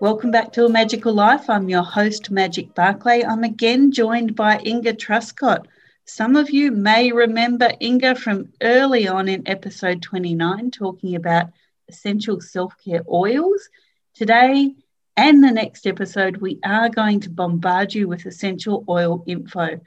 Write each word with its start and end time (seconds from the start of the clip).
Welcome 0.00 0.32
back 0.32 0.52
to 0.54 0.64
A 0.64 0.68
Magical 0.68 1.14
Life. 1.14 1.48
I'm 1.48 1.68
your 1.68 1.84
host, 1.84 2.28
Magic 2.28 2.74
Barclay. 2.74 3.22
I'm 3.22 3.44
again 3.44 3.92
joined 3.92 4.34
by 4.34 4.58
Inga 4.58 4.94
Truscott. 4.94 5.66
Some 6.04 6.34
of 6.34 6.50
you 6.50 6.72
may 6.72 7.12
remember 7.12 7.70
Inga 7.80 8.16
from 8.16 8.52
early 8.60 9.06
on 9.06 9.28
in 9.28 9.46
episode 9.46 10.02
29, 10.02 10.72
talking 10.72 11.14
about 11.14 11.52
essential 11.88 12.40
self 12.40 12.74
care 12.84 13.02
oils. 13.08 13.68
Today 14.14 14.74
and 15.16 15.42
the 15.44 15.52
next 15.52 15.86
episode, 15.86 16.38
we 16.38 16.58
are 16.64 16.88
going 16.88 17.20
to 17.20 17.30
bombard 17.30 17.94
you 17.94 18.08
with 18.08 18.26
essential 18.26 18.84
oil 18.88 19.22
info. 19.28 19.80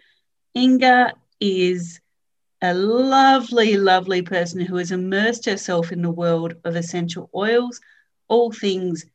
Inga 0.55 1.15
is 1.41 1.99
a 2.61 2.73
lovely, 2.73 3.75
lovely 3.75 4.21
person 4.21 4.61
who 4.61 4.77
has 4.77 4.93
immersed 4.93 5.45
herself 5.45 5.91
in 5.91 6.01
the 6.01 6.09
world 6.09 6.55
of 6.63 6.77
essential 6.77 7.29
oils, 7.35 7.81
all 8.29 8.53
things 8.53 9.05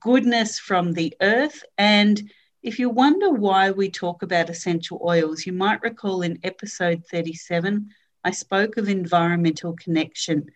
goodness 0.00 0.58
from 0.58 0.92
the 0.92 1.14
earth. 1.20 1.64
And 1.76 2.30
if 2.62 2.78
you 2.78 2.90
wonder 2.90 3.30
why 3.30 3.70
we 3.70 3.90
talk 3.90 4.22
about 4.22 4.50
essential 4.50 5.00
oils, 5.04 5.46
you 5.46 5.52
might 5.52 5.82
recall 5.82 6.22
in 6.22 6.38
episode 6.42 7.04
37, 7.10 7.90
I 8.24 8.30
spoke 8.30 8.76
of 8.76 8.88
environmental 8.88 9.74
connection. 9.74 10.46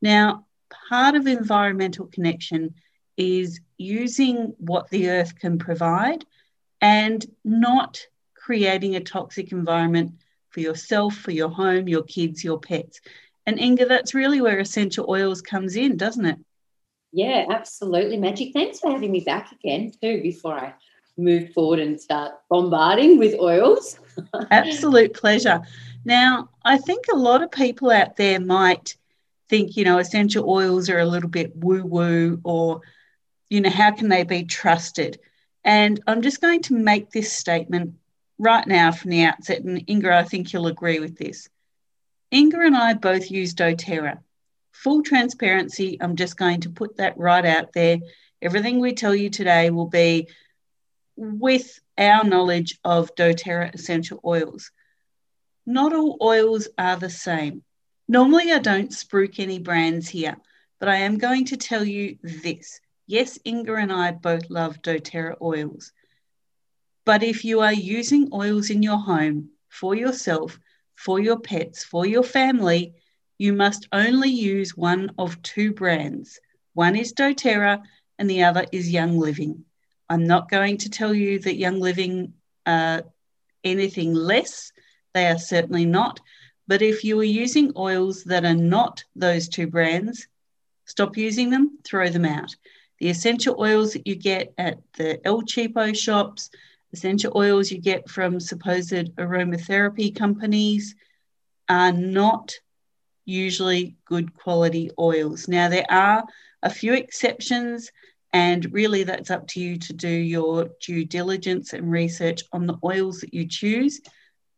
Now, 0.00 0.46
part 0.88 1.14
of 1.14 1.26
environmental 1.26 2.06
connection 2.06 2.74
is 3.16 3.60
using 3.78 4.54
what 4.58 4.88
the 4.90 5.10
earth 5.10 5.38
can 5.38 5.58
provide 5.58 6.24
and 6.80 7.24
not 7.44 8.06
creating 8.34 8.96
a 8.96 9.00
toxic 9.00 9.52
environment 9.52 10.12
for 10.50 10.60
yourself, 10.60 11.14
for 11.14 11.30
your 11.30 11.48
home, 11.48 11.88
your 11.88 12.02
kids, 12.02 12.42
your 12.42 12.58
pets. 12.58 13.00
And 13.46 13.58
Inga, 13.60 13.86
that's 13.86 14.14
really 14.14 14.40
where 14.40 14.58
essential 14.58 15.06
oils 15.08 15.42
comes 15.42 15.76
in, 15.76 15.96
doesn't 15.96 16.24
it? 16.24 16.38
Yeah, 17.12 17.44
absolutely. 17.50 18.16
Magic. 18.16 18.52
Thanks 18.52 18.80
for 18.80 18.90
having 18.90 19.12
me 19.12 19.20
back 19.20 19.52
again, 19.52 19.92
too, 20.00 20.22
before 20.22 20.58
I 20.58 20.74
move 21.18 21.52
forward 21.52 21.78
and 21.78 22.00
start 22.00 22.32
bombarding 22.48 23.18
with 23.18 23.38
oils. 23.38 23.98
Absolute 24.50 25.12
pleasure. 25.14 25.62
Now, 26.04 26.48
I 26.64 26.78
think 26.78 27.06
a 27.12 27.16
lot 27.16 27.42
of 27.42 27.50
people 27.50 27.90
out 27.90 28.16
there 28.16 28.40
might 28.40 28.96
think, 29.48 29.76
you 29.76 29.84
know, 29.84 29.98
essential 29.98 30.48
oils 30.48 30.88
are 30.88 30.98
a 30.98 31.06
little 31.06 31.28
bit 31.28 31.54
woo 31.54 31.84
woo 31.84 32.40
or, 32.44 32.80
you 33.50 33.60
know, 33.60 33.70
how 33.70 33.90
can 33.92 34.08
they 34.08 34.24
be 34.24 34.44
trusted? 34.44 35.20
And 35.64 36.00
I'm 36.06 36.22
just 36.22 36.40
going 36.40 36.62
to 36.62 36.74
make 36.74 37.10
this 37.10 37.32
statement 37.32 37.94
right 38.38 38.66
now 38.66 38.90
from 38.90 39.10
the 39.10 39.24
outset. 39.24 39.62
And 39.62 39.88
Inga, 39.88 40.16
I 40.16 40.24
think 40.24 40.52
you'll 40.52 40.66
agree 40.66 40.98
with 40.98 41.18
this. 41.18 41.48
Inga 42.32 42.60
and 42.60 42.76
I 42.76 42.94
both 42.94 43.30
use 43.30 43.54
doTERRA 43.54 44.18
full 44.72 45.02
transparency, 45.02 45.98
I'm 46.00 46.16
just 46.16 46.36
going 46.36 46.62
to 46.62 46.70
put 46.70 46.96
that 46.96 47.16
right 47.18 47.44
out 47.44 47.72
there. 47.72 47.98
Everything 48.40 48.80
we 48.80 48.94
tell 48.94 49.14
you 49.14 49.30
today 49.30 49.70
will 49.70 49.88
be 49.88 50.28
with 51.16 51.78
our 51.98 52.24
knowledge 52.24 52.78
of 52.84 53.14
doTERRA 53.14 53.74
essential 53.74 54.20
oils. 54.24 54.70
Not 55.66 55.92
all 55.92 56.18
oils 56.20 56.68
are 56.76 56.96
the 56.96 57.10
same. 57.10 57.62
Normally, 58.08 58.50
I 58.52 58.58
don't 58.58 58.90
spruik 58.90 59.38
any 59.38 59.58
brands 59.58 60.08
here, 60.08 60.36
but 60.80 60.88
I 60.88 60.96
am 60.96 61.18
going 61.18 61.44
to 61.46 61.56
tell 61.56 61.84
you 61.84 62.18
this. 62.22 62.80
Yes, 63.06 63.38
Inga 63.46 63.74
and 63.74 63.92
I 63.92 64.10
both 64.10 64.50
love 64.50 64.82
doTERRA 64.82 65.40
oils. 65.40 65.92
But 67.04 67.22
if 67.22 67.44
you 67.44 67.60
are 67.60 67.72
using 67.72 68.30
oils 68.32 68.70
in 68.70 68.82
your 68.82 68.98
home 68.98 69.50
for 69.68 69.94
yourself, 69.94 70.58
for 70.94 71.20
your 71.20 71.38
pets, 71.38 71.84
for 71.84 72.06
your 72.06 72.22
family, 72.22 72.94
you 73.42 73.52
must 73.52 73.88
only 73.90 74.30
use 74.30 74.76
one 74.76 75.10
of 75.18 75.42
two 75.42 75.72
brands. 75.72 76.38
One 76.74 76.94
is 76.94 77.12
doTERRA 77.12 77.82
and 78.16 78.30
the 78.30 78.44
other 78.44 78.66
is 78.70 78.88
Young 78.88 79.18
Living. 79.18 79.64
I'm 80.08 80.28
not 80.28 80.48
going 80.48 80.76
to 80.78 80.88
tell 80.88 81.12
you 81.12 81.40
that 81.40 81.56
Young 81.56 81.80
Living 81.80 82.34
are 82.66 83.02
anything 83.64 84.14
less. 84.14 84.70
They 85.12 85.26
are 85.26 85.40
certainly 85.40 85.86
not. 85.86 86.20
But 86.68 86.82
if 86.82 87.02
you 87.02 87.18
are 87.18 87.24
using 87.24 87.72
oils 87.76 88.22
that 88.24 88.44
are 88.44 88.54
not 88.54 89.02
those 89.16 89.48
two 89.48 89.66
brands, 89.66 90.28
stop 90.84 91.16
using 91.16 91.50
them, 91.50 91.78
throw 91.82 92.10
them 92.10 92.24
out. 92.24 92.54
The 93.00 93.08
essential 93.08 93.56
oils 93.58 93.94
that 93.94 94.06
you 94.06 94.14
get 94.14 94.54
at 94.56 94.78
the 94.96 95.20
El 95.26 95.42
Cheapo 95.42 95.96
shops, 95.96 96.48
essential 96.92 97.32
oils 97.34 97.72
you 97.72 97.78
get 97.78 98.08
from 98.08 98.38
supposed 98.38 99.16
aromatherapy 99.16 100.14
companies 100.14 100.94
are 101.68 101.90
not 101.90 102.54
usually 103.24 103.96
good 104.04 104.34
quality 104.34 104.90
oils. 104.98 105.48
Now, 105.48 105.68
there 105.68 105.86
are 105.90 106.24
a 106.62 106.70
few 106.70 106.94
exceptions, 106.94 107.90
and 108.32 108.72
really 108.72 109.04
that's 109.04 109.30
up 109.30 109.46
to 109.48 109.60
you 109.60 109.78
to 109.78 109.92
do 109.92 110.08
your 110.08 110.70
due 110.80 111.04
diligence 111.04 111.72
and 111.72 111.90
research 111.90 112.42
on 112.52 112.66
the 112.66 112.78
oils 112.84 113.20
that 113.20 113.34
you 113.34 113.46
choose. 113.46 114.00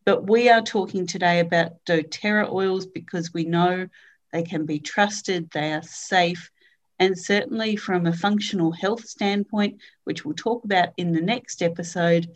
But 0.04 0.28
we 0.28 0.50
are 0.50 0.62
talking 0.62 1.06
today 1.06 1.40
about 1.40 1.84
doTERRA 1.86 2.52
oils 2.52 2.86
because 2.86 3.32
we 3.32 3.44
know 3.44 3.88
they 4.32 4.42
can 4.42 4.66
be 4.66 4.78
trusted, 4.78 5.50
they 5.50 5.72
are 5.72 5.82
safe, 5.82 6.50
and 6.98 7.18
certainly 7.18 7.76
from 7.76 8.06
a 8.06 8.12
functional 8.12 8.72
health 8.72 9.06
standpoint, 9.06 9.80
which 10.04 10.24
we'll 10.24 10.34
talk 10.34 10.64
about 10.64 10.90
in 10.96 11.12
the 11.12 11.20
next 11.20 11.62
episode, 11.62 12.28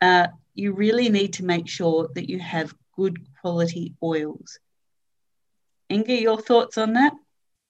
uh, 0.00 0.28
you 0.54 0.72
really 0.72 1.08
need 1.08 1.32
to 1.34 1.44
make 1.44 1.68
sure 1.68 2.08
that 2.14 2.28
you 2.28 2.38
have 2.38 2.74
good 2.96 3.18
quality 3.40 3.94
oils. 4.02 4.58
Inga, 5.90 6.20
your 6.20 6.40
thoughts 6.40 6.78
on 6.78 6.92
that? 6.94 7.12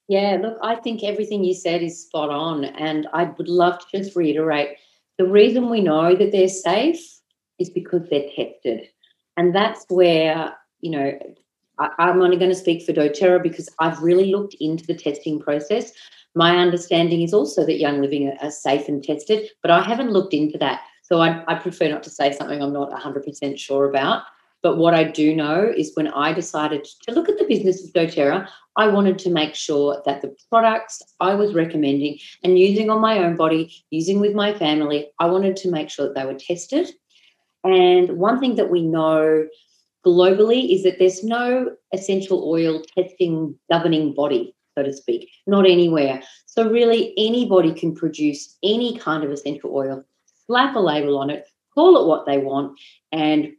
Yeah, 0.09 0.39
look, 0.41 0.59
I 0.63 0.77
think 0.77 1.03
everything 1.03 1.45
you 1.45 1.55
said 1.55 1.83
is 1.83 2.03
spot 2.03 2.31
on. 2.31 2.65
And 2.65 3.09
I 3.13 3.25
would 3.25 3.49
love 3.49 3.79
to 3.79 3.99
just 3.99 4.17
reiterate 4.17 4.77
the 5.19 5.27
reason 5.27 5.71
we 5.71 5.81
know 5.81 6.15
that 6.15 6.33
they're 6.33 6.49
safe 6.49 7.01
is 7.59 7.71
because 7.71 8.09
they're 8.09 8.29
tested. 8.35 8.89
And 9.37 9.55
that's 9.55 9.85
where, 9.89 10.55
you 10.81 10.91
know, 10.91 11.19
I, 11.79 12.11
am 12.11 12.23
only 12.23 12.37
going 12.37 12.51
to 12.51 12.57
speak 12.57 12.85
for 12.85 12.93
doTERRA 12.93 13.43
because 13.43 13.69
I've 13.79 14.01
really 14.03 14.31
looked 14.31 14.55
into 14.61 14.87
the 14.87 14.95
testing 14.95 15.41
process. 15.41 15.93
My 16.35 16.59
understanding 16.59 17.23
is 17.23 17.35
also 17.35 17.67
that 17.67 17.79
Young 17.79 18.01
Living 18.01 18.29
are, 18.29 18.47
are 18.47 18.51
safe 18.51 18.89
and 18.89 19.03
tested, 19.03 19.51
but 19.63 19.71
I 19.71 19.83
haven't 19.83 20.13
looked 20.13 20.35
into 20.35 20.59
that. 20.59 20.83
So 21.03 21.21
I, 21.21 21.45
I 21.47 21.55
prefer 21.55 21.89
not 21.89 22.03
to 22.05 22.11
say 22.11 22.33
something 22.33 22.63
I'm 22.63 22.73
not 22.73 22.91
100% 22.91 23.59
sure 23.59 23.89
about. 23.89 24.23
But 24.67 24.79
what 24.79 24.95
I 24.95 25.05
do 25.05 25.33
know 25.33 25.73
is 25.77 25.93
when 25.95 26.09
I 26.09 26.33
decided 26.33 26.89
to 27.03 27.13
look 27.13 27.29
at 27.29 27.39
the 27.39 27.45
business 27.45 27.85
of 27.85 27.93
doTERRA, 27.93 28.49
I 28.75 28.89
wanted 28.89 29.17
to 29.21 29.31
make 29.31 29.55
sure 29.55 30.03
that 30.05 30.23
the 30.23 30.35
products 30.51 31.01
I 31.21 31.37
was 31.37 31.55
recommending 31.55 32.19
and 32.43 32.59
using 32.59 32.91
on 32.91 33.01
my 33.01 33.19
own 33.19 33.37
body, 33.37 33.73
using 33.91 34.19
with 34.19 34.35
my 34.35 34.53
family, 34.53 35.07
I 35.21 35.27
wanted 35.27 35.55
to 35.59 35.71
make 35.71 35.89
sure 35.89 36.07
that 36.07 36.17
they 36.17 36.27
were 36.27 36.37
tested. 36.37 36.91
And 37.63 38.19
one 38.19 38.41
thing 38.41 38.57
that 38.57 38.69
we 38.69 38.83
know 38.83 39.47
globally 40.05 40.75
is 40.75 40.83
that 40.83 40.99
there's 40.99 41.23
no 41.23 41.71
essential 41.93 42.51
oil 42.51 42.83
testing 42.99 43.55
governing 43.71 44.15
body, 44.15 44.53
so 44.77 44.83
to 44.83 44.93
speak, 44.93 45.31
not 45.47 45.65
anywhere. 45.65 46.25
So, 46.47 46.69
really, 46.69 47.15
anybody 47.17 47.73
can 47.73 47.95
produce 47.95 48.59
any 48.65 48.99
kind 48.99 49.23
of 49.23 49.31
essential 49.31 49.73
oil, 49.73 50.05
slap 50.47 50.75
a 50.75 50.81
label 50.81 51.19
on 51.19 51.31
it, 51.31 51.47
call 51.73 52.03
it 52.03 52.09
what 52.09 52.27
they 52.27 52.39
want, 52.39 52.77
and 53.13 53.53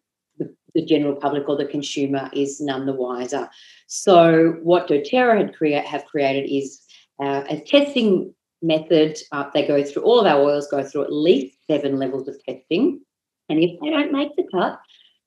the 0.77 0.85
general 0.85 1.15
public 1.15 1.49
or 1.49 1.57
the 1.57 1.65
consumer 1.65 2.29
is 2.33 2.61
none 2.61 2.85
the 2.85 2.93
wiser. 2.93 3.49
So, 3.87 4.57
what 4.61 4.87
doTERRA 4.87 5.37
had 5.39 5.55
create, 5.55 5.83
have 5.85 6.05
created 6.05 6.47
is 6.49 6.79
uh, 7.19 7.43
a 7.49 7.59
testing 7.61 8.31
method. 8.61 9.17
Uh, 9.31 9.49
they 9.55 9.65
go 9.67 9.83
through 9.83 10.03
all 10.03 10.19
of 10.19 10.27
our 10.27 10.39
oils 10.39 10.67
go 10.69 10.83
through 10.83 11.05
at 11.05 11.11
least 11.11 11.57
seven 11.67 11.97
levels 11.97 12.27
of 12.27 12.35
testing, 12.45 13.01
And 13.49 13.59
if 13.59 13.79
they 13.81 13.89
don't 13.89 14.11
make 14.11 14.35
the 14.35 14.47
cut, 14.53 14.79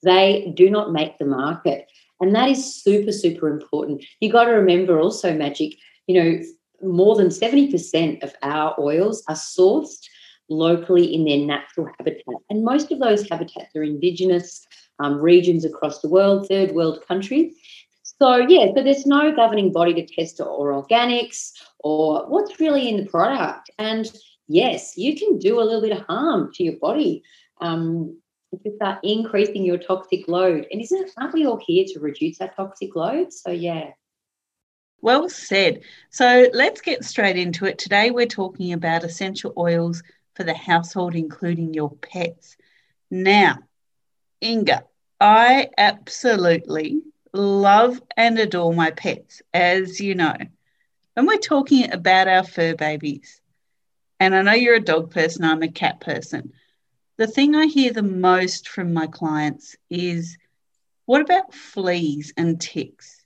they 0.04 0.52
do 0.54 0.70
not 0.70 0.92
make 0.92 1.18
the 1.18 1.26
market. 1.26 1.90
And 2.20 2.32
that 2.36 2.48
is 2.48 2.82
super, 2.82 3.10
super 3.10 3.48
important. 3.48 4.04
You 4.20 4.30
got 4.30 4.44
to 4.44 4.52
remember 4.52 5.00
also, 5.00 5.34
Magic, 5.34 5.74
you 6.06 6.22
know, 6.22 6.40
more 6.80 7.16
than 7.16 7.28
70% 7.28 8.22
of 8.22 8.34
our 8.42 8.78
oils 8.78 9.24
are 9.28 9.34
sourced 9.34 10.06
locally 10.48 11.12
in 11.12 11.24
their 11.24 11.38
natural 11.38 11.88
habitat. 11.98 12.40
And 12.50 12.64
most 12.64 12.92
of 12.92 13.00
those 13.00 13.28
habitats 13.28 13.74
are 13.74 13.82
indigenous 13.82 14.66
um, 15.00 15.18
regions 15.20 15.64
across 15.64 16.00
the 16.00 16.08
world, 16.08 16.46
third 16.46 16.72
world 16.72 17.04
countries. 17.08 17.54
So, 18.02 18.36
yeah, 18.36 18.66
so 18.74 18.82
there's 18.82 19.06
no 19.06 19.34
governing 19.34 19.72
body 19.72 19.94
to 19.94 20.06
test 20.06 20.40
or 20.40 20.82
organics 20.82 21.52
or 21.78 22.28
what's 22.28 22.60
really 22.60 22.88
in 22.88 22.98
the 22.98 23.10
product. 23.10 23.70
And 23.78 24.06
yes, 24.46 24.96
you 24.96 25.16
can 25.16 25.38
do 25.38 25.58
a 25.58 25.64
little 25.64 25.80
bit 25.80 25.96
of 25.96 26.04
harm 26.06 26.52
to 26.54 26.62
your 26.62 26.76
body 26.76 27.22
um, 27.62 28.20
if 28.52 28.60
you 28.64 28.74
start 28.76 28.98
increasing 29.02 29.64
your 29.64 29.78
toxic 29.78 30.28
load. 30.28 30.66
And 30.70 30.82
isn't 30.82 31.10
aren't 31.16 31.32
we 31.32 31.46
all 31.46 31.60
here 31.66 31.86
to 31.88 32.00
reduce 32.00 32.40
our 32.42 32.48
toxic 32.48 32.94
load? 32.94 33.32
So, 33.32 33.50
yeah. 33.50 33.92
Well 35.00 35.30
said. 35.30 35.80
So 36.10 36.48
let's 36.52 36.82
get 36.82 37.04
straight 37.04 37.38
into 37.38 37.64
it. 37.64 37.78
Today 37.78 38.10
we're 38.10 38.26
talking 38.26 38.74
about 38.74 39.02
essential 39.02 39.54
oils 39.56 40.02
for 40.34 40.44
the 40.44 40.52
household, 40.52 41.14
including 41.14 41.72
your 41.72 41.92
pets. 42.02 42.58
Now, 43.10 43.60
Inga, 44.42 44.84
I 45.20 45.68
absolutely 45.76 47.02
love 47.34 48.00
and 48.16 48.38
adore 48.38 48.72
my 48.72 48.90
pets, 48.90 49.42
as 49.52 50.00
you 50.00 50.14
know. 50.14 50.34
And 51.14 51.26
we're 51.26 51.36
talking 51.36 51.92
about 51.92 52.28
our 52.28 52.42
fur 52.42 52.74
babies. 52.74 53.40
And 54.18 54.34
I 54.34 54.42
know 54.42 54.52
you're 54.52 54.76
a 54.76 54.80
dog 54.80 55.12
person, 55.12 55.44
I'm 55.44 55.62
a 55.62 55.68
cat 55.68 56.00
person. 56.00 56.52
The 57.18 57.26
thing 57.26 57.54
I 57.54 57.66
hear 57.66 57.92
the 57.92 58.02
most 58.02 58.68
from 58.68 58.94
my 58.94 59.06
clients 59.06 59.76
is 59.90 60.38
what 61.04 61.20
about 61.20 61.54
fleas 61.54 62.32
and 62.36 62.58
ticks? 62.58 63.22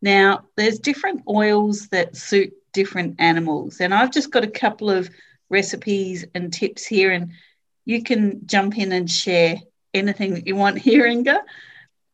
Now, 0.00 0.46
there's 0.56 0.78
different 0.78 1.22
oils 1.28 1.88
that 1.88 2.16
suit 2.16 2.54
different 2.72 3.16
animals. 3.18 3.80
And 3.80 3.92
I've 3.92 4.10
just 4.12 4.30
got 4.30 4.44
a 4.44 4.50
couple 4.50 4.88
of 4.90 5.10
recipes 5.50 6.24
and 6.34 6.50
tips 6.50 6.86
here, 6.86 7.10
and 7.10 7.32
you 7.84 8.02
can 8.02 8.46
jump 8.46 8.78
in 8.78 8.92
and 8.92 9.10
share 9.10 9.56
anything 9.94 10.34
that 10.34 10.46
you 10.46 10.56
want 10.56 10.78
here, 10.78 11.06
Inga. 11.06 11.42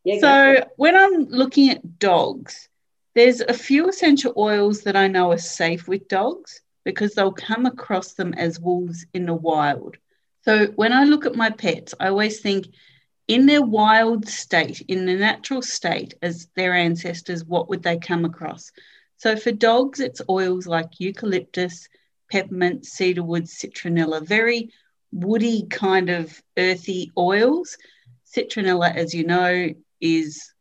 Yeah, 0.04 0.20
so 0.20 0.64
when 0.76 0.96
I'm 0.96 1.24
looking 1.24 1.70
at 1.70 1.98
dogs, 1.98 2.68
there's 3.14 3.40
a 3.40 3.54
few 3.54 3.88
essential 3.88 4.32
oils 4.36 4.82
that 4.82 4.94
I 4.94 5.08
know 5.08 5.32
are 5.32 5.38
safe 5.38 5.88
with 5.88 6.06
dogs 6.08 6.60
because 6.84 7.14
they'll 7.14 7.32
come 7.32 7.66
across 7.66 8.12
them 8.12 8.32
as 8.34 8.60
wolves 8.60 9.06
in 9.14 9.26
the 9.26 9.34
wild. 9.34 9.96
So 10.42 10.66
when 10.76 10.92
I 10.92 11.04
look 11.04 11.26
at 11.26 11.34
my 11.34 11.50
pets, 11.50 11.92
I 11.98 12.08
always 12.08 12.40
think 12.40 12.68
in 13.26 13.46
their 13.46 13.62
wild 13.62 14.28
state, 14.28 14.82
in 14.82 15.04
the 15.06 15.14
natural 15.14 15.62
state 15.62 16.14
as 16.22 16.46
their 16.54 16.72
ancestors, 16.72 17.44
what 17.44 17.68
would 17.68 17.82
they 17.82 17.98
come 17.98 18.24
across? 18.24 18.70
So 19.16 19.36
for 19.36 19.50
dogs, 19.50 19.98
it's 19.98 20.22
oils 20.28 20.66
like 20.66 21.00
eucalyptus, 21.00 21.88
peppermint, 22.30 22.86
cedarwood, 22.86 23.44
citronella, 23.44 24.24
very 24.24 24.70
woody 25.12 25.66
kind 25.66 26.10
of 26.10 26.40
earthy 26.56 27.12
oils. 27.16 27.76
Citronella, 28.34 28.94
as 28.94 29.14
you 29.14 29.24
know, 29.24 29.70
is 30.00 30.52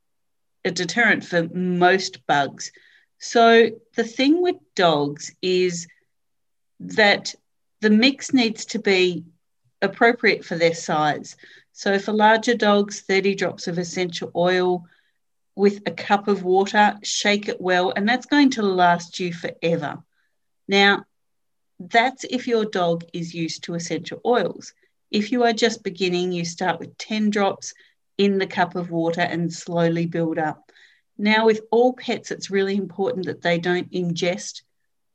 a 0.63 0.71
deterrent 0.71 1.23
for 1.25 1.47
most 1.53 2.25
bugs. 2.25 2.71
So 3.19 3.69
the 3.95 4.03
thing 4.03 4.41
with 4.41 4.55
dogs 4.75 5.33
is 5.41 5.87
that 6.79 7.33
the 7.81 7.89
mix 7.89 8.33
needs 8.33 8.65
to 8.65 8.79
be 8.79 9.25
appropriate 9.81 10.43
for 10.45 10.55
their 10.55 10.73
size. 10.73 11.35
So 11.71 11.99
for 11.99 12.13
larger 12.13 12.55
dogs, 12.55 13.01
30 13.01 13.35
drops 13.35 13.67
of 13.67 13.77
essential 13.77 14.31
oil 14.35 14.85
with 15.55 15.81
a 15.85 15.91
cup 15.91 16.27
of 16.27 16.43
water, 16.43 16.97
shake 17.03 17.47
it 17.47 17.61
well, 17.61 17.93
and 17.95 18.07
that's 18.07 18.25
going 18.25 18.51
to 18.51 18.61
last 18.61 19.19
you 19.19 19.33
forever. 19.33 20.03
Now, 20.67 21.05
that's 21.79 22.25
if 22.29 22.47
your 22.47 22.65
dog 22.65 23.03
is 23.13 23.33
used 23.33 23.63
to 23.63 23.73
essential 23.75 24.21
oils. 24.25 24.73
If 25.11 25.31
you 25.31 25.43
are 25.43 25.53
just 25.53 25.83
beginning, 25.83 26.31
you 26.31 26.45
start 26.45 26.79
with 26.79 26.97
10 26.97 27.29
drops 27.29 27.73
in 28.17 28.37
the 28.37 28.47
cup 28.47 28.75
of 28.75 28.91
water 28.91 29.21
and 29.21 29.51
slowly 29.51 30.05
build 30.05 30.37
up. 30.37 30.71
Now, 31.17 31.45
with 31.45 31.61
all 31.71 31.93
pets, 31.93 32.31
it's 32.31 32.49
really 32.49 32.75
important 32.75 33.25
that 33.25 33.41
they 33.41 33.59
don't 33.59 33.91
ingest 33.91 34.61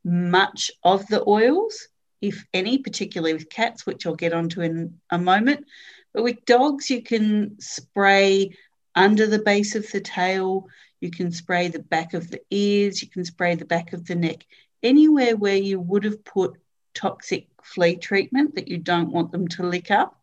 much 0.05 0.71
of 0.83 1.07
the 1.09 1.27
oils, 1.27 1.89
if 2.21 2.45
any, 2.55 2.79
particularly 2.79 3.35
with 3.35 3.51
cats, 3.51 3.85
which 3.85 4.07
I'll 4.07 4.15
get 4.15 4.33
onto 4.33 4.63
in 4.63 4.99
a 5.11 5.19
moment. 5.19 5.67
But 6.13 6.25
with 6.25 6.45
dogs, 6.45 6.91
you 6.91 7.03
can 7.03 7.61
spray 7.61 8.57
under 8.95 9.27
the 9.27 9.39
base 9.39 9.75
of 9.75 9.91
the 9.91 10.01
tail, 10.01 10.67
you 11.01 11.11
can 11.11 11.33
spray 11.33 11.69
the 11.69 11.79
back 11.79 12.15
of 12.15 12.31
the 12.31 12.41
ears, 12.51 13.03
you 13.03 13.09
can 13.09 13.25
spray 13.25 13.55
the 13.55 13.65
back 13.65 13.93
of 13.93 14.07
the 14.07 14.15
neck 14.15 14.45
anywhere 14.83 15.37
where 15.37 15.57
you 15.57 15.81
would 15.81 16.05
have 16.05 16.25
put 16.25 16.57
toxic 16.95 17.47
flea 17.63 17.97
treatment 17.97 18.55
that 18.55 18.69
you 18.69 18.79
don't 18.79 19.13
want 19.13 19.33
them 19.33 19.49
to 19.49 19.63
lick 19.63 19.91
up, 19.91 20.19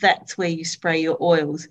that's 0.00 0.38
where 0.38 0.48
you 0.48 0.64
spray 0.64 1.00
your 1.00 1.18
oils. 1.20 1.68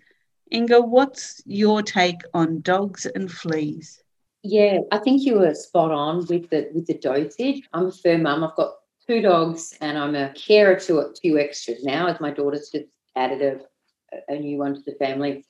Inga, 0.54 0.82
what's 0.82 1.42
your 1.46 1.82
take 1.82 2.22
on 2.34 2.62
dogs 2.62 3.06
and 3.06 3.32
fleas? 3.32 4.02
Yeah, 4.44 4.80
I 4.92 5.00
think 5.00 5.24
you 5.24 5.40
were 5.40 5.54
spot 5.54 5.92
on 5.92 6.26
with 6.28 6.50
the 6.50 6.70
with 6.74 6.88
the 6.88 6.94
dosage. 6.94 7.64
I'm 7.74 7.88
a 7.88 7.92
fur 7.92 8.18
mum. 8.18 8.44
I've 8.44 8.56
got 8.56 8.76
two 9.06 9.22
dogs, 9.22 9.76
and 9.82 9.98
I'm 9.98 10.16
a 10.16 10.34
carer 10.34 10.80
to 10.82 11.14
few 11.22 11.38
extras 11.40 11.84
now, 11.84 12.08
as 12.08 12.22
my 12.22 12.32
daughter's 12.32 12.70
just 12.70 12.86
added 13.16 13.42
a, 14.12 14.34
a 14.34 14.40
new 14.40 14.58
one 14.58 14.76
to 14.76 14.82
the 14.82 14.94
family. 14.94 15.46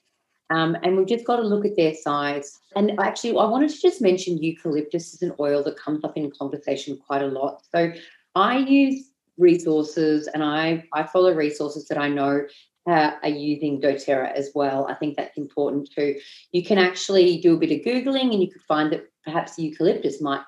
Um, 0.49 0.77
and 0.83 0.95
we've 0.95 1.07
just 1.07 1.25
got 1.25 1.37
to 1.37 1.41
look 1.41 1.65
at 1.65 1.75
their 1.75 1.93
size. 1.93 2.59
And 2.75 2.97
actually, 2.99 3.31
I 3.31 3.45
wanted 3.45 3.69
to 3.69 3.81
just 3.81 4.01
mention 4.01 4.41
eucalyptus 4.41 5.13
is 5.13 5.21
an 5.21 5.33
oil 5.39 5.63
that 5.63 5.77
comes 5.77 6.03
up 6.03 6.15
in 6.15 6.31
conversation 6.31 6.97
quite 7.05 7.21
a 7.21 7.27
lot. 7.27 7.63
So 7.73 7.91
I 8.35 8.59
use 8.59 9.11
resources 9.37 10.27
and 10.27 10.43
I, 10.43 10.83
I 10.93 11.03
follow 11.03 11.33
resources 11.33 11.87
that 11.87 11.97
I 11.97 12.07
know 12.07 12.45
uh, 12.87 13.11
are 13.21 13.29
using 13.29 13.81
doTERRA 13.81 14.33
as 14.33 14.51
well. 14.55 14.87
I 14.87 14.93
think 14.93 15.17
that's 15.17 15.37
important 15.37 15.89
too. 15.93 16.15
You 16.51 16.63
can 16.63 16.77
actually 16.77 17.39
do 17.39 17.55
a 17.55 17.57
bit 17.57 17.71
of 17.71 17.85
Googling 17.85 18.31
and 18.31 18.41
you 18.41 18.49
could 18.49 18.61
find 18.61 18.91
that 18.93 19.07
perhaps 19.25 19.59
eucalyptus 19.59 20.21
might 20.21 20.41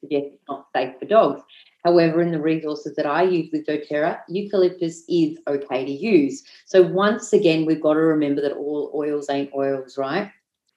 suggest 0.00 0.26
it's 0.34 0.42
not 0.48 0.66
safe 0.74 0.98
for 0.98 1.06
dogs. 1.06 1.42
However, 1.84 2.22
in 2.22 2.32
the 2.32 2.40
resources 2.40 2.96
that 2.96 3.06
I 3.06 3.22
use 3.22 3.50
with 3.52 3.66
doTERRA, 3.66 4.20
eucalyptus 4.28 5.04
is 5.08 5.38
okay 5.46 5.84
to 5.84 5.90
use. 5.90 6.42
So 6.64 6.82
once 6.82 7.32
again, 7.32 7.66
we've 7.66 7.82
got 7.82 7.94
to 7.94 8.00
remember 8.00 8.40
that 8.40 8.56
all 8.56 8.90
oils 8.94 9.28
ain't 9.28 9.52
oils, 9.54 9.98
right? 9.98 10.30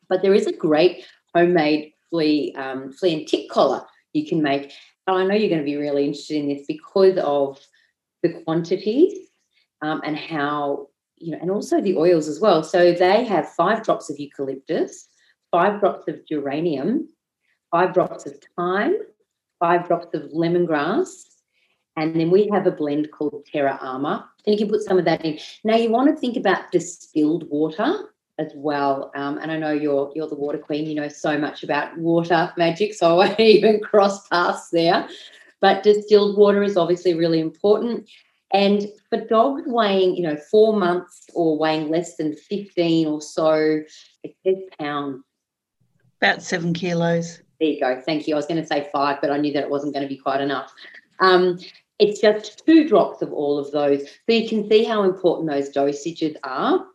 But 0.10 0.22
there 0.22 0.34
is 0.34 0.48
a 0.48 0.52
great 0.52 1.06
homemade 1.34 1.94
flea 2.10 2.54
um, 2.56 2.92
flea 2.92 3.14
and 3.14 3.28
tick 3.28 3.50
collar 3.50 3.86
you 4.14 4.26
can 4.26 4.42
make. 4.42 4.74
And 5.06 5.18
I 5.18 5.26
know 5.26 5.36
you're 5.36 5.50
going 5.50 5.62
to 5.62 5.66
be 5.66 5.78
really 5.78 6.06
interested 6.06 6.38
in 6.38 6.50
this 6.50 6.66
because 6.68 7.18
of 7.20 7.60
the 8.24 8.42
quantities 8.44 9.14
um, 9.82 10.02
and 10.04 10.18
how 10.18 10.88
you 11.18 11.32
know, 11.32 11.40
and 11.42 11.50
also 11.50 11.82
the 11.82 11.98
oils 11.98 12.28
as 12.28 12.40
well. 12.40 12.64
So 12.64 12.92
they 12.92 13.24
have 13.24 13.50
five 13.50 13.84
drops 13.84 14.10
of 14.10 14.20
eucalyptus, 14.20 15.08
five 15.52 15.80
drops 15.80 16.08
of 16.08 16.26
geranium, 16.28 17.10
five 17.72 17.94
drops 17.94 18.26
of 18.26 18.36
thyme, 18.56 18.98
five 19.60 19.88
drops 19.88 20.14
of 20.14 20.32
lemongrass, 20.32 21.24
and 21.96 22.16
then 22.16 22.30
we 22.30 22.48
have 22.54 22.68
a 22.68 22.72
blend 22.72 23.12
called 23.12 23.46
Terra 23.52 23.78
Armor. 23.82 24.24
And 24.46 24.54
you 24.54 24.58
can 24.58 24.70
put 24.70 24.84
some 24.84 25.00
of 25.00 25.06
that 25.06 25.26
in. 25.26 25.40
Now 25.64 25.76
you 25.76 25.90
want 25.90 26.10
to 26.10 26.16
think 26.16 26.38
about 26.38 26.72
distilled 26.72 27.50
water 27.50 28.10
as 28.40 28.52
well. 28.56 29.12
Um, 29.16 29.40
and 29.40 29.52
I 29.52 29.58
know 29.58 29.72
you're 29.72 30.12
you're 30.16 30.30
the 30.30 30.36
water 30.36 30.60
queen. 30.60 30.86
You 30.86 30.96
know 30.96 31.08
so 31.08 31.38
much 31.38 31.64
about 31.64 31.98
water 31.98 32.54
magic, 32.56 32.94
so 32.94 33.20
I 33.20 33.28
won't 33.28 33.40
even 33.58 33.80
cross 33.80 34.28
paths 34.28 34.70
there. 34.70 35.08
But 35.60 35.84
distilled 35.84 36.38
water 36.38 36.62
is 36.64 36.78
obviously 36.78 37.16
really 37.16 37.40
important. 37.40 38.08
And 38.54 38.88
for 39.10 39.26
dogs 39.26 39.64
weighing, 39.66 40.16
you 40.16 40.24
know, 40.24 40.38
four 40.38 40.78
months 40.78 41.26
or 41.34 41.58
weighing 41.58 41.90
less 41.90 42.16
than 42.16 42.36
15 42.36 43.08
or 43.08 43.22
so, 43.22 43.82
it 44.24 44.36
says 44.46 44.56
pounds. 44.80 45.24
About 46.22 46.42
seven 46.42 46.74
kilos. 46.74 47.42
There 47.60 47.70
you 47.70 47.80
go. 47.80 48.02
Thank 48.06 48.28
you. 48.28 48.36
I 48.36 48.38
was 48.38 48.46
going 48.46 48.62
to 48.62 48.68
say 48.68 48.90
five, 48.92 49.18
but 49.22 49.32
I 49.32 49.38
knew 49.38 49.54
that 49.54 49.64
it 49.64 49.70
wasn't 49.70 49.94
going 49.94 50.08
to 50.08 50.10
be 50.10 50.18
quite 50.18 50.42
enough. 50.42 50.72
Um, 51.20 51.60
it's 52.00 52.22
just 52.22 52.64
two 52.66 52.88
drops 52.88 53.22
of 53.22 53.34
all 53.34 53.58
of 53.58 53.72
those. 53.72 54.02
So 54.04 54.34
you 54.34 54.48
can 54.48 54.70
see 54.70 54.84
how 54.84 55.04
important 55.04 55.50
those 55.50 55.70
dosages 55.70 56.36
are. 56.44 56.86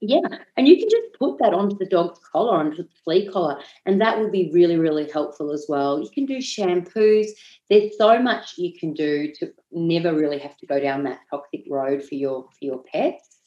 Yeah. 0.00 0.20
And 0.56 0.68
you 0.68 0.76
can 0.76 0.88
just 0.88 1.18
put 1.18 1.38
that 1.38 1.52
onto 1.52 1.76
the 1.76 1.86
dog's 1.86 2.20
collar, 2.20 2.56
onto 2.56 2.84
the 2.84 2.88
flea 3.04 3.28
collar, 3.28 3.60
and 3.84 4.00
that 4.00 4.18
will 4.18 4.30
be 4.30 4.50
really, 4.52 4.76
really 4.76 5.10
helpful 5.10 5.50
as 5.52 5.66
well. 5.68 6.00
You 6.00 6.08
can 6.10 6.24
do 6.24 6.38
shampoos. 6.38 7.26
There's 7.68 7.96
so 7.98 8.20
much 8.20 8.54
you 8.58 8.78
can 8.78 8.94
do 8.94 9.32
to 9.40 9.52
never 9.72 10.14
really 10.14 10.38
have 10.38 10.56
to 10.58 10.66
go 10.66 10.78
down 10.78 11.02
that 11.04 11.20
toxic 11.30 11.64
road 11.68 12.04
for 12.04 12.14
your 12.14 12.44
for 12.44 12.64
your 12.64 12.82
pets. 12.92 13.40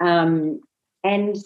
Um, 0.00 0.60
and 1.04 1.36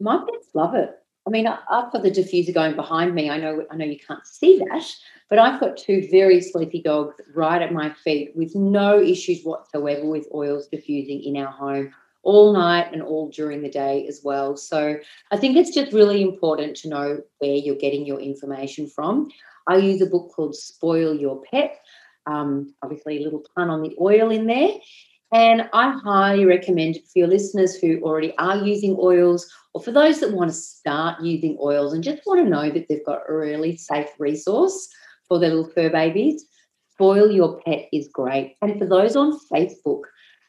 my 0.00 0.18
pets 0.18 0.48
love 0.54 0.74
it. 0.74 0.90
I 1.28 1.30
mean, 1.30 1.46
I've 1.46 1.92
got 1.92 2.02
the 2.02 2.10
diffuser 2.10 2.54
going 2.54 2.74
behind 2.74 3.14
me. 3.14 3.28
I 3.28 3.36
know, 3.36 3.66
I 3.70 3.76
know 3.76 3.84
you 3.84 3.98
can't 3.98 4.26
see 4.26 4.58
that, 4.70 4.82
but 5.28 5.38
I've 5.38 5.60
got 5.60 5.76
two 5.76 6.08
very 6.10 6.40
sleepy 6.40 6.80
dogs 6.80 7.16
right 7.34 7.60
at 7.60 7.70
my 7.70 7.92
feet 8.02 8.32
with 8.34 8.54
no 8.54 8.98
issues 8.98 9.42
whatsoever 9.44 10.06
with 10.06 10.26
oils 10.32 10.68
diffusing 10.68 11.22
in 11.22 11.36
our 11.36 11.52
home. 11.52 11.92
all 12.22 12.52
night 12.52 12.92
and 12.92 13.02
all 13.02 13.30
during 13.30 13.62
the 13.62 13.70
day 13.70 14.06
as 14.06 14.20
well. 14.24 14.56
So 14.56 14.98
I 15.30 15.36
think 15.36 15.56
it's 15.56 15.74
just 15.74 15.92
really 15.92 16.20
important 16.22 16.76
to 16.78 16.88
know 16.88 17.22
where 17.38 17.54
you're 17.54 17.76
getting 17.76 18.04
your 18.06 18.20
information 18.20 18.86
from. 18.86 19.30
I 19.66 19.76
use 19.76 20.00
a 20.02 20.06
book 20.06 20.32
called 20.34 20.54
Spoil 20.54 21.14
Your 21.14 21.42
Pet. 21.50 21.78
Um, 22.26 22.74
obviously, 22.82 23.18
a 23.18 23.22
little 23.22 23.44
pun 23.54 23.70
on 23.70 23.82
the 23.82 23.96
oil 24.00 24.30
in 24.30 24.46
there. 24.46 24.70
And 25.32 25.68
I 25.74 25.90
highly 26.02 26.46
recommend 26.46 26.96
it 26.96 27.04
for 27.04 27.18
your 27.18 27.28
listeners 27.28 27.76
who 27.76 28.00
already 28.02 28.34
are 28.38 28.56
using 28.56 28.96
oils 28.98 29.50
or 29.74 29.82
for 29.82 29.92
those 29.92 30.20
that 30.20 30.32
want 30.32 30.50
to 30.50 30.56
start 30.56 31.22
using 31.22 31.58
oils 31.60 31.92
and 31.92 32.02
just 32.02 32.22
want 32.24 32.42
to 32.42 32.48
know 32.48 32.70
that 32.70 32.86
they've 32.88 33.04
got 33.04 33.22
a 33.28 33.34
really 33.34 33.76
safe 33.76 34.08
resource 34.18 34.88
for 35.28 35.38
their 35.38 35.50
little 35.50 35.70
fur 35.70 35.90
babies. 35.90 36.46
Spoil 36.92 37.30
Your 37.30 37.60
Pet 37.60 37.88
is 37.92 38.08
great. 38.08 38.56
And 38.62 38.78
for 38.78 38.86
those 38.86 39.16
on 39.16 39.38
Facebook, 39.52 40.02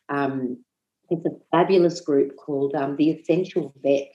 um, 0.07 0.63
it's 1.09 1.25
a 1.25 1.37
fabulous 1.51 1.99
group 2.01 2.37
called 2.37 2.73
um, 2.73 2.95
The 2.95 3.11
Essential 3.11 3.73
Vet, 3.83 4.13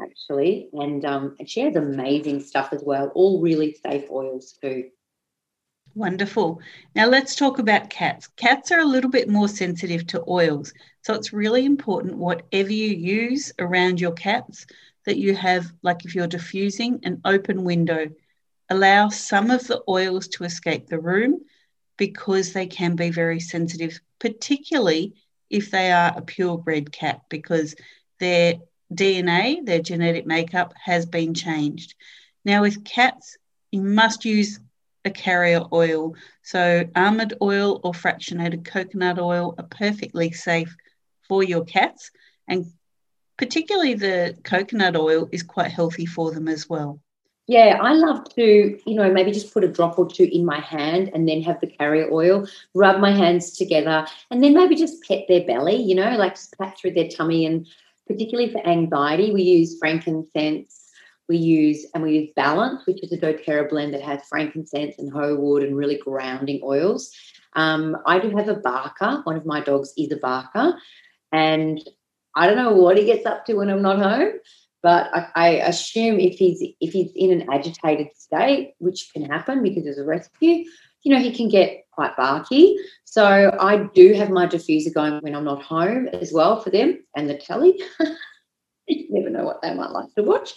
actually. 0.00 0.68
And, 0.74 1.04
um, 1.06 1.36
and 1.38 1.48
she 1.48 1.60
has 1.60 1.74
amazing 1.74 2.40
stuff 2.40 2.68
as 2.72 2.82
well, 2.84 3.10
all 3.14 3.40
really 3.40 3.76
safe 3.82 4.10
oils 4.10 4.58
too. 4.62 4.90
Wonderful. 5.96 6.60
Now 6.94 7.06
let's 7.06 7.34
talk 7.34 7.58
about 7.58 7.88
cats. 7.88 8.28
Cats 8.36 8.70
are 8.70 8.80
a 8.80 8.84
little 8.84 9.08
bit 9.10 9.30
more 9.30 9.48
sensitive 9.48 10.06
to 10.08 10.22
oils. 10.28 10.74
So 11.00 11.14
it's 11.14 11.32
really 11.32 11.64
important, 11.64 12.18
whatever 12.18 12.70
you 12.70 12.88
use 12.88 13.50
around 13.58 13.98
your 13.98 14.12
cats, 14.12 14.66
that 15.06 15.16
you 15.16 15.34
have, 15.34 15.72
like 15.82 16.04
if 16.04 16.14
you're 16.14 16.26
diffusing, 16.26 17.00
an 17.04 17.22
open 17.24 17.64
window. 17.64 18.10
Allow 18.68 19.08
some 19.08 19.50
of 19.50 19.66
the 19.66 19.82
oils 19.88 20.28
to 20.28 20.44
escape 20.44 20.86
the 20.86 20.98
room 20.98 21.40
because 21.96 22.52
they 22.52 22.66
can 22.66 22.94
be 22.94 23.08
very 23.08 23.40
sensitive, 23.40 23.98
particularly 24.18 25.14
if 25.48 25.70
they 25.70 25.90
are 25.92 26.12
a 26.14 26.20
purebred 26.20 26.92
cat, 26.92 27.22
because 27.30 27.74
their 28.20 28.56
DNA, 28.92 29.64
their 29.64 29.80
genetic 29.80 30.26
makeup, 30.26 30.74
has 30.84 31.06
been 31.06 31.32
changed. 31.32 31.94
Now, 32.44 32.60
with 32.60 32.84
cats, 32.84 33.38
you 33.72 33.80
must 33.80 34.26
use 34.26 34.60
a 35.06 35.10
carrier 35.10 35.62
oil. 35.72 36.14
So, 36.42 36.84
almond 36.94 37.34
oil 37.40 37.80
or 37.82 37.92
fractionated 37.92 38.64
coconut 38.64 39.18
oil 39.18 39.54
are 39.56 39.64
perfectly 39.64 40.32
safe 40.32 40.76
for 41.28 41.42
your 41.42 41.64
cats, 41.64 42.10
and 42.46 42.66
particularly 43.38 43.94
the 43.94 44.36
coconut 44.44 44.96
oil 44.96 45.28
is 45.32 45.42
quite 45.42 45.70
healthy 45.70 46.06
for 46.06 46.32
them 46.32 46.48
as 46.48 46.68
well. 46.68 47.00
Yeah, 47.48 47.78
I 47.80 47.92
love 47.92 48.28
to, 48.34 48.42
you 48.84 48.94
know, 48.96 49.12
maybe 49.12 49.30
just 49.30 49.54
put 49.54 49.62
a 49.62 49.68
drop 49.68 50.00
or 50.00 50.08
two 50.08 50.28
in 50.30 50.44
my 50.44 50.58
hand 50.58 51.12
and 51.14 51.28
then 51.28 51.42
have 51.42 51.60
the 51.60 51.68
carrier 51.68 52.08
oil, 52.10 52.48
rub 52.74 52.98
my 52.98 53.12
hands 53.12 53.52
together, 53.52 54.04
and 54.32 54.42
then 54.42 54.52
maybe 54.54 54.74
just 54.74 55.04
pet 55.06 55.26
their 55.28 55.46
belly, 55.46 55.76
you 55.76 55.94
know, 55.94 56.16
like 56.16 56.34
just 56.34 56.58
pat 56.58 56.76
through 56.76 56.94
their 56.94 57.08
tummy. 57.08 57.46
And 57.46 57.68
particularly 58.08 58.50
for 58.50 58.66
anxiety, 58.66 59.32
we 59.32 59.42
use 59.42 59.78
frankincense 59.78 60.75
we 61.28 61.36
use 61.36 61.86
and 61.94 62.02
we 62.02 62.18
use 62.18 62.30
Balance, 62.36 62.86
which 62.86 63.02
is 63.02 63.12
a 63.12 63.18
doTERRA 63.18 63.68
blend 63.68 63.94
that 63.94 64.02
has 64.02 64.26
frankincense 64.28 64.96
and 64.98 65.12
ho 65.12 65.36
wood 65.36 65.62
and 65.62 65.76
really 65.76 65.98
grounding 65.98 66.60
oils. 66.62 67.10
Um, 67.54 67.96
I 68.06 68.18
do 68.18 68.30
have 68.36 68.48
a 68.48 68.54
barker. 68.54 69.22
One 69.24 69.36
of 69.36 69.46
my 69.46 69.60
dogs 69.60 69.92
is 69.96 70.12
a 70.12 70.16
barker, 70.16 70.78
and 71.32 71.80
I 72.34 72.46
don't 72.46 72.56
know 72.56 72.72
what 72.72 72.98
he 72.98 73.04
gets 73.04 73.26
up 73.26 73.46
to 73.46 73.54
when 73.54 73.70
I'm 73.70 73.82
not 73.82 73.98
home. 73.98 74.32
But 74.82 75.10
I, 75.12 75.28
I 75.34 75.48
assume 75.48 76.20
if 76.20 76.38
he's 76.38 76.62
if 76.80 76.92
he's 76.92 77.10
in 77.16 77.32
an 77.32 77.48
agitated 77.50 78.08
state, 78.14 78.74
which 78.78 79.10
can 79.12 79.24
happen 79.24 79.62
because 79.62 79.84
there's 79.84 79.98
a 79.98 80.04
rescue, 80.04 80.64
you 81.02 81.12
know, 81.12 81.18
he 81.20 81.32
can 81.32 81.48
get 81.48 81.86
quite 81.92 82.16
barky. 82.16 82.76
So 83.04 83.56
I 83.58 83.84
do 83.94 84.12
have 84.12 84.30
my 84.30 84.46
diffuser 84.46 84.92
going 84.92 85.14
when 85.20 85.34
I'm 85.34 85.44
not 85.44 85.62
home 85.62 86.08
as 86.08 86.32
well 86.32 86.60
for 86.60 86.70
them 86.70 87.02
and 87.16 87.28
the 87.28 87.38
telly. 87.38 87.80
you 88.86 89.06
never 89.10 89.30
know 89.30 89.44
what 89.44 89.62
they 89.62 89.74
might 89.74 89.90
like 89.90 90.14
to 90.14 90.22
watch. 90.22 90.54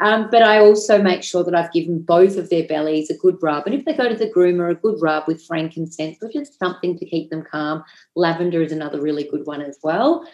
Um, 0.00 0.28
but 0.30 0.42
I 0.42 0.60
also 0.60 1.02
make 1.02 1.22
sure 1.22 1.42
that 1.42 1.54
I've 1.54 1.72
given 1.72 2.00
both 2.00 2.36
of 2.36 2.50
their 2.50 2.66
bellies 2.66 3.10
a 3.10 3.16
good 3.16 3.36
rub. 3.42 3.66
And 3.66 3.74
if 3.74 3.84
they 3.84 3.94
go 3.94 4.08
to 4.08 4.14
the 4.14 4.30
groomer, 4.30 4.70
a 4.70 4.74
good 4.74 4.98
rub 5.00 5.26
with 5.26 5.44
frankincense, 5.44 6.18
which 6.20 6.36
is 6.36 6.56
something 6.56 6.96
to 6.98 7.04
keep 7.04 7.30
them 7.30 7.42
calm. 7.42 7.82
Lavender 8.14 8.62
is 8.62 8.72
another 8.72 9.00
really 9.00 9.24
good 9.24 9.46
one 9.46 9.60
as 9.60 9.78
well. 9.82 10.26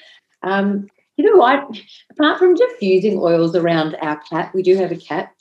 Um, 0.42 0.88
you 1.16 1.25
know 1.25 1.38
what? 1.38 1.78
Apart 2.11 2.38
from 2.38 2.54
diffusing 2.54 3.18
oils 3.18 3.56
around 3.56 3.97
our 4.02 4.21
cat, 4.28 4.52
we 4.54 4.62
do 4.62 4.76
have 4.76 4.92
a 4.92 4.97
cat. 4.97 5.33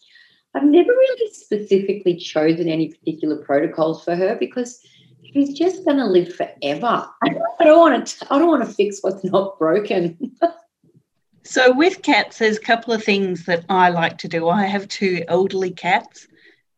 I've 0.56 0.64
never 0.64 0.90
really 0.90 1.34
specifically 1.34 2.16
chosen 2.16 2.70
any 2.70 2.90
particular 2.90 3.38
protocols 3.38 4.04
for 4.04 4.16
her 4.16 4.36
because 4.40 4.80
she's 5.34 5.54
just 5.58 5.84
going 5.84 5.98
to 5.98 6.06
live 6.06 6.34
forever. 6.34 7.08
I 7.24 7.30
don't 7.64 7.80
want 7.80 8.08
to. 8.08 8.28
I 8.30 8.38
don't 8.38 8.48
want 8.48 8.66
to 8.66 8.74
fix 8.74 9.00
what's 9.02 9.24
not 9.24 9.58
broken. 9.58 10.38
So 11.46 11.74
with 11.74 12.02
cats, 12.02 12.38
there's 12.38 12.58
a 12.58 12.62
couple 12.62 12.94
of 12.94 13.04
things 13.04 13.46
that 13.46 13.66
I 13.68 13.90
like 13.90 14.18
to 14.20 14.30
do. 14.30 14.48
I 14.48 14.66
have 14.66 14.88
two 14.88 15.24
elderly 15.28 15.72
cats. 15.72 16.28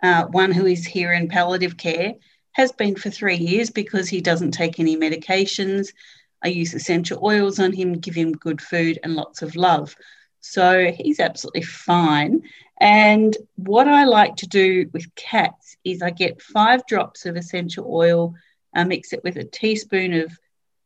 Uh, 0.02 0.26
one 0.26 0.52
who 0.52 0.66
is 0.66 0.86
here 0.86 1.14
in 1.14 1.28
palliative 1.28 1.78
care 1.78 2.16
has 2.54 2.72
been 2.72 2.96
for 2.96 3.10
three 3.10 3.36
years 3.36 3.70
because 3.70 4.10
he 4.10 4.22
doesn't 4.22 4.52
take 4.52 4.80
any 4.80 4.98
medications. 4.98 5.90
I 6.44 6.48
use 6.48 6.74
essential 6.74 7.20
oils 7.24 7.60
on 7.60 7.74
him, 7.74 7.94
give 7.94 8.16
him 8.16 8.32
good 8.32 8.62
food 8.62 9.00
and 9.04 9.16
lots 9.16 9.42
of 9.42 9.56
love. 9.56 9.96
So 10.42 10.92
he's 10.92 11.20
absolutely 11.20 11.64
fine. 11.64 12.42
And 12.80 13.36
what 13.56 13.88
I 13.88 14.06
like 14.06 14.36
to 14.38 14.48
do 14.48 14.90
with 14.94 15.14
cats 15.16 15.78
is 15.84 16.02
I 16.02 16.10
get 16.10 16.42
five 16.42 16.86
drops 16.88 17.26
of 17.26 17.36
essential 17.36 17.88
oil, 17.88 18.34
I 18.74 18.84
mix 18.84 19.14
it 19.14 19.24
with 19.24 19.38
a 19.38 19.44
teaspoon 19.44 20.14
of 20.14 20.38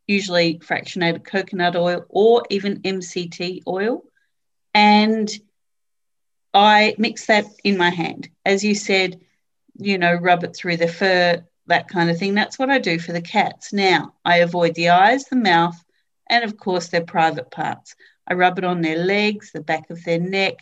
usually 0.10 0.58
fractionated 0.58 1.24
coconut 1.24 1.76
oil 1.76 2.04
or 2.10 2.44
even 2.50 2.82
MCT 2.82 3.62
oil. 3.68 4.04
And 4.74 5.30
I 6.52 6.96
mix 6.98 7.28
that 7.28 7.46
in 7.64 7.78
my 7.78 7.92
hand. 7.92 8.28
As 8.44 8.64
you 8.64 8.74
said, 8.74 9.22
you 9.78 10.00
know, 10.00 10.16
rub 10.16 10.44
it 10.44 10.56
through 10.56 10.78
the 10.78 10.88
fur, 10.88 11.46
that 11.68 11.88
kind 11.90 12.10
of 12.10 12.18
thing. 12.18 12.34
That's 12.34 12.58
what 12.58 12.72
I 12.72 12.80
do 12.80 12.98
for 12.98 13.14
the 13.14 13.22
cats. 13.22 13.72
Now, 13.72 14.16
I 14.26 14.38
avoid 14.38 14.74
the 14.74 14.90
eyes, 14.90 15.26
the 15.26 15.36
mouth, 15.36 15.78
and 16.28 16.44
of 16.44 16.58
course 16.58 16.88
their 16.88 17.06
private 17.06 17.52
parts. 17.52 17.96
I 18.28 18.34
rub 18.34 18.58
it 18.58 18.64
on 18.64 18.82
their 18.82 18.98
legs, 18.98 19.52
the 19.52 19.62
back 19.62 19.92
of 19.92 20.04
their 20.04 20.20
neck, 20.20 20.56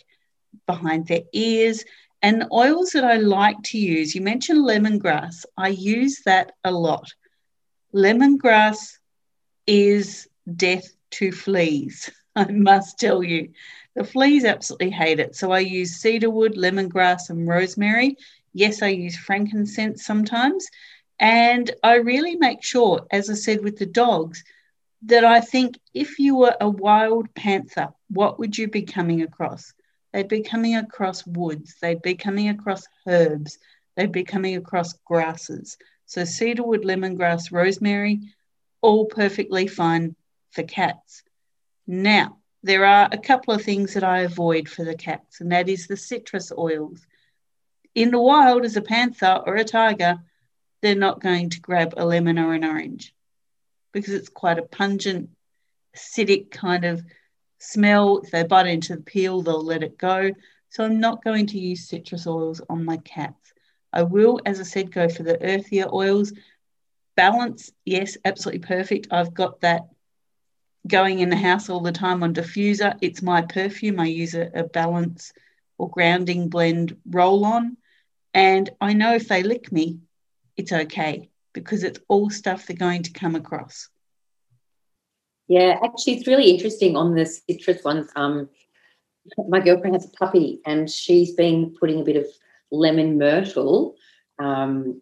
behind 0.66 1.08
their 1.08 1.24
ears. 1.32 1.86
And 2.22 2.42
the 2.42 2.50
oils 2.52 2.92
that 2.92 3.06
I 3.06 3.16
like 3.16 3.62
to 3.64 3.78
use, 3.78 4.14
you 4.14 4.20
mentioned 4.20 4.66
lemongrass. 4.66 5.46
I 5.56 5.70
use 5.70 6.24
that 6.26 6.52
a 6.66 6.72
lot. 6.72 7.14
Lemongrass 7.94 8.98
is 9.68 10.28
death 10.56 10.88
to 11.12 11.32
fleas. 11.32 12.10
I 12.36 12.52
must 12.52 13.00
tell 13.00 13.24
you, 13.24 13.50
the 13.96 14.04
fleas 14.04 14.46
absolutely 14.46 14.92
hate 14.92 15.20
it. 15.20 15.36
So 15.36 15.52
I 15.52 15.60
use 15.60 16.00
cedarwood, 16.00 16.56
lemongrass, 16.56 17.30
and 17.30 17.48
rosemary. 17.48 18.18
Yes, 18.54 18.82
I 18.82 18.90
use 18.90 19.18
frankincense 19.18 20.06
sometimes. 20.06 20.68
And 21.20 21.72
I 21.84 21.96
really 21.96 22.36
make 22.36 22.64
sure, 22.64 23.08
as 23.12 23.30
I 23.30 23.34
said 23.34 23.64
with 23.64 23.78
the 23.78 23.88
dogs, 23.88 24.44
that 25.04 25.26
I 25.26 25.42
think 25.42 25.80
if 25.94 26.20
you 26.20 26.36
were 26.36 26.56
a 26.60 26.70
wild 26.70 27.34
panther, 27.34 27.90
what 28.10 28.40
would 28.40 28.58
you 28.58 28.68
be 28.68 28.84
coming 28.84 29.22
across? 29.22 29.74
They'd 30.14 30.28
be 30.28 30.42
coming 30.42 30.76
across 30.76 31.26
woods, 31.26 31.76
they'd 31.82 32.02
be 32.02 32.16
coming 32.16 32.50
across 32.50 32.88
herbs, 33.08 33.60
they'd 33.96 34.12
be 34.12 34.24
coming 34.24 34.56
across 34.56 34.94
grasses. 35.06 35.78
So, 36.06 36.24
cedarwood, 36.24 36.84
lemongrass, 36.84 37.52
rosemary, 37.52 38.22
all 38.88 39.06
perfectly 39.06 39.68
fine 39.68 40.16
for 40.52 40.64
cats. 40.64 41.24
Now, 41.86 42.38
there 42.64 42.86
are 42.86 43.10
a 43.12 43.18
couple 43.18 43.54
of 43.54 43.62
things 43.62 43.94
that 43.94 44.04
I 44.06 44.20
avoid 44.22 44.70
for 44.70 44.86
the 44.86 44.96
cats, 44.96 45.42
and 45.42 45.52
that 45.52 45.68
is 45.68 45.88
the 45.88 45.98
citrus 45.98 46.54
oils. 46.58 47.06
In 47.94 48.12
the 48.12 48.20
wild, 48.20 48.64
as 48.64 48.78
a 48.78 48.82
panther 48.82 49.44
or 49.46 49.58
a 49.58 49.66
tiger, 49.66 50.20
they're 50.82 50.96
not 50.96 51.20
going 51.20 51.50
to 51.50 51.60
grab 51.60 51.96
a 51.98 52.06
lemon 52.06 52.40
or 52.40 52.54
an 52.54 52.64
orange 52.64 53.14
because 53.92 54.14
it's 54.14 54.30
quite 54.30 54.58
a 54.58 54.62
pungent, 54.80 55.32
acidic 55.94 56.50
kind 56.50 56.86
of 56.86 57.04
smell. 57.60 58.20
If 58.20 58.32
they 58.32 58.44
bite 58.44 58.68
into 58.68 58.96
the 58.96 59.02
peel, 59.02 59.42
they'll 59.42 59.66
let 59.66 59.84
it 59.84 59.98
go. 59.98 60.32
So 60.70 60.86
I'm 60.86 61.02
not 61.02 61.26
going 61.26 61.48
to 61.48 61.60
use 61.60 61.90
citrus 61.90 62.26
oils 62.26 62.62
on 62.70 62.86
my 62.86 62.98
cats. 62.98 63.52
I 63.92 64.04
will, 64.04 64.40
as 64.46 64.62
I 64.62 64.64
said, 64.64 64.94
go 64.94 65.10
for 65.10 65.24
the 65.24 65.44
earthier 65.44 65.94
oils, 65.94 66.32
Balance, 67.18 67.72
yes, 67.84 68.16
absolutely 68.24 68.66
perfect. 68.66 69.08
I've 69.12 69.34
got 69.34 69.60
that 69.62 69.82
going 70.88 71.20
in 71.20 71.30
the 71.30 71.36
house 71.36 71.68
all 71.68 71.82
the 71.82 71.92
time 71.92 72.24
on 72.24 72.34
diffuser. 72.34 72.96
It's 73.02 73.22
my 73.22 73.42
perfume. 73.42 74.00
I 74.00 74.06
use 74.06 74.36
a, 74.36 74.50
a 74.54 74.64
balance 74.64 75.34
or 75.78 75.90
grounding 75.90 76.48
blend 76.48 76.96
roll 77.10 77.44
on. 77.44 77.76
And 78.34 78.70
I 78.80 78.94
know 78.94 79.16
if 79.16 79.28
they 79.28 79.42
lick 79.44 79.72
me, 79.72 79.98
it's 80.56 80.72
okay 80.72 81.30
because 81.54 81.84
it's 81.84 82.00
all 82.08 82.30
stuff 82.30 82.68
they're 82.68 82.78
going 82.78 83.04
to 83.04 83.12
come 83.12 83.36
across. 83.36 83.90
Yeah, 85.48 85.80
actually, 85.84 86.18
it's 86.18 86.28
really 86.28 86.52
interesting 86.52 86.96
on 86.96 87.16
the 87.16 87.26
citrus 87.26 87.84
ones. 87.84 88.10
Um, 88.16 88.50
my 89.50 89.60
girlfriend 89.60 89.96
has 89.96 90.06
a 90.06 90.10
puppy 90.10 90.62
and 90.66 90.90
she's 90.90 91.34
been 91.34 91.76
putting 91.80 92.02
a 92.02 92.04
bit 92.04 92.16
of 92.16 92.28
lemon 92.72 93.18
myrtle 93.18 93.96
um, 94.40 95.02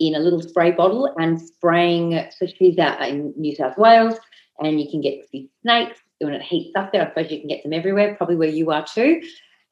in 0.00 0.14
a 0.14 0.18
little 0.18 0.42
spray 0.42 0.72
bottle 0.72 1.12
and 1.18 1.40
spraying. 1.40 2.28
So 2.36 2.46
she's 2.46 2.78
out 2.78 3.00
in 3.08 3.32
New 3.36 3.54
South 3.54 3.78
Wales, 3.78 4.14
and 4.58 4.80
you 4.80 4.90
can 4.90 5.00
get 5.00 5.28
these 5.32 5.48
snakes 5.62 6.00
when 6.24 6.34
it 6.34 6.42
heats 6.42 6.74
up 6.76 6.92
there, 6.92 7.02
I 7.02 7.08
suppose 7.08 7.30
you 7.30 7.40
can 7.40 7.48
get 7.48 7.62
them 7.62 7.72
everywhere, 7.72 8.14
probably 8.16 8.36
where 8.36 8.48
you 8.48 8.70
are 8.70 8.84
too. 8.84 9.22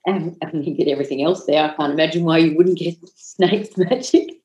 And, 0.06 0.36
and 0.42 0.64
you 0.66 0.74
get 0.74 0.88
everything 0.88 1.22
else 1.22 1.46
there. 1.46 1.62
I 1.64 1.74
can't 1.74 1.92
imagine 1.92 2.24
why 2.24 2.38
you 2.38 2.56
wouldn't 2.56 2.78
get 2.78 2.96
snakes 3.16 3.76
magic. 3.76 4.38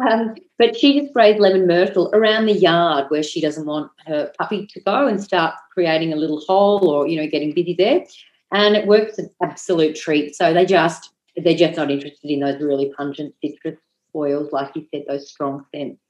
Um, 0.00 0.34
but 0.58 0.76
she 0.76 0.98
just 0.98 1.10
sprays 1.10 1.40
lemon 1.40 1.66
myrtle 1.66 2.10
around 2.12 2.46
the 2.46 2.52
yard 2.52 3.06
where 3.08 3.22
she 3.22 3.40
doesn't 3.40 3.66
want 3.66 3.90
her 4.06 4.32
puppy 4.38 4.66
to 4.66 4.80
go 4.80 5.06
and 5.06 5.22
start 5.22 5.54
creating 5.72 6.12
a 6.12 6.16
little 6.16 6.40
hole 6.40 6.88
or, 6.88 7.06
you 7.06 7.20
know, 7.20 7.28
getting 7.28 7.52
busy 7.52 7.74
there. 7.74 8.04
And 8.52 8.74
it 8.74 8.86
works 8.86 9.18
an 9.18 9.30
absolute 9.42 9.94
treat. 9.94 10.34
So 10.34 10.52
they 10.52 10.66
just, 10.66 11.10
they're 11.36 11.56
just 11.56 11.76
not 11.76 11.90
interested 11.90 12.30
in 12.30 12.40
those 12.40 12.60
really 12.60 12.92
pungent 12.96 13.34
citrus 13.40 13.78
oils, 14.18 14.52
like 14.52 14.74
you 14.74 14.86
said, 14.92 15.04
those 15.08 15.30
strong 15.30 15.64
scents. 15.74 16.00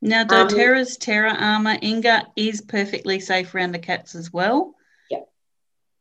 Now, 0.00 0.24
doTERRA's 0.24 0.92
um, 0.92 0.96
Terra 1.00 1.34
Armour 1.34 1.76
Inga 1.82 2.28
is 2.36 2.60
perfectly 2.60 3.18
safe 3.20 3.54
around 3.54 3.72
the 3.72 3.80
cats 3.80 4.14
as 4.14 4.32
well. 4.32 4.74
Yeah. 5.10 5.22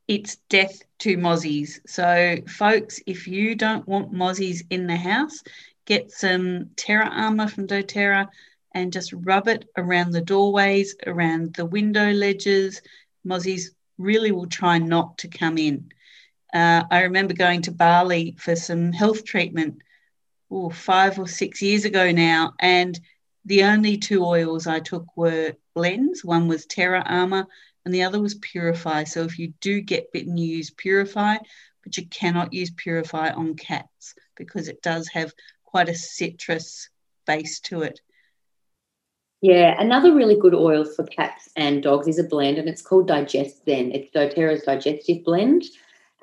It's 0.07 0.37
death 0.49 0.81
to 0.99 1.17
mozzies. 1.17 1.79
So, 1.87 2.37
folks, 2.47 2.99
if 3.07 3.27
you 3.27 3.55
don't 3.55 3.87
want 3.87 4.13
mozzies 4.13 4.61
in 4.69 4.85
the 4.85 4.95
house, 4.95 5.41
get 5.85 6.11
some 6.11 6.69
Terra 6.75 7.09
Armour 7.09 7.47
from 7.47 7.67
doTERRA 7.67 8.27
and 8.75 8.93
just 8.93 9.13
rub 9.13 9.47
it 9.47 9.65
around 9.77 10.11
the 10.11 10.21
doorways, 10.21 10.95
around 11.07 11.55
the 11.55 11.65
window 11.65 12.11
ledges. 12.11 12.81
Mozzies 13.25 13.69
really 13.97 14.31
will 14.31 14.47
try 14.47 14.77
not 14.77 15.17
to 15.19 15.27
come 15.27 15.57
in. 15.57 15.89
Uh, 16.53 16.83
I 16.91 17.01
remember 17.01 17.33
going 17.33 17.63
to 17.63 17.71
Bali 17.71 18.35
for 18.37 18.55
some 18.55 18.91
health 18.91 19.25
treatment 19.25 19.81
oh, 20.49 20.69
five 20.69 21.19
or 21.19 21.27
six 21.27 21.61
years 21.61 21.85
ago 21.85 22.11
now, 22.11 22.53
and 22.59 22.99
the 23.45 23.63
only 23.63 23.97
two 23.97 24.25
oils 24.25 24.67
I 24.67 24.79
took 24.79 25.05
were 25.15 25.53
blends. 25.73 26.23
One 26.23 26.47
was 26.47 26.65
Terra 26.65 27.01
Armour 27.05 27.47
and 27.87 27.93
the 27.93 28.03
other 28.03 28.19
was 28.19 28.35
Purify. 28.35 29.05
So 29.05 29.23
if 29.23 29.39
you 29.39 29.53
do 29.61 29.79
get 29.79 30.11
bitten, 30.11 30.35
you 30.35 30.57
use 30.57 30.71
Purify, 30.71 31.37
but 31.81 31.95
you 31.95 32.05
cannot 32.05 32.51
use 32.51 32.69
Purify 32.69 33.29
on 33.29 33.55
cats 33.55 34.13
because 34.35 34.67
it 34.67 34.81
does 34.81 35.07
have 35.07 35.33
quite 35.63 35.87
a 35.87 35.95
citrus 35.95 36.89
base 37.25 37.61
to 37.61 37.83
it. 37.83 38.01
Yeah, 39.39 39.79
another 39.79 40.13
really 40.13 40.37
good 40.37 40.53
oil 40.53 40.83
for 40.83 41.05
cats 41.05 41.47
and 41.55 41.81
dogs 41.81 42.09
is 42.09 42.19
a 42.19 42.25
blend, 42.25 42.57
and 42.57 42.67
it's 42.67 42.81
called 42.81 43.07
DigestZen. 43.07 43.95
It's 43.95 44.11
doTERRA's 44.11 44.63
digestive 44.63 45.23
blend, 45.23 45.63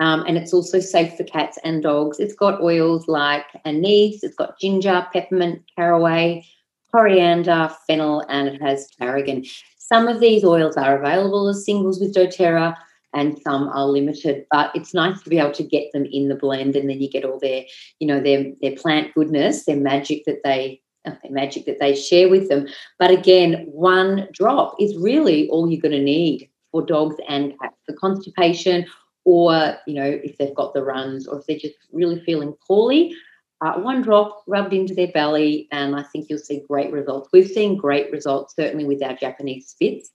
um, 0.00 0.24
and 0.26 0.36
it's 0.36 0.52
also 0.52 0.80
safe 0.80 1.16
for 1.16 1.24
cats 1.24 1.58
and 1.64 1.82
dogs. 1.82 2.18
It's 2.18 2.34
got 2.34 2.60
oils 2.60 3.06
like 3.08 3.46
anise, 3.64 4.22
it's 4.22 4.34
got 4.34 4.58
ginger, 4.58 5.06
peppermint, 5.12 5.62
caraway, 5.76 6.44
coriander, 6.90 7.70
fennel, 7.86 8.24
and 8.28 8.48
it 8.48 8.62
has 8.62 8.88
tarragon. 8.98 9.44
Some 9.78 10.08
of 10.08 10.20
these 10.20 10.44
oils 10.44 10.76
are 10.76 10.98
available 10.98 11.48
as 11.48 11.64
singles 11.64 12.00
with 12.00 12.14
doTERRA, 12.14 12.76
and 13.12 13.38
some 13.42 13.68
are 13.68 13.86
limited. 13.86 14.46
But 14.50 14.74
it's 14.74 14.94
nice 14.94 15.22
to 15.22 15.30
be 15.30 15.38
able 15.38 15.52
to 15.52 15.62
get 15.62 15.92
them 15.92 16.06
in 16.10 16.28
the 16.28 16.34
blend, 16.34 16.74
and 16.76 16.88
then 16.88 17.00
you 17.00 17.08
get 17.08 17.24
all 17.24 17.38
their, 17.38 17.64
you 18.00 18.06
know, 18.06 18.20
their 18.20 18.52
their 18.62 18.76
plant 18.76 19.14
goodness, 19.14 19.64
their 19.64 19.76
magic 19.76 20.24
that 20.26 20.40
they 20.42 20.80
uh, 21.04 21.12
their 21.22 21.32
magic 21.32 21.66
that 21.66 21.78
they 21.80 21.94
share 21.94 22.28
with 22.28 22.48
them. 22.48 22.66
But 22.98 23.10
again, 23.10 23.66
one 23.66 24.28
drop 24.32 24.74
is 24.80 24.96
really 24.96 25.48
all 25.50 25.70
you're 25.70 25.80
going 25.80 25.92
to 25.92 26.02
need 26.02 26.48
for 26.72 26.84
dogs 26.84 27.16
and 27.28 27.54
cats 27.60 27.76
for 27.86 27.94
constipation, 27.94 28.86
or 29.24 29.76
you 29.86 29.94
know, 29.94 30.20
if 30.22 30.36
they've 30.38 30.54
got 30.54 30.74
the 30.74 30.82
runs, 30.82 31.26
or 31.26 31.38
if 31.38 31.46
they're 31.46 31.58
just 31.58 31.76
really 31.92 32.20
feeling 32.24 32.54
poorly. 32.66 33.14
Uh, 33.60 33.80
one 33.80 34.02
drop 34.02 34.42
rubbed 34.46 34.74
into 34.74 34.94
their 34.94 35.08
belly, 35.08 35.68
and 35.72 35.96
I 35.96 36.02
think 36.02 36.28
you'll 36.28 36.38
see 36.38 36.62
great 36.68 36.92
results. 36.92 37.30
We've 37.32 37.48
seen 37.48 37.78
great 37.78 38.10
results, 38.10 38.54
certainly 38.54 38.84
with 38.84 39.02
our 39.02 39.14
Japanese 39.14 39.68
Spitz 39.68 40.10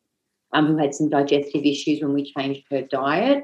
um, 0.54 0.68
who 0.68 0.78
had 0.78 0.94
some 0.94 1.10
digestive 1.10 1.64
issues 1.64 2.02
when 2.02 2.14
we 2.14 2.32
changed 2.34 2.64
her 2.72 2.82
diet. 2.82 3.44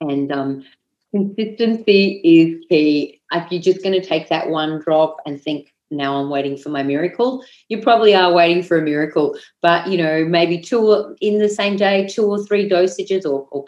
And 0.00 0.30
um, 0.30 0.64
consistency 1.12 2.20
is 2.24 2.64
key. 2.68 3.20
If 3.32 3.50
you're 3.50 3.62
just 3.62 3.82
going 3.82 4.00
to 4.00 4.06
take 4.06 4.28
that 4.28 4.48
one 4.48 4.80
drop 4.80 5.18
and 5.26 5.40
think, 5.40 5.72
now 5.90 6.16
I'm 6.16 6.28
waiting 6.28 6.56
for 6.56 6.68
my 6.68 6.82
miracle, 6.82 7.42
you 7.68 7.80
probably 7.80 8.14
are 8.14 8.32
waiting 8.32 8.62
for 8.62 8.78
a 8.78 8.82
miracle. 8.82 9.38
But, 9.62 9.88
you 9.88 9.96
know, 9.96 10.24
maybe 10.24 10.60
two 10.60 11.16
in 11.20 11.38
the 11.38 11.48
same 11.48 11.76
day, 11.76 12.06
two 12.06 12.26
or 12.26 12.44
three 12.44 12.68
dosages 12.68 13.24
or, 13.24 13.48
or. 13.50 13.64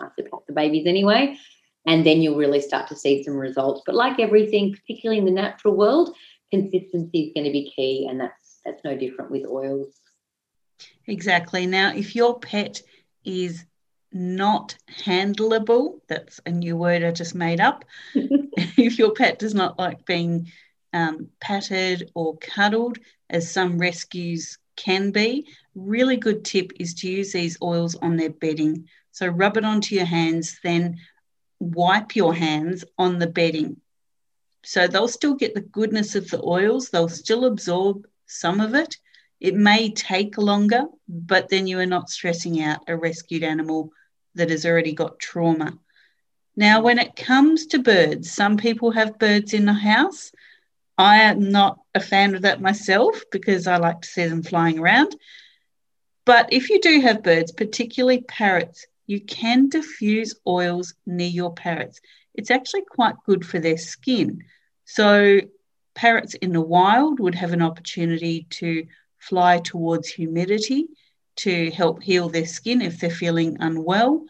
To 0.00 0.22
pat 0.22 0.40
the 0.46 0.52
babies 0.52 0.86
anyway. 0.86 1.36
And 1.86 2.04
then 2.04 2.20
you'll 2.20 2.36
really 2.36 2.60
start 2.60 2.88
to 2.88 2.96
see 2.96 3.22
some 3.22 3.36
results. 3.36 3.82
But 3.86 3.94
like 3.94 4.18
everything, 4.20 4.74
particularly 4.74 5.18
in 5.18 5.24
the 5.24 5.30
natural 5.30 5.74
world, 5.74 6.14
consistency 6.50 7.20
is 7.20 7.32
going 7.34 7.46
to 7.46 7.52
be 7.52 7.72
key. 7.74 8.06
And 8.08 8.20
that's 8.20 8.60
that's 8.64 8.84
no 8.84 8.96
different 8.96 9.30
with 9.30 9.46
oils. 9.46 9.94
Exactly. 11.06 11.66
Now, 11.66 11.94
if 11.94 12.14
your 12.14 12.38
pet 12.38 12.82
is 13.24 13.64
not 14.12 14.76
handleable, 15.04 16.00
that's 16.08 16.40
a 16.46 16.50
new 16.50 16.76
word 16.76 17.02
I 17.02 17.10
just 17.10 17.34
made 17.34 17.60
up. 17.60 17.84
if 18.14 18.98
your 18.98 19.12
pet 19.12 19.38
does 19.38 19.54
not 19.54 19.78
like 19.78 20.04
being 20.06 20.50
um, 20.92 21.28
patted 21.40 22.10
or 22.14 22.36
cuddled, 22.38 22.98
as 23.30 23.52
some 23.52 23.78
rescues 23.78 24.58
can 24.76 25.10
be, 25.10 25.46
really 25.74 26.16
good 26.16 26.44
tip 26.44 26.72
is 26.78 26.94
to 26.94 27.10
use 27.10 27.32
these 27.32 27.58
oils 27.62 27.94
on 27.96 28.16
their 28.16 28.30
bedding. 28.30 28.88
So 29.18 29.26
rub 29.26 29.56
it 29.56 29.64
onto 29.64 29.96
your 29.96 30.04
hands, 30.04 30.60
then 30.62 30.98
wipe 31.58 32.14
your 32.14 32.32
hands 32.32 32.84
on 32.96 33.18
the 33.18 33.26
bedding. 33.26 33.80
So 34.62 34.86
they'll 34.86 35.08
still 35.08 35.34
get 35.34 35.54
the 35.54 35.60
goodness 35.60 36.14
of 36.14 36.30
the 36.30 36.40
oils, 36.40 36.90
they'll 36.90 37.08
still 37.08 37.44
absorb 37.46 38.06
some 38.26 38.60
of 38.60 38.76
it, 38.76 38.96
it 39.40 39.56
may 39.56 39.90
take 39.90 40.38
longer, 40.38 40.84
but 41.08 41.48
then 41.48 41.66
you 41.66 41.80
are 41.80 41.94
not 41.94 42.10
stressing 42.10 42.62
out 42.62 42.84
a 42.86 42.96
rescued 42.96 43.42
animal 43.42 43.90
that 44.36 44.50
has 44.50 44.64
already 44.64 44.92
got 44.92 45.18
trauma. 45.18 45.76
Now, 46.54 46.80
when 46.82 47.00
it 47.00 47.16
comes 47.16 47.66
to 47.66 47.80
birds, 47.80 48.30
some 48.30 48.56
people 48.56 48.92
have 48.92 49.18
birds 49.18 49.52
in 49.52 49.64
the 49.64 49.72
house. 49.72 50.30
I 50.96 51.22
am 51.22 51.50
not 51.50 51.80
a 51.92 51.98
fan 51.98 52.36
of 52.36 52.42
that 52.42 52.60
myself 52.60 53.20
because 53.32 53.66
I 53.66 53.78
like 53.78 54.02
to 54.02 54.08
see 54.08 54.28
them 54.28 54.44
flying 54.44 54.78
around. 54.78 55.16
But 56.24 56.52
if 56.52 56.70
you 56.70 56.80
do 56.80 57.00
have 57.00 57.24
birds, 57.24 57.50
particularly 57.50 58.20
parrots, 58.20 58.86
you 59.08 59.20
can 59.20 59.70
diffuse 59.70 60.34
oils 60.46 60.94
near 61.06 61.28
your 61.28 61.52
parrots. 61.54 62.00
It's 62.34 62.50
actually 62.50 62.82
quite 62.82 63.14
good 63.26 63.44
for 63.44 63.58
their 63.58 63.78
skin. 63.78 64.44
So, 64.84 65.40
parrots 65.94 66.34
in 66.34 66.52
the 66.52 66.60
wild 66.60 67.18
would 67.18 67.34
have 67.34 67.52
an 67.52 67.62
opportunity 67.62 68.46
to 68.50 68.86
fly 69.16 69.58
towards 69.58 70.08
humidity 70.08 70.86
to 71.36 71.70
help 71.70 72.02
heal 72.02 72.28
their 72.28 72.46
skin 72.46 72.82
if 72.82 73.00
they're 73.00 73.10
feeling 73.10 73.56
unwell. 73.60 74.26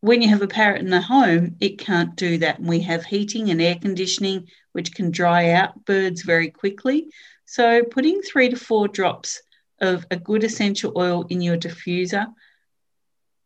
When 0.00 0.22
you 0.22 0.28
have 0.28 0.42
a 0.42 0.46
parrot 0.46 0.80
in 0.80 0.90
the 0.90 1.00
home, 1.00 1.56
it 1.60 1.78
can't 1.78 2.14
do 2.14 2.38
that. 2.38 2.60
And 2.60 2.68
we 2.68 2.80
have 2.82 3.04
heating 3.04 3.50
and 3.50 3.60
air 3.60 3.74
conditioning, 3.74 4.46
which 4.72 4.94
can 4.94 5.10
dry 5.10 5.50
out 5.50 5.84
birds 5.84 6.22
very 6.22 6.50
quickly. 6.50 7.08
So, 7.46 7.82
putting 7.82 8.22
three 8.22 8.48
to 8.48 8.56
four 8.56 8.86
drops 8.86 9.42
of 9.80 10.06
a 10.12 10.16
good 10.16 10.44
essential 10.44 10.92
oil 10.96 11.26
in 11.28 11.40
your 11.40 11.56
diffuser 11.56 12.26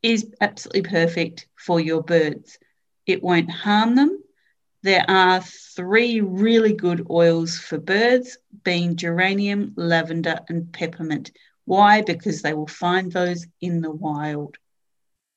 is 0.02 0.26
absolutely 0.40 0.82
perfect 0.82 1.46
for 1.56 1.80
your 1.80 2.02
birds. 2.02 2.58
It 3.06 3.22
won't 3.22 3.50
harm 3.50 3.96
them, 3.96 4.20
there 4.82 5.04
are 5.08 5.42
three 5.42 6.20
really 6.22 6.72
good 6.72 7.06
oils 7.10 7.58
for 7.58 7.78
birds, 7.78 8.38
being 8.64 8.96
geranium, 8.96 9.74
lavender, 9.76 10.40
and 10.48 10.72
peppermint. 10.72 11.32
Why? 11.66 12.00
Because 12.00 12.40
they 12.40 12.54
will 12.54 12.66
find 12.66 13.12
those 13.12 13.46
in 13.60 13.82
the 13.82 13.90
wild. 13.90 14.56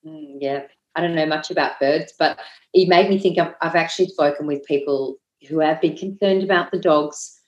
Mm, 0.08 0.38
yeah, 0.39 0.63
I 0.95 1.02
don't 1.02 1.15
know 1.15 1.26
much 1.26 1.52
about 1.52 1.80
birds, 1.80 2.13
but 2.17 2.39
it 2.73 2.88
made 2.88 3.10
me 3.10 3.19
think 3.19 3.38
I've, 3.38 3.54
I've 3.62 3.76
actually 3.76 4.08
spoken 4.08 4.47
with 4.47 4.65
people 4.65 5.17
who 5.49 5.60
have 5.60 5.82
been 5.82 5.97
concerned 5.97 6.43
about 6.43 6.71
the 6.71 6.80
dogs. 6.80 7.41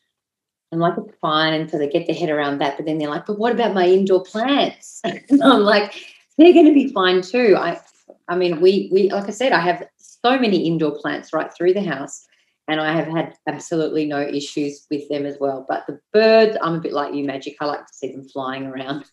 I'm 0.74 0.80
like, 0.80 0.98
it's 0.98 1.18
fine. 1.22 1.70
So 1.70 1.78
they 1.78 1.88
get 1.88 2.08
their 2.08 2.16
head 2.16 2.30
around 2.30 2.60
that. 2.60 2.76
But 2.76 2.86
then 2.86 2.98
they're 2.98 3.10
like, 3.10 3.26
but 3.26 3.40
what 3.40 3.54
about 3.54 3.74
my 3.74 3.88
indoor 3.88 4.24
plants? 4.24 5.00
and 5.06 5.42
I'm 5.42 5.62
like, 5.62 5.94
they're 6.38 6.54
going 6.54 6.66
to 6.68 6.74
be 6.74 6.92
fine 6.92 7.22
too. 7.22 7.56
I, 7.58 7.80
I 8.28 8.36
mean, 8.36 8.62
we, 8.62 8.90
we, 8.92 9.10
like 9.10 9.28
I 9.28 9.32
said, 9.32 9.52
I 9.52 9.60
have 9.60 9.88
so 9.98 10.38
many 10.38 10.68
indoor 10.68 11.00
plants 11.00 11.34
right 11.34 11.54
through 11.54 11.74
the 11.74 11.84
house. 11.84 12.26
And 12.68 12.82
I 12.82 12.94
have 12.96 13.06
had 13.06 13.36
absolutely 13.48 14.06
no 14.06 14.22
issues 14.22 14.88
with 14.90 15.08
them 15.08 15.28
as 15.28 15.38
well. 15.40 15.66
But 15.70 15.86
the 15.86 16.00
birds, 16.12 16.58
I'm 16.60 16.74
a 16.74 16.80
bit 16.80 16.94
like 16.94 17.14
you, 17.14 17.24
Magic. 17.24 17.58
I 17.62 17.66
like 17.66 17.86
to 17.86 17.94
see 17.94 18.12
them 18.12 18.28
flying 18.28 18.66
around. 18.66 19.06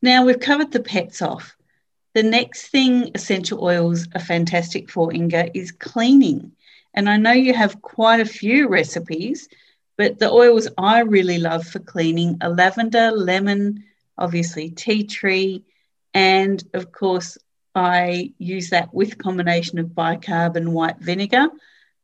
Now 0.00 0.24
we've 0.24 0.40
covered 0.40 0.72
the 0.72 0.82
pets 0.82 1.20
off. 1.20 1.54
The 2.14 2.22
next 2.22 2.68
thing 2.68 3.10
essential 3.14 3.62
oils 3.62 4.08
are 4.14 4.20
fantastic 4.20 4.88
for, 4.88 5.12
Inga, 5.12 5.54
is 5.54 5.70
cleaning. 5.70 6.52
And 6.94 7.10
I 7.10 7.18
know 7.18 7.32
you 7.32 7.52
have 7.52 7.82
quite 7.82 8.20
a 8.20 8.24
few 8.24 8.68
recipes, 8.68 9.50
but 9.98 10.18
the 10.18 10.30
oils 10.30 10.66
I 10.78 11.00
really 11.00 11.36
love 11.36 11.66
for 11.66 11.78
cleaning 11.78 12.38
are 12.40 12.48
lavender, 12.48 13.10
lemon, 13.10 13.84
obviously 14.16 14.70
tea 14.70 15.04
tree, 15.04 15.62
and 16.16 16.64
of 16.72 16.92
course 16.92 17.36
I 17.74 18.32
use 18.38 18.70
that 18.70 18.94
with 18.94 19.18
combination 19.18 19.78
of 19.78 19.88
bicarb 19.88 20.56
and 20.56 20.72
white 20.72 20.98
vinegar. 20.98 21.48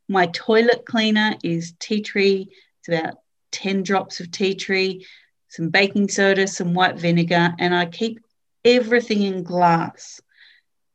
My 0.07 0.27
toilet 0.27 0.85
cleaner 0.85 1.37
is 1.42 1.72
tea 1.79 2.03
tree. 2.03 2.51
It's 2.81 2.88
about 2.88 3.14
10 3.53 3.83
drops 3.83 4.20
of 4.20 4.31
tea 4.31 4.55
tree, 4.55 5.07
some 5.48 5.70
baking 5.70 6.11
soda, 6.11 6.46
some 6.46 6.75
white 6.75 6.98
vinegar, 6.98 7.55
and 7.59 7.75
I 7.75 7.87
keep 7.87 8.20
everything 8.66 9.22
in 9.22 9.44
glass. 9.44 10.20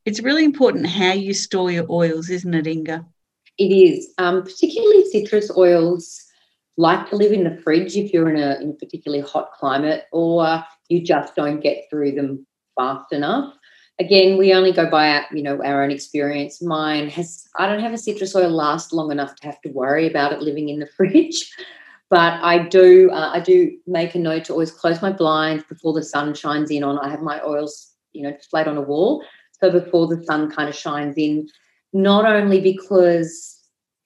It's 0.05 0.21
really 0.21 0.45
important 0.45 0.85
how 0.85 1.13
you 1.13 1.33
store 1.33 1.71
your 1.71 1.87
oils, 1.89 2.29
isn't 2.29 2.53
it, 2.53 2.67
Inga? 2.67 3.03
It 3.57 3.63
is, 3.63 4.13
um, 4.19 4.43
particularly 4.43 5.05
citrus 5.05 5.49
oils 5.57 6.23
like 6.77 7.09
to 7.09 7.15
live 7.15 7.31
in 7.31 7.43
the 7.43 7.59
fridge 7.63 7.97
if 7.97 8.13
you're 8.13 8.29
in 8.29 8.39
a, 8.39 8.61
in 8.61 8.69
a 8.69 8.73
particularly 8.73 9.23
hot 9.23 9.53
climate 9.53 10.03
or 10.11 10.63
you 10.87 11.01
just 11.01 11.35
don't 11.35 11.59
get 11.59 11.85
through 11.89 12.11
them 12.11 12.45
fast 12.77 13.11
enough. 13.11 13.53
Again, 13.99 14.37
we 14.37 14.53
only 14.53 14.71
go 14.71 14.89
by 14.89 15.09
our, 15.09 15.25
you 15.31 15.41
know, 15.41 15.61
our 15.63 15.83
own 15.83 15.91
experience. 15.91 16.61
Mine 16.61 17.09
has, 17.09 17.47
I 17.55 17.65
don't 17.65 17.79
have 17.79 17.93
a 17.93 17.97
citrus 17.97 18.35
oil 18.35 18.51
last 18.51 18.93
long 18.93 19.11
enough 19.11 19.35
to 19.37 19.47
have 19.47 19.59
to 19.61 19.69
worry 19.69 20.07
about 20.07 20.31
it 20.31 20.41
living 20.41 20.69
in 20.69 20.79
the 20.79 20.87
fridge. 20.95 21.51
But 22.09 22.33
I 22.41 22.59
do, 22.59 23.09
uh, 23.11 23.31
I 23.33 23.39
do 23.39 23.75
make 23.85 24.15
a 24.15 24.19
note 24.19 24.45
to 24.45 24.53
always 24.53 24.71
close 24.71 25.01
my 25.01 25.11
blinds 25.11 25.63
before 25.67 25.93
the 25.93 26.03
sun 26.03 26.33
shines 26.35 26.71
in 26.71 26.83
on. 26.83 26.99
I 26.99 27.09
have 27.09 27.21
my 27.21 27.41
oils, 27.41 27.93
you 28.13 28.21
know, 28.21 28.31
displayed 28.31 28.67
on 28.67 28.77
a 28.77 28.81
wall. 28.81 29.25
So 29.59 29.71
before 29.71 30.07
the 30.07 30.23
sun 30.23 30.51
kind 30.51 30.69
of 30.69 30.75
shines 30.75 31.15
in, 31.17 31.49
not 31.91 32.25
only 32.25 32.61
because 32.61 33.57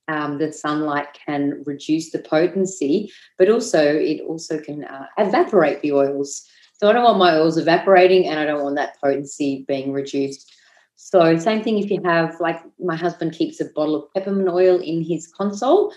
um, 0.07 0.37
the 0.37 0.51
sunlight 0.51 1.07
can 1.25 1.63
reduce 1.65 2.11
the 2.11 2.19
potency, 2.19 3.11
but 3.37 3.49
also 3.49 3.81
it 3.81 4.21
also 4.21 4.59
can 4.59 4.83
uh, 4.83 5.05
evaporate 5.17 5.81
the 5.81 5.91
oils. 5.93 6.47
So 6.81 6.89
I 6.89 6.93
don't 6.93 7.03
want 7.03 7.19
my 7.19 7.35
oils 7.35 7.59
evaporating 7.59 8.27
and 8.27 8.39
I 8.39 8.45
don't 8.45 8.63
want 8.63 8.75
that 8.77 8.99
potency 8.99 9.63
being 9.67 9.93
reduced. 9.93 10.51
So 10.95 11.37
same 11.37 11.61
thing 11.61 11.77
if 11.77 11.91
you 11.91 12.01
have 12.03 12.39
like 12.39 12.59
my 12.79 12.95
husband 12.95 13.33
keeps 13.33 13.61
a 13.61 13.65
bottle 13.65 13.95
of 13.95 14.11
peppermint 14.15 14.49
oil 14.49 14.79
in 14.79 15.03
his 15.03 15.27
console 15.27 15.93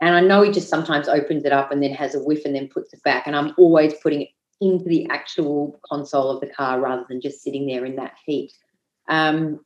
and 0.00 0.16
I 0.16 0.20
know 0.20 0.42
he 0.42 0.50
just 0.50 0.68
sometimes 0.68 1.06
opens 1.06 1.44
it 1.44 1.52
up 1.52 1.70
and 1.70 1.80
then 1.80 1.92
has 1.92 2.16
a 2.16 2.18
whiff 2.18 2.44
and 2.44 2.52
then 2.52 2.66
puts 2.66 2.92
it 2.92 3.00
back 3.04 3.28
and 3.28 3.36
I'm 3.36 3.54
always 3.56 3.94
putting 4.02 4.22
it 4.22 4.28
into 4.60 4.86
the 4.86 5.06
actual 5.08 5.78
console 5.88 6.30
of 6.30 6.40
the 6.40 6.48
car 6.48 6.80
rather 6.80 7.04
than 7.08 7.20
just 7.20 7.40
sitting 7.40 7.68
there 7.68 7.84
in 7.84 7.94
that 7.94 8.14
heat. 8.26 8.52
Um, 9.08 9.64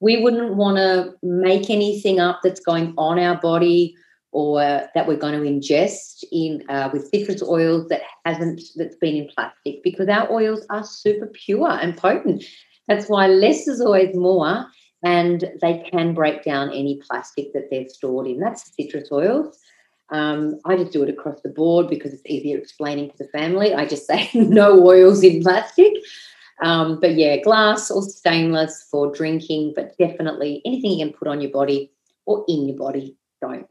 we 0.00 0.20
wouldn't 0.20 0.56
want 0.56 0.78
to 0.78 1.14
make 1.22 1.70
anything 1.70 2.18
up 2.18 2.40
that's 2.42 2.58
going 2.58 2.92
on 2.98 3.20
our 3.20 3.40
body 3.40 3.94
or 4.32 4.60
that 4.60 5.06
we're 5.06 5.16
going 5.16 5.34
to 5.34 5.48
ingest 5.48 6.24
in 6.32 6.64
uh, 6.70 6.88
with 6.92 7.08
citrus 7.08 7.42
oils 7.42 7.88
that 7.88 8.00
hasn't 8.24 8.62
that's 8.76 8.96
been 8.96 9.14
in 9.14 9.28
plastic 9.28 9.82
because 9.84 10.08
our 10.08 10.30
oils 10.32 10.64
are 10.70 10.84
super 10.84 11.26
pure 11.26 11.70
and 11.70 11.96
potent. 11.96 12.42
That's 12.88 13.08
why 13.08 13.28
less 13.28 13.68
is 13.68 13.80
always 13.80 14.16
more, 14.16 14.66
and 15.04 15.44
they 15.60 15.86
can 15.90 16.14
break 16.14 16.44
down 16.44 16.70
any 16.70 17.00
plastic 17.06 17.52
that 17.52 17.68
they're 17.70 17.88
stored 17.88 18.26
in. 18.26 18.40
That's 18.40 18.74
citrus 18.74 19.12
oils. 19.12 19.58
Um, 20.10 20.58
I 20.64 20.76
just 20.76 20.92
do 20.92 21.02
it 21.02 21.08
across 21.08 21.40
the 21.42 21.48
board 21.48 21.88
because 21.88 22.12
it's 22.12 22.22
easier 22.26 22.58
explaining 22.58 23.10
to 23.10 23.18
the 23.18 23.28
family. 23.28 23.74
I 23.74 23.86
just 23.86 24.06
say 24.06 24.30
no 24.34 24.84
oils 24.86 25.22
in 25.22 25.42
plastic. 25.42 25.92
Um, 26.62 27.00
but 27.00 27.14
yeah, 27.14 27.38
glass 27.38 27.90
or 27.90 28.02
stainless 28.02 28.86
for 28.90 29.12
drinking, 29.12 29.72
but 29.74 29.96
definitely 29.98 30.62
anything 30.64 30.92
you 30.92 31.06
can 31.06 31.14
put 31.14 31.28
on 31.28 31.40
your 31.40 31.50
body 31.50 31.90
or 32.26 32.44
in 32.46 32.68
your 32.68 32.76
body, 32.76 33.16
don't 33.40 33.66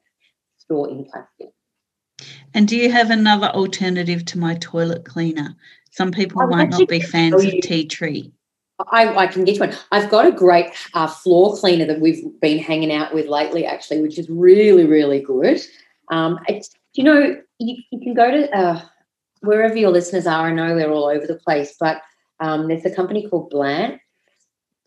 store 0.72 0.90
in 0.90 1.06
plastic. 1.06 1.50
And 2.54 2.68
do 2.68 2.78
you 2.78 2.92
have 2.92 3.10
another 3.10 3.48
alternative 3.48 4.24
to 4.26 4.40
my 4.40 4.56
toilet 4.56 5.06
cleaner? 5.06 5.56
Some 5.92 6.12
people 6.12 6.48
might 6.48 6.70
not 6.70 6.88
be 6.88 7.02
fans 7.02 7.44
of 7.44 7.52
tea 7.62 7.86
tree. 7.86 8.32
I, 8.92 9.16
I, 9.16 9.28
can 9.28 9.44
get 9.44 9.56
you 9.56 9.60
one. 9.60 9.76
I've 9.92 10.10
got 10.10 10.26
a 10.26 10.32
great 10.32 10.68
uh, 10.94 11.08
floor 11.08 11.56
cleaner 11.56 11.86
that 11.86 12.00
we've 12.00 12.24
been 12.40 12.58
hanging 12.58 12.92
out 12.92 13.14
with 13.14 13.28
lately, 13.28 13.66
actually, 13.66 14.02
which 14.02 14.18
is 14.18 14.28
really, 14.30 14.86
really 14.86 15.20
good. 15.20 15.62
Um, 16.10 16.40
you 16.94 17.04
know, 17.04 17.38
you, 17.60 17.84
you 17.92 18.00
can 18.00 18.14
go 18.14 18.32
to 18.32 18.58
uh, 18.58 18.82
wherever 19.42 19.76
your 19.76 19.92
listeners 19.92 20.26
are. 20.26 20.48
I 20.48 20.52
know 20.54 20.76
they're 20.76 20.92
all 20.92 21.10
over 21.10 21.28
the 21.28 21.36
place, 21.36 21.76
but 21.80 22.02
um, 22.40 22.68
there's 22.68 22.86
a 22.86 22.96
company 22.96 23.28
called 23.28 23.52
Blant, 23.52 24.00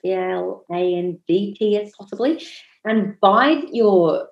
B 0.02 0.12
L 0.12 0.64
A 0.72 0.94
N 0.96 1.20
D 1.28 1.54
T 1.54 1.76
S 1.76 1.92
possibly, 1.96 2.44
and 2.84 3.18
buy 3.20 3.62
your 3.72 4.28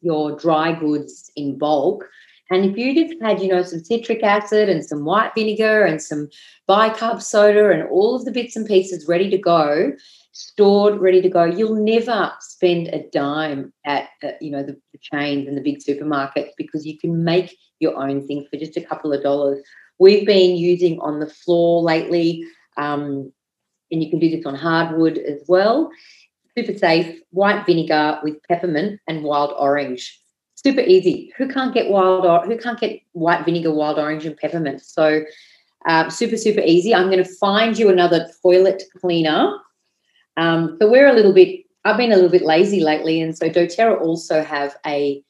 your 0.00 0.36
dry 0.36 0.72
goods 0.72 1.30
in 1.36 1.58
bulk. 1.58 2.08
And 2.50 2.64
if 2.64 2.76
you 2.76 2.94
just 2.94 3.20
had, 3.22 3.40
you 3.40 3.48
know, 3.48 3.62
some 3.62 3.82
citric 3.82 4.22
acid 4.22 4.68
and 4.68 4.84
some 4.84 5.04
white 5.04 5.32
vinegar 5.34 5.84
and 5.84 6.00
some 6.00 6.28
bicarb 6.68 7.22
soda 7.22 7.70
and 7.70 7.88
all 7.88 8.14
of 8.14 8.26
the 8.26 8.32
bits 8.32 8.54
and 8.54 8.66
pieces 8.66 9.08
ready 9.08 9.30
to 9.30 9.38
go, 9.38 9.92
stored, 10.32 11.00
ready 11.00 11.22
to 11.22 11.28
go, 11.28 11.44
you'll 11.44 11.82
never 11.82 12.32
spend 12.40 12.88
a 12.88 13.08
dime 13.10 13.72
at, 13.86 14.08
uh, 14.22 14.32
you 14.40 14.50
know, 14.50 14.62
the, 14.62 14.78
the 14.92 14.98
chains 15.00 15.48
and 15.48 15.56
the 15.56 15.62
big 15.62 15.78
supermarkets 15.78 16.50
because 16.58 16.84
you 16.84 16.98
can 16.98 17.24
make 17.24 17.56
your 17.80 17.96
own 17.96 18.26
thing 18.26 18.46
for 18.50 18.58
just 18.58 18.76
a 18.76 18.82
couple 18.82 19.12
of 19.12 19.22
dollars. 19.22 19.64
We've 19.98 20.26
been 20.26 20.56
using 20.56 21.00
on 21.00 21.20
the 21.20 21.30
floor 21.30 21.82
lately 21.82 22.44
um, 22.76 23.32
and 23.90 24.02
you 24.02 24.10
can 24.10 24.18
do 24.18 24.30
this 24.30 24.44
on 24.44 24.54
hardwood 24.54 25.18
as 25.18 25.42
well. 25.48 25.90
Super 26.56 26.78
safe, 26.78 27.20
white 27.30 27.66
vinegar 27.66 28.20
with 28.22 28.36
peppermint 28.48 29.00
and 29.08 29.24
wild 29.24 29.52
orange. 29.58 30.20
Super 30.54 30.80
easy. 30.80 31.32
Who 31.36 31.48
can't 31.48 31.74
get 31.74 31.90
wild 31.90 32.24
or 32.24 32.46
who 32.46 32.56
can't 32.56 32.78
get 32.78 33.00
white 33.12 33.44
vinegar, 33.44 33.72
wild 33.72 33.98
orange, 33.98 34.24
and 34.24 34.36
peppermint? 34.36 34.80
So 34.82 35.24
uh, 35.86 36.08
super, 36.08 36.36
super 36.36 36.60
easy. 36.60 36.94
I'm 36.94 37.10
going 37.10 37.22
to 37.22 37.34
find 37.36 37.76
you 37.76 37.90
another 37.90 38.28
toilet 38.40 38.84
cleaner. 39.00 39.58
Um, 40.36 40.76
so 40.80 40.90
we're 40.90 41.08
a 41.08 41.12
little 41.12 41.34
bit, 41.34 41.64
I've 41.84 41.96
been 41.96 42.12
a 42.12 42.16
little 42.16 42.30
bit 42.30 42.42
lazy 42.42 42.80
lately. 42.80 43.20
And 43.20 43.36
so 43.36 43.48
doTERRA 43.50 44.00
also 44.00 44.42
have 44.42 44.76
a, 44.86 45.22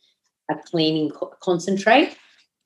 a 0.51 0.55
cleaning 0.57 1.11
co- 1.11 1.35
concentrate. 1.41 2.17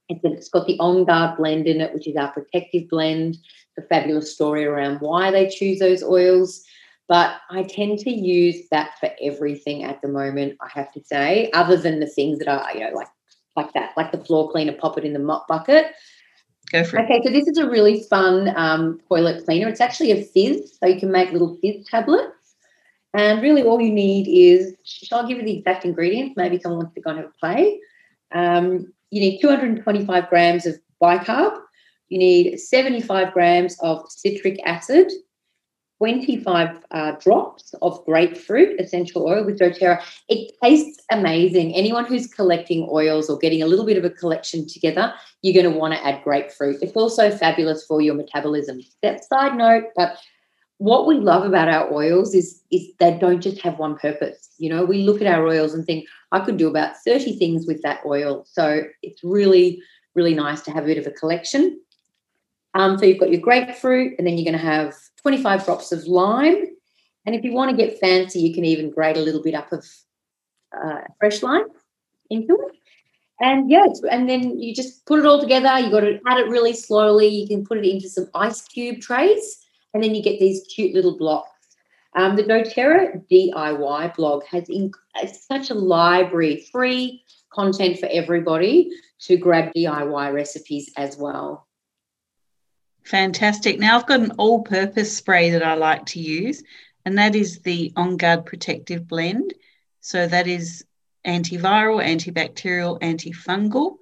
It's, 0.08 0.20
it's 0.24 0.48
got 0.48 0.66
the 0.66 0.78
OnGuard 0.78 1.36
blend 1.36 1.66
in 1.66 1.80
it, 1.80 1.94
which 1.94 2.08
is 2.08 2.16
our 2.16 2.32
protective 2.32 2.88
blend 2.88 3.38
The 3.76 3.82
fabulous 3.82 4.34
story 4.34 4.64
around 4.64 5.00
why 5.00 5.30
they 5.30 5.48
choose 5.48 5.78
those 5.78 6.02
oils. 6.02 6.64
But 7.08 7.36
I 7.50 7.62
tend 7.62 8.00
to 8.00 8.10
use 8.10 8.68
that 8.70 8.98
for 9.00 9.10
everything 9.22 9.82
at 9.82 10.02
the 10.02 10.08
moment, 10.08 10.58
I 10.60 10.68
have 10.74 10.92
to 10.92 11.02
say, 11.02 11.50
other 11.52 11.76
than 11.76 12.00
the 12.00 12.06
things 12.06 12.38
that 12.38 12.48
are, 12.48 12.70
you 12.74 12.80
know, 12.80 12.94
like 12.94 13.08
like 13.56 13.72
that, 13.72 13.96
like 13.96 14.12
the 14.12 14.24
floor 14.24 14.50
cleaner, 14.52 14.72
pop 14.72 14.96
it 14.98 15.04
in 15.04 15.12
the 15.12 15.18
mop 15.18 15.48
bucket. 15.48 15.86
Go 16.70 16.84
for 16.84 16.98
it. 16.98 17.04
Okay, 17.04 17.20
so 17.24 17.30
this 17.30 17.48
is 17.48 17.58
a 17.58 17.68
really 17.68 18.02
fun 18.04 18.52
um, 18.56 19.00
toilet 19.08 19.44
cleaner. 19.44 19.68
It's 19.68 19.80
actually 19.80 20.12
a 20.12 20.22
fizz, 20.22 20.78
so 20.78 20.86
you 20.86 21.00
can 21.00 21.10
make 21.10 21.32
little 21.32 21.56
fizz 21.60 21.86
tablets. 21.88 22.54
And 23.14 23.42
really, 23.42 23.62
all 23.62 23.80
you 23.80 23.90
need 23.90 24.28
is, 24.28 24.74
shall 24.84 25.24
I 25.24 25.28
give 25.28 25.38
you 25.38 25.44
the 25.44 25.58
exact 25.58 25.84
ingredients? 25.84 26.34
Maybe 26.36 26.60
someone 26.60 26.78
wants 26.78 26.94
to 26.94 27.00
go 27.00 27.10
and 27.10 27.18
have 27.20 27.30
a 27.30 27.38
play. 27.40 27.80
Um, 28.32 28.92
you 29.10 29.20
need 29.20 29.40
225 29.40 30.28
grams 30.28 30.66
of 30.66 30.78
bicarb, 31.02 31.58
you 32.08 32.18
need 32.18 32.58
75 32.58 33.32
grams 33.32 33.78
of 33.80 34.10
citric 34.10 34.60
acid, 34.64 35.10
25 35.98 36.84
uh, 36.92 37.12
drops 37.20 37.74
of 37.82 38.04
grapefruit 38.04 38.80
essential 38.80 39.26
oil 39.26 39.44
with 39.44 39.58
doTERRA. 39.58 40.00
It 40.28 40.52
tastes 40.62 41.02
amazing. 41.10 41.74
Anyone 41.74 42.04
who's 42.04 42.28
collecting 42.28 42.88
oils 42.90 43.28
or 43.28 43.36
getting 43.38 43.62
a 43.62 43.66
little 43.66 43.84
bit 43.84 43.98
of 43.98 44.04
a 44.04 44.10
collection 44.10 44.66
together, 44.66 45.12
you're 45.42 45.60
going 45.60 45.72
to 45.72 45.78
want 45.78 45.94
to 45.94 46.06
add 46.06 46.22
grapefruit. 46.22 46.78
It's 46.82 46.92
also 46.92 47.30
fabulous 47.30 47.84
for 47.84 48.00
your 48.00 48.14
metabolism. 48.14 48.80
That 49.02 49.24
side 49.24 49.56
note, 49.56 49.84
but 49.96 50.18
what 50.78 51.08
we 51.08 51.16
love 51.16 51.44
about 51.44 51.68
our 51.68 51.92
oils 51.92 52.34
is 52.34 52.62
is 52.70 52.86
they 53.00 53.18
don't 53.18 53.40
just 53.40 53.60
have 53.60 53.80
one 53.80 53.98
purpose. 53.98 54.48
You 54.58 54.70
know, 54.70 54.84
we 54.84 55.02
look 55.02 55.20
at 55.20 55.26
our 55.26 55.44
oils 55.44 55.74
and 55.74 55.84
think 55.84 56.06
I 56.30 56.38
could 56.38 56.56
do 56.56 56.68
about 56.68 56.96
30 57.04 57.36
things 57.36 57.66
with 57.66 57.82
that 57.82 58.00
oil. 58.06 58.44
So 58.48 58.82
it's 59.02 59.22
really 59.24 59.82
really 60.14 60.34
nice 60.34 60.62
to 60.62 60.70
have 60.70 60.84
a 60.84 60.86
bit 60.86 60.98
of 60.98 61.06
a 61.06 61.12
collection. 61.12 61.80
Um, 62.74 62.98
so 62.98 63.06
you've 63.06 63.18
got 63.18 63.30
your 63.30 63.40
grapefruit, 63.40 64.14
and 64.18 64.26
then 64.26 64.36
you're 64.36 64.50
going 64.50 64.60
to 64.60 64.64
have 64.64 64.94
25 65.22 65.64
drops 65.64 65.92
of 65.92 66.06
lime. 66.06 66.64
And 67.26 67.34
if 67.34 67.44
you 67.44 67.52
want 67.52 67.70
to 67.70 67.76
get 67.76 67.98
fancy, 67.98 68.40
you 68.40 68.54
can 68.54 68.64
even 68.64 68.90
grate 68.90 69.16
a 69.16 69.20
little 69.20 69.42
bit 69.42 69.54
up 69.54 69.72
of 69.72 69.86
uh, 70.76 71.00
fresh 71.18 71.42
lime 71.42 71.66
into 72.30 72.54
it. 72.54 72.76
And 73.40 73.70
yeah, 73.70 73.86
and 74.10 74.28
then 74.28 74.58
you 74.58 74.74
just 74.74 75.06
put 75.06 75.20
it 75.20 75.26
all 75.26 75.40
together. 75.40 75.78
You 75.78 75.90
got 75.90 76.00
to 76.00 76.18
add 76.26 76.38
it 76.38 76.48
really 76.48 76.72
slowly. 76.72 77.28
You 77.28 77.46
can 77.46 77.64
put 77.64 77.78
it 77.78 77.88
into 77.88 78.08
some 78.08 78.28
ice 78.34 78.62
cube 78.62 79.00
trays, 79.00 79.58
and 79.94 80.02
then 80.02 80.14
you 80.14 80.22
get 80.22 80.40
these 80.40 80.66
cute 80.74 80.94
little 80.94 81.16
blocks. 81.16 81.50
Um, 82.16 82.34
the 82.34 82.42
doTERRA 82.42 83.28
DIY 83.30 84.16
blog 84.16 84.42
has 84.46 84.68
such 85.46 85.70
a 85.70 85.74
library, 85.74 86.66
free 86.72 87.22
content 87.52 88.00
for 88.00 88.08
everybody 88.10 88.90
to 89.20 89.36
grab 89.36 89.72
DIY 89.76 90.32
recipes 90.32 90.90
as 90.96 91.16
well. 91.16 91.67
Fantastic. 93.08 93.78
Now 93.78 93.96
I've 93.96 94.06
got 94.06 94.20
an 94.20 94.32
all 94.32 94.60
purpose 94.60 95.16
spray 95.16 95.48
that 95.52 95.62
I 95.62 95.76
like 95.76 96.04
to 96.06 96.20
use, 96.20 96.62
and 97.06 97.16
that 97.16 97.34
is 97.34 97.60
the 97.60 97.90
OnGuard 97.96 98.44
Protective 98.44 99.08
Blend. 99.08 99.54
So 100.02 100.26
that 100.26 100.46
is 100.46 100.84
antiviral, 101.26 102.04
antibacterial, 102.04 103.00
antifungal. 103.00 103.96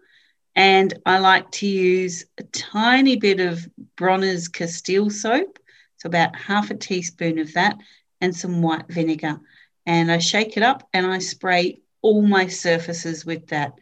And 0.56 0.92
I 1.06 1.20
like 1.20 1.48
to 1.52 1.68
use 1.68 2.24
a 2.38 2.42
tiny 2.42 3.14
bit 3.14 3.38
of 3.38 3.68
Bronner's 3.94 4.48
Castile 4.48 5.08
soap, 5.08 5.60
so 5.98 6.08
about 6.08 6.34
half 6.34 6.72
a 6.72 6.74
teaspoon 6.74 7.38
of 7.38 7.52
that, 7.52 7.76
and 8.20 8.34
some 8.34 8.60
white 8.60 8.88
vinegar. 8.88 9.38
And 9.86 10.10
I 10.10 10.18
shake 10.18 10.56
it 10.56 10.64
up 10.64 10.88
and 10.92 11.06
I 11.06 11.18
spray 11.18 11.78
all 12.02 12.22
my 12.22 12.48
surfaces 12.48 13.24
with 13.24 13.46
that. 13.48 13.74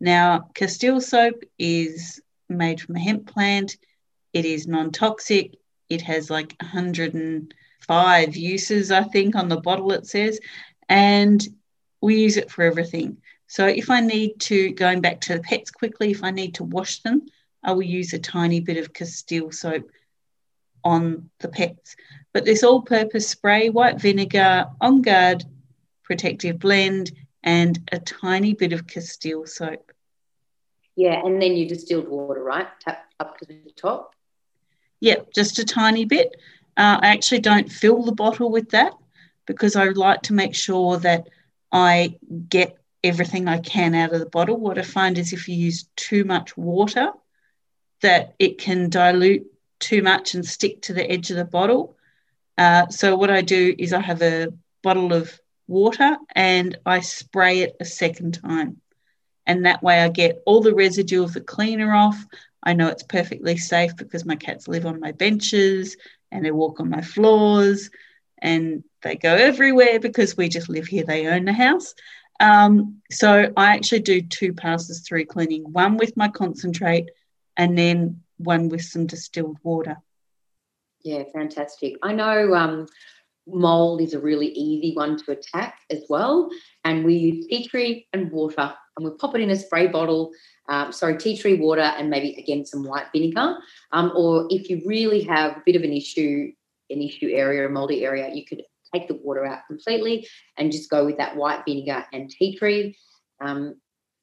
Now, 0.00 0.48
Castile 0.54 1.02
soap 1.02 1.42
is 1.58 2.22
made 2.48 2.80
from 2.80 2.96
a 2.96 3.00
hemp 3.00 3.26
plant. 3.26 3.76
It 4.32 4.44
is 4.44 4.66
non 4.66 4.90
toxic. 4.92 5.56
it 5.88 6.02
has 6.02 6.30
like 6.30 6.54
105 6.60 8.36
uses, 8.36 8.90
I 8.92 9.02
think, 9.02 9.34
on 9.34 9.48
the 9.48 9.60
bottle 9.60 9.92
it 9.92 10.06
says. 10.06 10.38
And 10.88 11.46
we 12.00 12.20
use 12.20 12.36
it 12.36 12.50
for 12.50 12.62
everything. 12.62 13.18
So 13.46 13.66
if 13.66 13.90
I 13.90 14.00
need 14.00 14.38
to, 14.40 14.70
going 14.70 15.00
back 15.00 15.20
to 15.22 15.34
the 15.34 15.40
pets 15.40 15.70
quickly, 15.72 16.12
if 16.12 16.22
I 16.22 16.30
need 16.30 16.54
to 16.54 16.64
wash 16.64 17.00
them, 17.00 17.26
I 17.62 17.72
will 17.72 17.82
use 17.82 18.12
a 18.12 18.18
tiny 18.18 18.60
bit 18.60 18.76
of 18.76 18.92
Castile 18.92 19.50
soap 19.50 19.90
on 20.84 21.30
the 21.40 21.48
pets. 21.48 21.96
But 22.32 22.44
this 22.44 22.62
all 22.62 22.82
purpose 22.82 23.28
spray, 23.28 23.68
white 23.68 24.00
vinegar, 24.00 24.66
OnGuard, 24.80 25.44
protective 26.04 26.60
blend, 26.60 27.10
and 27.42 27.78
a 27.90 27.98
tiny 27.98 28.54
bit 28.54 28.72
of 28.72 28.86
Castile 28.86 29.46
soap. 29.46 29.92
Yeah, 30.96 31.20
and 31.24 31.40
then 31.40 31.56
your 31.56 31.68
distilled 31.68 32.08
water, 32.08 32.42
right? 32.42 32.68
Tap 32.80 33.04
up 33.18 33.38
to 33.38 33.46
the 33.46 33.72
top. 33.76 34.14
Yep, 35.00 35.32
just 35.34 35.58
a 35.58 35.64
tiny 35.64 36.04
bit. 36.04 36.36
Uh, 36.76 36.98
I 37.02 37.08
actually 37.08 37.40
don't 37.40 37.70
fill 37.70 38.04
the 38.04 38.12
bottle 38.12 38.50
with 38.50 38.70
that 38.70 38.92
because 39.46 39.76
I 39.76 39.88
like 39.88 40.22
to 40.22 40.32
make 40.32 40.54
sure 40.54 40.98
that 40.98 41.28
I 41.72 42.16
get 42.48 42.78
everything 43.02 43.48
I 43.48 43.58
can 43.58 43.94
out 43.94 44.12
of 44.12 44.20
the 44.20 44.26
bottle. 44.26 44.58
What 44.58 44.78
I 44.78 44.82
find 44.82 45.18
is 45.18 45.32
if 45.32 45.48
you 45.48 45.56
use 45.56 45.88
too 45.96 46.24
much 46.24 46.56
water, 46.56 47.10
that 48.02 48.34
it 48.38 48.58
can 48.58 48.90
dilute 48.90 49.46
too 49.78 50.02
much 50.02 50.34
and 50.34 50.44
stick 50.44 50.82
to 50.82 50.92
the 50.92 51.10
edge 51.10 51.30
of 51.30 51.36
the 51.36 51.44
bottle. 51.44 51.96
Uh, 52.58 52.88
so 52.88 53.16
what 53.16 53.30
I 53.30 53.40
do 53.40 53.74
is 53.78 53.92
I 53.92 54.00
have 54.00 54.22
a 54.22 54.48
bottle 54.82 55.12
of 55.12 55.38
water 55.66 56.16
and 56.34 56.76
I 56.84 57.00
spray 57.00 57.60
it 57.60 57.76
a 57.80 57.84
second 57.84 58.34
time. 58.42 58.80
And 59.46 59.64
that 59.64 59.82
way 59.82 60.00
I 60.00 60.08
get 60.08 60.42
all 60.46 60.60
the 60.60 60.74
residue 60.74 61.22
of 61.22 61.32
the 61.32 61.40
cleaner 61.40 61.94
off. 61.94 62.22
I 62.62 62.74
know 62.74 62.88
it's 62.88 63.02
perfectly 63.02 63.56
safe 63.56 63.96
because 63.96 64.24
my 64.24 64.36
cats 64.36 64.68
live 64.68 64.86
on 64.86 65.00
my 65.00 65.12
benches 65.12 65.96
and 66.30 66.44
they 66.44 66.50
walk 66.50 66.80
on 66.80 66.90
my 66.90 67.00
floors 67.00 67.90
and 68.42 68.84
they 69.02 69.16
go 69.16 69.34
everywhere 69.34 69.98
because 69.98 70.36
we 70.36 70.48
just 70.48 70.68
live 70.68 70.86
here. 70.86 71.04
They 71.04 71.26
own 71.26 71.44
the 71.44 71.52
house. 71.52 71.94
Um, 72.38 73.02
so 73.10 73.52
I 73.56 73.74
actually 73.74 74.00
do 74.00 74.22
two 74.22 74.52
passes 74.52 75.00
through 75.00 75.26
cleaning, 75.26 75.64
one 75.72 75.96
with 75.96 76.16
my 76.16 76.28
concentrate 76.28 77.10
and 77.56 77.76
then 77.76 78.22
one 78.38 78.68
with 78.68 78.82
some 78.82 79.06
distilled 79.06 79.58
water. 79.62 79.96
Yeah, 81.02 81.24
fantastic. 81.32 81.94
I 82.02 82.12
know 82.12 82.54
um, 82.54 82.86
mold 83.46 84.00
is 84.00 84.14
a 84.14 84.20
really 84.20 84.48
easy 84.48 84.94
one 84.94 85.16
to 85.18 85.32
attack 85.32 85.78
as 85.90 86.04
well. 86.08 86.50
And 86.84 87.04
we 87.04 87.14
use 87.14 87.46
tea 87.46 87.66
tree 87.66 88.06
and 88.12 88.30
water, 88.30 88.74
and 88.96 89.04
we 89.04 89.10
pop 89.16 89.34
it 89.34 89.40
in 89.40 89.50
a 89.50 89.56
spray 89.56 89.86
bottle. 89.86 90.32
Um, 90.70 90.92
sorry, 90.92 91.18
tea 91.18 91.36
tree 91.36 91.58
water, 91.58 91.82
and 91.82 92.08
maybe 92.08 92.36
again 92.36 92.64
some 92.64 92.84
white 92.84 93.06
vinegar. 93.12 93.58
Um, 93.92 94.12
or 94.14 94.46
if 94.50 94.70
you 94.70 94.80
really 94.86 95.22
have 95.24 95.56
a 95.56 95.62
bit 95.66 95.76
of 95.76 95.82
an 95.82 95.92
issue, 95.92 96.52
an 96.88 97.02
issue 97.02 97.28
area, 97.28 97.66
a 97.66 97.68
moldy 97.68 98.04
area, 98.04 98.32
you 98.32 98.44
could 98.46 98.62
take 98.94 99.08
the 99.08 99.14
water 99.14 99.44
out 99.44 99.66
completely 99.66 100.26
and 100.56 100.72
just 100.72 100.88
go 100.88 101.04
with 101.04 101.16
that 101.18 101.36
white 101.36 101.64
vinegar 101.66 102.06
and 102.12 102.30
tea 102.30 102.56
tree. 102.56 102.96
Um, 103.40 103.74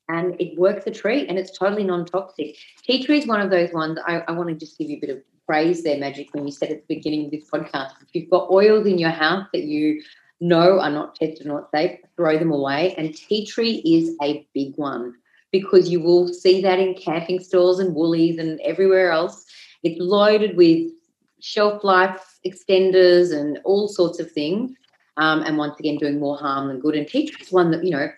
and 0.09 0.39
it 0.39 0.57
works 0.57 0.87
a 0.87 0.91
treat 0.91 1.27
and 1.27 1.37
it's 1.37 1.57
totally 1.57 1.83
non-toxic. 1.83 2.55
Tea 2.83 3.03
tree 3.03 3.17
is 3.17 3.27
one 3.27 3.41
of 3.41 3.49
those 3.49 3.73
ones 3.73 3.99
I, 4.07 4.23
I 4.27 4.31
want 4.31 4.47
to 4.47 4.55
just 4.55 4.77
give 4.77 4.89
you 4.89 4.97
a 4.97 5.01
bit 5.01 5.09
of 5.09 5.21
praise 5.45 5.83
there, 5.83 5.97
Magic, 5.97 6.29
when 6.33 6.45
you 6.45 6.51
said 6.51 6.69
at 6.69 6.87
the 6.87 6.95
beginning 6.95 7.25
of 7.25 7.31
this 7.31 7.49
podcast, 7.49 7.91
if 8.01 8.07
you've 8.13 8.29
got 8.29 8.49
oils 8.49 8.85
in 8.85 8.97
your 8.97 9.09
house 9.09 9.45
that 9.53 9.63
you 9.63 10.01
know 10.39 10.79
are 10.79 10.89
not 10.89 11.15
tested 11.15 11.45
or 11.45 11.49
not 11.49 11.71
safe, 11.73 11.99
throw 12.15 12.37
them 12.37 12.51
away. 12.51 12.95
And 12.97 13.13
tea 13.13 13.45
tree 13.45 13.81
is 13.85 14.15
a 14.21 14.47
big 14.53 14.77
one 14.77 15.15
because 15.51 15.89
you 15.89 15.99
will 15.99 16.27
see 16.27 16.61
that 16.61 16.79
in 16.79 16.93
camping 16.93 17.39
stores 17.39 17.79
and 17.79 17.95
woolies 17.95 18.37
and 18.37 18.59
everywhere 18.61 19.11
else. 19.11 19.45
It's 19.83 19.99
loaded 19.99 20.57
with 20.57 20.91
shelf 21.39 21.83
life 21.83 22.39
extenders 22.45 23.33
and 23.33 23.59
all 23.63 23.87
sorts 23.87 24.19
of 24.19 24.31
things. 24.31 24.71
Um, 25.17 25.41
and 25.41 25.57
once 25.57 25.79
again, 25.79 25.97
doing 25.97 26.19
more 26.19 26.37
harm 26.37 26.67
than 26.67 26.79
good. 26.79 26.95
And 26.95 27.07
tea 27.07 27.27
tree 27.27 27.43
is 27.45 27.51
one 27.51 27.71
that, 27.71 27.83
you 27.83 27.91
know, 27.91 28.09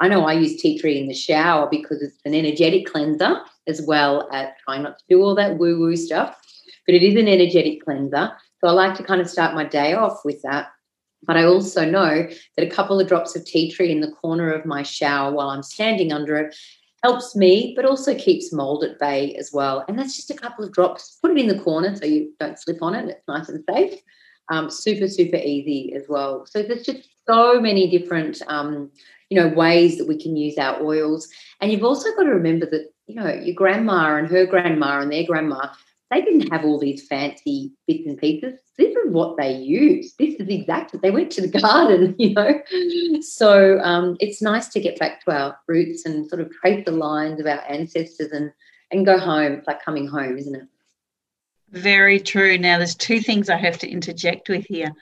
I 0.00 0.08
know 0.08 0.24
I 0.24 0.32
use 0.32 0.60
tea 0.60 0.78
tree 0.78 0.98
in 0.98 1.06
the 1.06 1.14
shower 1.14 1.68
because 1.70 2.02
it's 2.02 2.18
an 2.24 2.34
energetic 2.34 2.86
cleanser 2.86 3.40
as 3.66 3.80
well 3.86 4.28
as 4.32 4.48
trying 4.64 4.82
not 4.82 4.98
to 4.98 5.04
do 5.08 5.22
all 5.22 5.34
that 5.36 5.58
woo 5.58 5.78
woo 5.78 5.96
stuff 5.96 6.36
but 6.86 6.94
it 6.94 7.02
is 7.02 7.14
an 7.16 7.28
energetic 7.28 7.84
cleanser. 7.84 8.32
So 8.60 8.68
I 8.68 8.72
like 8.72 8.96
to 8.96 9.04
kind 9.04 9.20
of 9.20 9.28
start 9.28 9.54
my 9.54 9.64
day 9.64 9.94
off 9.94 10.24
with 10.24 10.42
that. 10.42 10.68
But 11.24 11.36
I 11.36 11.44
also 11.44 11.88
know 11.88 12.28
that 12.56 12.66
a 12.66 12.70
couple 12.70 12.98
of 12.98 13.06
drops 13.06 13.36
of 13.36 13.44
tea 13.44 13.70
tree 13.70 13.92
in 13.92 14.00
the 14.00 14.10
corner 14.10 14.50
of 14.50 14.66
my 14.66 14.82
shower 14.82 15.32
while 15.32 15.50
I'm 15.50 15.62
standing 15.62 16.12
under 16.12 16.36
it 16.36 16.56
helps 17.02 17.34
me, 17.34 17.72
but 17.74 17.84
also 17.84 18.14
keeps 18.14 18.52
mold 18.52 18.84
at 18.84 18.98
bay 18.98 19.34
as 19.34 19.50
well. 19.52 19.84
And 19.88 19.98
that's 19.98 20.16
just 20.16 20.30
a 20.30 20.36
couple 20.36 20.64
of 20.64 20.72
drops. 20.72 21.18
Put 21.20 21.32
it 21.32 21.38
in 21.38 21.48
the 21.48 21.58
corner 21.58 21.94
so 21.96 22.04
you 22.04 22.32
don't 22.38 22.58
slip 22.58 22.82
on 22.82 22.94
it. 22.94 23.08
It's 23.08 23.28
nice 23.28 23.48
and 23.48 23.64
safe. 23.68 24.00
Um, 24.50 24.70
super, 24.70 25.08
super 25.08 25.36
easy 25.36 25.92
as 25.94 26.04
well. 26.08 26.46
So 26.46 26.62
there's 26.62 26.84
just 26.84 27.08
so 27.28 27.60
many 27.60 27.90
different, 27.90 28.42
um, 28.46 28.90
you 29.30 29.40
know, 29.40 29.48
ways 29.48 29.98
that 29.98 30.06
we 30.06 30.20
can 30.20 30.36
use 30.36 30.58
our 30.58 30.82
oils. 30.82 31.28
And 31.60 31.72
you've 31.72 31.84
also 31.84 32.08
got 32.16 32.24
to 32.24 32.30
remember 32.30 32.66
that, 32.66 32.92
you 33.06 33.14
know, 33.14 33.32
your 33.32 33.54
grandma 33.54 34.16
and 34.16 34.28
her 34.28 34.46
grandma 34.46 35.00
and 35.00 35.12
their 35.12 35.24
grandma 35.24 35.68
they 36.12 36.20
didn't 36.20 36.52
have 36.52 36.64
all 36.64 36.78
these 36.78 37.06
fancy 37.06 37.72
bits 37.86 38.06
and 38.06 38.18
pieces. 38.18 38.60
This 38.76 38.94
is 38.94 39.10
what 39.12 39.38
they 39.38 39.56
used. 39.56 40.18
This 40.18 40.34
is 40.34 40.48
exactly 40.48 41.00
they 41.02 41.10
went 41.10 41.32
to 41.32 41.40
the 41.40 41.60
garden, 41.60 42.14
you 42.18 42.34
know. 42.34 42.60
So 43.22 43.80
um, 43.80 44.16
it's 44.20 44.42
nice 44.42 44.68
to 44.68 44.80
get 44.80 44.98
back 44.98 45.24
to 45.24 45.30
our 45.32 45.58
roots 45.66 46.04
and 46.04 46.28
sort 46.28 46.42
of 46.42 46.50
trace 46.52 46.84
the 46.84 46.92
lines 46.92 47.40
of 47.40 47.46
our 47.46 47.62
ancestors 47.68 48.30
and 48.32 48.52
and 48.90 49.06
go 49.06 49.18
home. 49.18 49.52
It's 49.52 49.66
like 49.66 49.82
coming 49.82 50.06
home, 50.06 50.36
isn't 50.36 50.54
it? 50.54 50.68
Very 51.70 52.20
true. 52.20 52.58
Now 52.58 52.76
there's 52.76 52.94
two 52.94 53.20
things 53.20 53.48
I 53.48 53.56
have 53.56 53.78
to 53.78 53.88
interject 53.88 54.50
with 54.50 54.66
here. 54.66 54.92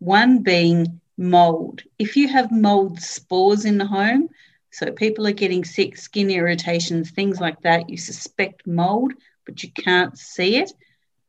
One 0.00 0.42
being 0.42 1.00
mold. 1.16 1.82
If 1.98 2.14
you 2.14 2.28
have 2.28 2.52
mold 2.52 3.00
spores 3.00 3.64
in 3.64 3.78
the 3.78 3.86
home, 3.86 4.28
so 4.70 4.92
people 4.92 5.26
are 5.26 5.32
getting 5.32 5.64
sick, 5.64 5.96
skin 5.96 6.30
irritations, 6.30 7.10
things 7.10 7.40
like 7.40 7.62
that, 7.62 7.88
you 7.88 7.96
suspect 7.96 8.66
mold 8.66 9.14
but 9.48 9.62
you 9.62 9.70
can't 9.70 10.18
see 10.18 10.56
it. 10.56 10.70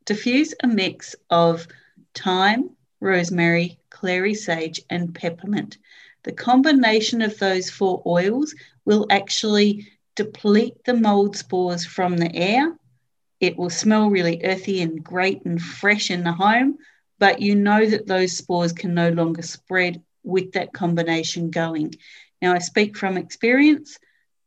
Diffuse 0.04 0.54
a 0.62 0.66
mix 0.66 1.16
of 1.30 1.66
thyme, 2.14 2.68
rosemary, 3.00 3.78
clary 3.88 4.34
sage, 4.34 4.82
and 4.90 5.14
peppermint. 5.14 5.78
The 6.24 6.32
combination 6.32 7.22
of 7.22 7.38
those 7.38 7.70
four 7.70 8.02
oils 8.04 8.54
will 8.84 9.06
actually 9.08 9.86
deplete 10.16 10.84
the 10.84 10.92
mold 10.92 11.34
spores 11.34 11.86
from 11.86 12.18
the 12.18 12.30
air. 12.36 12.76
It 13.40 13.56
will 13.56 13.70
smell 13.70 14.10
really 14.10 14.42
earthy 14.44 14.82
and 14.82 15.02
great 15.02 15.46
and 15.46 15.60
fresh 15.60 16.10
in 16.10 16.22
the 16.22 16.32
home, 16.32 16.76
but 17.18 17.40
you 17.40 17.54
know 17.54 17.86
that 17.86 18.06
those 18.06 18.36
spores 18.36 18.74
can 18.74 18.92
no 18.92 19.08
longer 19.08 19.40
spread 19.40 20.02
with 20.24 20.52
that 20.52 20.74
combination 20.74 21.50
going. 21.50 21.94
Now, 22.42 22.52
I 22.52 22.58
speak 22.58 22.98
from 22.98 23.16
experience. 23.16 23.98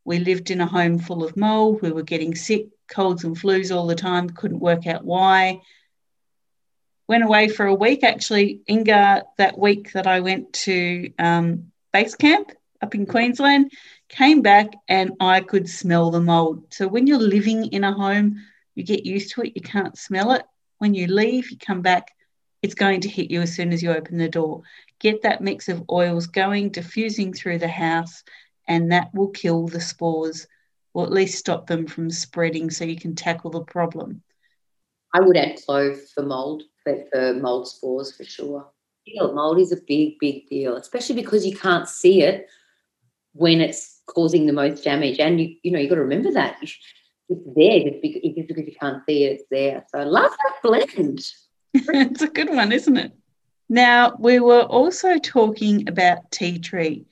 We 0.04 0.20
lived 0.20 0.52
in 0.52 0.60
a 0.60 0.66
home 0.66 1.00
full 1.00 1.24
of 1.24 1.36
mold. 1.36 1.82
We 1.82 1.90
were 1.90 2.04
getting 2.04 2.36
sick 2.36 2.68
colds 2.88 3.24
and 3.24 3.36
flus 3.36 3.74
all 3.74 3.86
the 3.86 3.94
time, 3.94 4.30
couldn't 4.30 4.60
work 4.60 4.86
out 4.86 5.04
why. 5.04 5.60
Went 7.06 7.24
away 7.24 7.48
for 7.48 7.66
a 7.66 7.74
week. 7.74 8.02
Actually, 8.02 8.60
Inga, 8.68 9.24
that 9.36 9.58
week 9.58 9.92
that 9.92 10.06
I 10.06 10.20
went 10.20 10.52
to 10.64 11.10
um, 11.18 11.72
base 11.92 12.14
camp 12.14 12.50
up 12.80 12.94
in 12.94 13.06
Queensland, 13.06 13.72
came 14.08 14.42
back 14.42 14.74
and 14.88 15.12
I 15.20 15.40
could 15.40 15.68
smell 15.68 16.10
the 16.10 16.20
mold. 16.20 16.72
So 16.72 16.86
when 16.86 17.06
you're 17.06 17.18
living 17.18 17.66
in 17.66 17.84
a 17.84 17.92
home, 17.92 18.40
you 18.74 18.84
get 18.84 19.06
used 19.06 19.32
to 19.32 19.42
it, 19.42 19.52
you 19.54 19.62
can't 19.62 19.98
smell 19.98 20.32
it. 20.32 20.42
When 20.78 20.94
you 20.94 21.06
leave, 21.06 21.50
you 21.50 21.56
come 21.56 21.82
back, 21.82 22.10
it's 22.62 22.74
going 22.74 23.00
to 23.02 23.08
hit 23.08 23.30
you 23.30 23.40
as 23.40 23.54
soon 23.54 23.72
as 23.72 23.82
you 23.82 23.90
open 23.90 24.18
the 24.18 24.28
door. 24.28 24.62
Get 24.98 25.22
that 25.22 25.40
mix 25.40 25.68
of 25.68 25.84
oils 25.90 26.26
going, 26.26 26.70
diffusing 26.70 27.32
through 27.32 27.58
the 27.58 27.68
house, 27.68 28.22
and 28.66 28.92
that 28.92 29.14
will 29.14 29.28
kill 29.28 29.66
the 29.66 29.80
spores 29.80 30.46
or 30.94 31.04
at 31.04 31.12
least 31.12 31.38
stop 31.38 31.66
them 31.66 31.86
from 31.86 32.10
spreading 32.10 32.70
so 32.70 32.84
you 32.84 32.96
can 32.96 33.14
tackle 33.14 33.50
the 33.50 33.64
problem. 33.64 34.22
I 35.12 35.20
would 35.20 35.36
add 35.36 35.60
clove 35.66 35.98
for 36.14 36.22
mold, 36.22 36.62
for, 36.82 37.34
mold 37.34 37.68
spores 37.68 38.16
for 38.16 38.24
sure. 38.24 38.66
Mold 39.16 39.58
is 39.58 39.72
a 39.72 39.80
big, 39.86 40.18
big 40.18 40.48
deal, 40.48 40.76
especially 40.76 41.16
because 41.16 41.44
you 41.44 41.56
can't 41.56 41.88
see 41.88 42.22
it 42.22 42.48
when 43.32 43.60
it's 43.60 44.00
causing 44.06 44.46
the 44.46 44.52
most 44.52 44.82
damage. 44.82 45.18
And 45.18 45.40
you, 45.40 45.56
you 45.62 45.72
know, 45.72 45.78
you've 45.78 45.90
got 45.90 45.96
to 45.96 46.02
remember 46.02 46.32
that 46.32 46.56
it's 46.62 46.76
there 47.28 47.80
just 47.80 48.00
because, 48.00 48.22
just 48.22 48.48
because 48.48 48.66
you 48.66 48.74
can't 48.80 49.02
see 49.06 49.24
it, 49.24 49.32
it's 49.32 49.44
there. 49.50 49.84
So 49.90 49.98
I 49.98 50.04
love 50.04 50.30
that 50.30 50.62
blend. 50.62 51.20
it's 51.74 52.22
a 52.22 52.28
good 52.28 52.50
one, 52.50 52.72
isn't 52.72 52.96
it? 52.96 53.12
Now, 53.68 54.14
we 54.18 54.40
were 54.40 54.62
also 54.62 55.18
talking 55.18 55.88
about 55.88 56.30
tea 56.30 56.58
tree. 56.58 57.06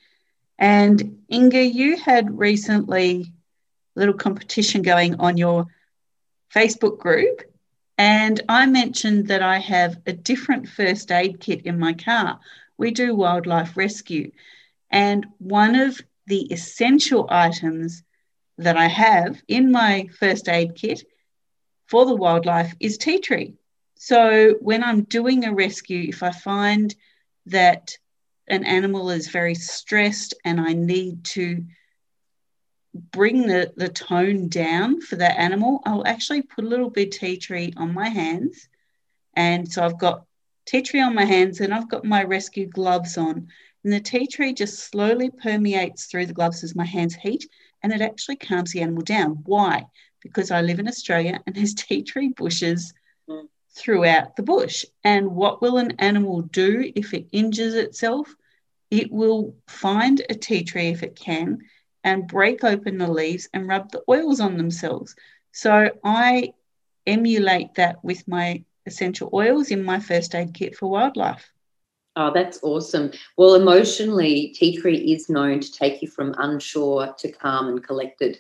And 0.59 1.19
Inga, 1.33 1.65
you 1.65 1.97
had 1.97 2.39
recently 2.39 3.33
little 3.95 4.15
competition 4.15 4.83
going 4.83 5.17
on 5.21 5.37
your 5.37 5.67
Facebook 6.55 6.99
group. 6.99 7.43
And 7.99 8.41
I 8.49 8.67
mentioned 8.67 9.29
that 9.29 9.43
I 9.43 9.59
have 9.59 9.99
a 10.07 10.13
different 10.13 10.69
first 10.69 11.11
aid 11.13 11.41
kit 11.41 11.63
in 11.63 11.79
my 11.79 11.93
car. 11.93 12.41
We 12.79 12.91
do 12.91 13.15
wildlife 13.15 13.77
rescue. 13.77 14.33
And 14.91 15.27
one 15.39 15.75
of 15.75 16.01
the 16.27 16.53
essential 16.53 17.27
items 17.31 18.03
that 18.59 18.77
I 18.77 18.87
have 18.87 19.43
in 19.49 19.71
my 19.71 20.09
first 20.19 20.49
aid 20.49 20.75
kit 20.75 21.05
for 21.87 22.07
the 22.07 22.15
wildlife 22.15 22.75
is 22.81 22.99
tea 22.99 23.19
tree. 23.21 23.55
So 23.97 24.55
when 24.61 24.83
I'm 24.83 25.03
doing 25.05 25.45
a 25.45 25.55
rescue, 25.55 26.09
if 26.09 26.23
I 26.23 26.33
find 26.33 26.95
that 27.47 27.97
an 28.49 28.65
animal 28.65 29.11
is 29.11 29.29
very 29.29 29.55
stressed 29.55 30.35
and 30.45 30.61
I 30.61 30.73
need 30.73 31.25
to 31.27 31.65
bring 32.95 33.47
the, 33.47 33.73
the 33.77 33.89
tone 33.89 34.49
down 34.49 35.01
for 35.01 35.17
that 35.17 35.39
animal, 35.39 35.81
I'll 35.85 36.07
actually 36.07 36.43
put 36.43 36.65
a 36.65 36.69
little 36.69 36.91
bit 36.91 37.13
tea 37.13 37.39
tree 37.39 37.73
on 37.77 37.95
my 37.95 38.09
hands. 38.09 38.69
And 39.35 39.71
so 39.71 39.83
I've 39.83 39.99
got 39.99 40.25
tea 40.67 40.83
tree 40.83 41.01
on 41.01 41.15
my 41.15 41.25
hands 41.25 41.61
and 41.61 41.73
I've 41.73 41.89
got 41.89 42.05
my 42.05 42.23
rescue 42.25 42.67
gloves 42.67 43.17
on. 43.17 43.49
And 43.85 43.93
the 43.93 44.01
tea 44.01 44.27
tree 44.27 44.53
just 44.53 44.79
slowly 44.79 45.31
permeates 45.31 46.07
through 46.07 46.27
the 46.27 46.35
gloves 46.35 46.63
as 46.63 46.77
my 46.77 46.85
hands 46.85 47.15
heat 47.15 47.49
and 47.83 47.93
it 47.93 48.01
actually 48.01 48.37
calms 48.37 48.73
the 48.73 48.83
animal 48.83 49.03
down. 49.03 49.43
Why? 49.45 49.87
Because 50.21 50.51
I 50.51 50.61
live 50.61 50.79
in 50.79 50.87
Australia 50.87 51.41
and 51.47 51.57
there's 51.57 51.75
tea 51.75 52.03
tree 52.03 52.29
bushes 52.29 52.93
mm. 53.29 53.49
throughout 53.75 54.37
the 54.37 54.43
bush. 54.43 54.85
And 55.03 55.35
what 55.35 55.63
will 55.63 55.79
an 55.79 55.93
animal 55.99 56.43
do 56.43 56.93
if 56.95 57.15
it 57.15 57.27
injures 57.33 57.75
itself? 57.75 58.33
It 58.91 59.11
will 59.11 59.57
find 59.67 60.21
a 60.29 60.35
tea 60.35 60.63
tree 60.63 60.89
if 60.89 61.03
it 61.03 61.17
can 61.17 61.63
and 62.05 62.27
break 62.27 62.65
open 62.65 62.99
the 62.99 63.11
leaves 63.11 63.49
and 63.53 63.69
rub 63.69 63.91
the 63.91 64.03
oils 64.09 64.41
on 64.41 64.57
themselves. 64.57 65.15
So 65.53 65.91
I 66.05 66.55
emulate 67.07 67.75
that 67.75 68.03
with 68.05 68.27
my 68.27 68.65
essential 68.87 69.31
oils 69.33 69.71
in 69.71 69.85
my 69.85 70.01
first 70.01 70.35
aid 70.35 70.55
kit 70.55 70.77
for 70.77 70.89
wildlife. 70.91 71.53
Oh, 72.15 72.31
that's 72.33 72.59
awesome. 72.63 73.11
Well, 73.39 73.55
emotionally, 73.55 74.55
tea 74.55 74.77
tree 74.77 75.13
is 75.13 75.31
known 75.31 75.61
to 75.61 75.73
take 75.73 76.03
you 76.03 76.09
from 76.09 76.35
unsure 76.39 77.15
to 77.19 77.33
calm 77.33 77.69
and 77.69 77.83
collected. 77.83 78.39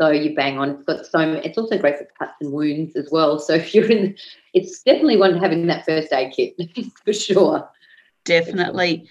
So 0.00 0.10
you 0.10 0.34
bang 0.34 0.58
on. 0.58 0.70
It's 0.70 0.82
got 0.82 1.06
so. 1.06 1.20
It's 1.20 1.56
also 1.56 1.78
great 1.78 1.98
for 1.98 2.08
cuts 2.18 2.34
and 2.40 2.52
wounds 2.52 2.96
as 2.96 3.08
well. 3.12 3.38
So 3.38 3.54
if 3.54 3.74
you're 3.74 3.90
in, 3.90 4.16
it's 4.54 4.82
definitely 4.82 5.18
one 5.18 5.38
having 5.38 5.66
that 5.68 5.84
first 5.84 6.12
aid 6.12 6.32
kit 6.32 6.56
for 7.04 7.12
sure. 7.12 7.68
Definitely. 8.24 9.08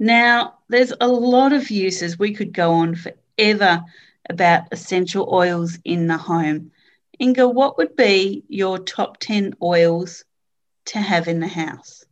Now, 0.00 0.58
there's 0.68 0.92
a 1.00 1.06
lot 1.08 1.52
of 1.52 1.70
uses. 1.70 2.18
We 2.18 2.32
could 2.34 2.52
go 2.52 2.72
on 2.72 2.96
forever 3.36 3.82
about 4.30 4.64
essential 4.72 5.28
oils 5.32 5.78
in 5.84 6.06
the 6.06 6.16
home. 6.16 6.70
Inga, 7.20 7.48
what 7.48 7.78
would 7.78 7.94
be 7.96 8.44
your 8.48 8.78
top 8.78 9.18
10 9.18 9.54
oils 9.62 10.24
to 10.86 10.98
have 10.98 11.28
in 11.28 11.40
the 11.40 11.48
house? 11.48 12.04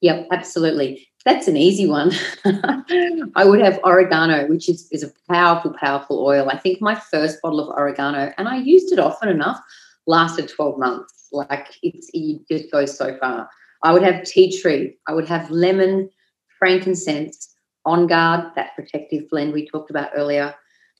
Yep, 0.00 0.28
absolutely. 0.30 1.08
That's 1.24 1.48
an 1.48 1.56
easy 1.56 1.86
one. 1.86 2.12
I 2.44 3.44
would 3.44 3.60
have 3.60 3.80
oregano, 3.84 4.46
which 4.46 4.68
is, 4.68 4.88
is 4.92 5.02
a 5.02 5.12
powerful, 5.28 5.74
powerful 5.78 6.24
oil. 6.24 6.48
I 6.48 6.58
think 6.58 6.80
my 6.80 6.94
first 6.94 7.40
bottle 7.42 7.60
of 7.60 7.76
oregano, 7.76 8.32
and 8.38 8.48
I 8.48 8.58
used 8.58 8.92
it 8.92 8.98
often 8.98 9.28
enough, 9.28 9.60
lasted 10.06 10.48
12 10.48 10.78
months. 10.78 11.28
Like 11.32 11.68
it's, 11.82 12.08
it 12.12 12.46
just 12.50 12.70
goes 12.70 12.96
so 12.96 13.16
far. 13.18 13.48
I 13.82 13.92
would 13.92 14.02
have 14.02 14.24
tea 14.24 14.56
tree. 14.60 14.96
I 15.06 15.14
would 15.14 15.28
have 15.28 15.50
lemon, 15.50 16.10
frankincense, 16.58 17.54
OnGuard, 17.86 18.54
that 18.54 18.74
protective 18.76 19.28
blend 19.30 19.52
we 19.52 19.66
talked 19.66 19.90
about 19.90 20.10
earlier, 20.14 20.54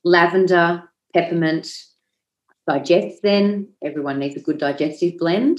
lavender, 0.05 0.89
peppermint, 1.15 1.69
DigestZen. 2.69 3.67
Everyone 3.83 4.19
needs 4.19 4.37
a 4.37 4.41
good 4.41 4.59
digestive 4.59 5.19
blend. 5.19 5.59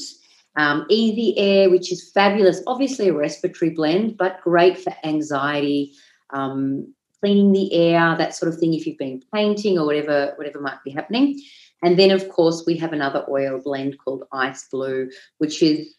Um, 0.56 0.86
easy 0.90 1.38
air, 1.38 1.70
which 1.70 1.92
is 1.92 2.12
fabulous, 2.12 2.62
obviously 2.68 3.10
a 3.10 3.14
respiratory 3.14 3.72
blend, 3.72 4.18
but 4.18 4.42
great 4.42 4.78
for 4.78 4.94
anxiety, 5.04 5.94
um, 6.32 6.94
cleaning 7.20 7.54
the 7.54 7.74
air, 7.74 8.16
that 8.18 8.36
sort 8.36 8.52
of 8.52 8.60
thing. 8.60 8.74
If 8.74 8.86
you've 8.86 8.98
been 8.98 9.22
painting 9.34 9.78
or 9.78 9.86
whatever, 9.86 10.34
whatever 10.38 10.60
might 10.60 10.84
be 10.84 10.92
happening, 10.92 11.40
and 11.84 11.98
then 11.98 12.12
of 12.12 12.28
course 12.30 12.64
we 12.66 12.76
have 12.78 12.94
another 12.94 13.26
oil 13.30 13.62
blend 13.64 13.98
called 14.00 14.24
Ice 14.34 14.68
Blue, 14.70 15.10
which 15.38 15.62
is 15.64 15.96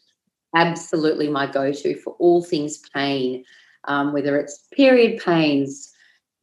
absolutely 0.55 1.29
my 1.29 1.47
go-to 1.47 1.95
for 2.01 2.15
all 2.19 2.43
things 2.43 2.81
pain, 2.93 3.45
um, 3.85 4.13
whether 4.13 4.37
it's 4.37 4.67
period 4.73 5.23
pains, 5.23 5.91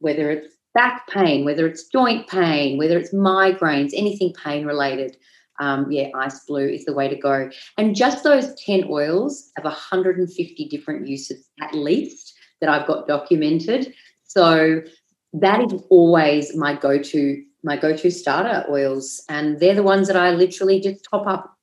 whether 0.00 0.30
it's 0.30 0.54
back 0.74 1.08
pain, 1.08 1.44
whether 1.44 1.66
it's 1.66 1.88
joint 1.88 2.28
pain, 2.28 2.78
whether 2.78 2.98
it's 2.98 3.12
migraines, 3.12 3.92
anything 3.94 4.32
pain 4.44 4.64
related 4.66 5.16
um, 5.60 5.90
yeah, 5.90 6.08
ice 6.14 6.44
blue 6.44 6.68
is 6.68 6.84
the 6.84 6.92
way 6.92 7.08
to 7.08 7.16
go. 7.16 7.50
And 7.76 7.96
just 7.96 8.24
those 8.24 8.54
10 8.64 8.84
oils 8.88 9.50
have 9.56 9.64
150 9.64 10.68
different 10.68 11.06
uses 11.06 11.48
at 11.60 11.74
least 11.74 12.34
that 12.60 12.70
I've 12.70 12.86
got 12.86 13.06
documented. 13.06 13.92
So 14.24 14.82
that 15.32 15.60
is 15.60 15.82
always 15.90 16.56
my 16.56 16.74
go-to, 16.74 17.42
my 17.62 17.76
go-to 17.76 18.10
starter 18.10 18.64
oils. 18.70 19.22
And 19.28 19.60
they're 19.60 19.74
the 19.74 19.82
ones 19.82 20.06
that 20.08 20.16
I 20.16 20.30
literally 20.30 20.80
just 20.80 21.06
top 21.10 21.26
up. 21.26 21.57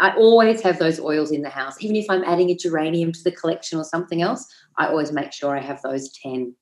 I, 0.00 0.14
always 0.16 0.60
have 0.62 0.78
those 0.78 1.00
oils 1.00 1.30
in 1.30 1.42
the 1.42 1.48
house. 1.48 1.76
Even 1.80 1.96
if 1.96 2.06
I'm 2.08 2.24
adding 2.24 2.50
a 2.50 2.56
geranium 2.56 3.12
to 3.12 3.24
the 3.24 3.32
collection 3.32 3.78
or 3.78 3.84
something 3.84 4.22
else, 4.22 4.46
I 4.76 4.88
always 4.88 5.12
make 5.12 5.32
sure 5.32 5.56
I 5.56 5.60
have 5.60 5.82
those 5.82 6.12
10. 6.12 6.54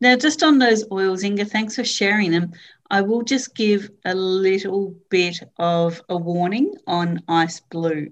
Now, 0.00 0.16
just 0.16 0.42
on 0.42 0.58
those 0.58 0.84
oils, 0.90 1.24
Inga, 1.24 1.46
thanks 1.46 1.76
for 1.76 1.84
sharing 1.84 2.30
them. 2.30 2.52
I 2.90 3.00
will 3.00 3.22
just 3.22 3.54
give 3.54 3.90
a 4.04 4.14
little 4.14 4.94
bit 5.08 5.40
of 5.58 6.02
a 6.08 6.16
warning 6.16 6.74
on 6.86 7.22
ice 7.28 7.60
blue. 7.60 8.10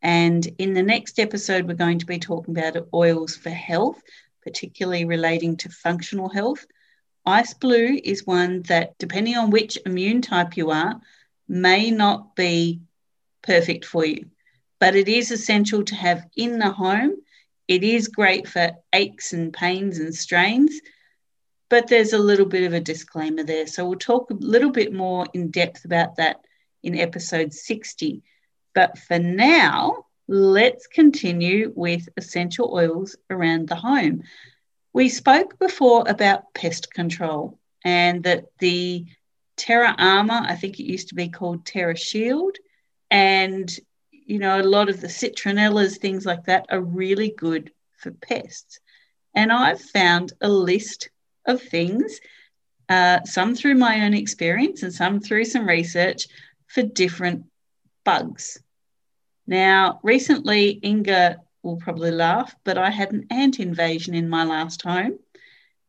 And 0.00 0.46
in 0.58 0.74
the 0.74 0.82
next 0.82 1.18
episode, 1.18 1.66
we're 1.66 1.74
going 1.74 1.98
to 1.98 2.06
be 2.06 2.18
talking 2.18 2.56
about 2.56 2.88
oils 2.92 3.36
for 3.36 3.50
health, 3.50 4.00
particularly 4.42 5.04
relating 5.04 5.56
to 5.58 5.68
functional 5.68 6.28
health. 6.28 6.66
Ice 7.26 7.54
blue 7.54 7.98
is 8.02 8.26
one 8.26 8.62
that, 8.62 8.98
depending 8.98 9.36
on 9.36 9.50
which 9.50 9.78
immune 9.86 10.20
type 10.20 10.56
you 10.56 10.70
are, 10.70 11.00
may 11.48 11.90
not 11.90 12.36
be 12.36 12.80
perfect 13.44 13.84
for 13.84 14.04
you, 14.04 14.26
but 14.80 14.96
it 14.96 15.08
is 15.08 15.30
essential 15.30 15.84
to 15.84 15.94
have 15.94 16.26
in 16.36 16.58
the 16.58 16.70
home. 16.70 17.14
It 17.68 17.84
is 17.84 18.08
great 18.08 18.48
for 18.48 18.72
aches 18.92 19.32
and 19.32 19.52
pains 19.52 19.98
and 19.98 20.14
strains 20.14 20.80
but 21.74 21.88
there's 21.88 22.12
a 22.12 22.18
little 22.18 22.46
bit 22.46 22.64
of 22.64 22.72
a 22.72 22.80
disclaimer 22.80 23.42
there. 23.42 23.66
So 23.66 23.84
we'll 23.84 23.98
talk 23.98 24.30
a 24.30 24.34
little 24.34 24.70
bit 24.70 24.92
more 24.92 25.26
in 25.34 25.50
depth 25.50 25.84
about 25.84 26.16
that 26.16 26.36
in 26.84 26.96
episode 26.96 27.52
60. 27.52 28.22
But 28.74 28.96
for 28.96 29.18
now, 29.18 30.06
let's 30.28 30.86
continue 30.86 31.72
with 31.74 32.08
essential 32.16 32.72
oils 32.72 33.16
around 33.30 33.68
the 33.68 33.74
home. 33.74 34.22
We 34.92 35.08
spoke 35.08 35.58
before 35.58 36.04
about 36.06 36.54
pest 36.54 36.92
control 36.92 37.58
and 37.84 38.22
that 38.24 38.44
the 38.60 39.06
Terra 39.56 39.94
Armor, 39.98 40.42
I 40.46 40.54
think 40.54 40.78
it 40.78 40.84
used 40.84 41.08
to 41.08 41.16
be 41.16 41.28
called 41.28 41.64
TerraShield, 41.64 42.54
and 43.14 43.70
you 44.10 44.38
know, 44.38 44.60
a 44.60 44.62
lot 44.62 44.88
of 44.88 45.00
the 45.00 45.06
citronellas, 45.06 45.98
things 45.98 46.26
like 46.26 46.44
that, 46.46 46.66
are 46.68 46.80
really 46.80 47.30
good 47.30 47.70
for 47.96 48.10
pests. 48.10 48.80
And 49.34 49.52
I've 49.52 49.80
found 49.80 50.32
a 50.40 50.48
list 50.48 51.10
of 51.46 51.62
things, 51.62 52.20
uh, 52.88 53.20
some 53.24 53.54
through 53.54 53.76
my 53.76 54.04
own 54.04 54.14
experience 54.14 54.82
and 54.82 54.92
some 54.92 55.20
through 55.20 55.44
some 55.44 55.68
research 55.68 56.26
for 56.66 56.82
different 56.82 57.44
bugs. 58.04 58.60
Now, 59.46 60.00
recently, 60.02 60.80
Inga 60.82 61.36
will 61.62 61.76
probably 61.76 62.10
laugh, 62.10 62.54
but 62.64 62.78
I 62.78 62.90
had 62.90 63.12
an 63.12 63.26
ant 63.30 63.60
invasion 63.60 64.14
in 64.14 64.28
my 64.28 64.44
last 64.44 64.82
home 64.82 65.18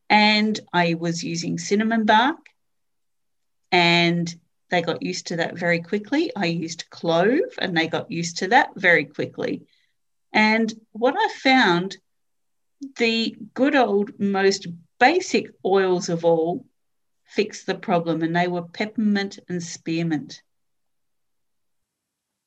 and 0.08 0.58
I 0.72 0.94
was 0.94 1.24
using 1.24 1.58
cinnamon 1.58 2.04
bark 2.04 2.38
and 3.72 4.32
they 4.70 4.82
got 4.82 5.02
used 5.02 5.28
to 5.28 5.36
that 5.36 5.56
very 5.56 5.80
quickly. 5.80 6.30
I 6.34 6.46
used 6.46 6.90
clove 6.90 7.50
and 7.58 7.76
they 7.76 7.88
got 7.88 8.10
used 8.10 8.38
to 8.38 8.48
that 8.48 8.70
very 8.76 9.04
quickly. 9.04 9.62
And 10.32 10.72
what 10.92 11.14
I 11.16 11.28
found, 11.34 11.96
the 12.96 13.36
good 13.54 13.74
old, 13.74 14.18
most 14.18 14.66
basic 14.98 15.50
oils 15.64 16.08
of 16.08 16.24
all 16.24 16.66
fixed 17.24 17.66
the 17.66 17.74
problem, 17.74 18.22
and 18.22 18.34
they 18.34 18.48
were 18.48 18.62
peppermint 18.62 19.38
and 19.48 19.62
spearmint. 19.62 20.42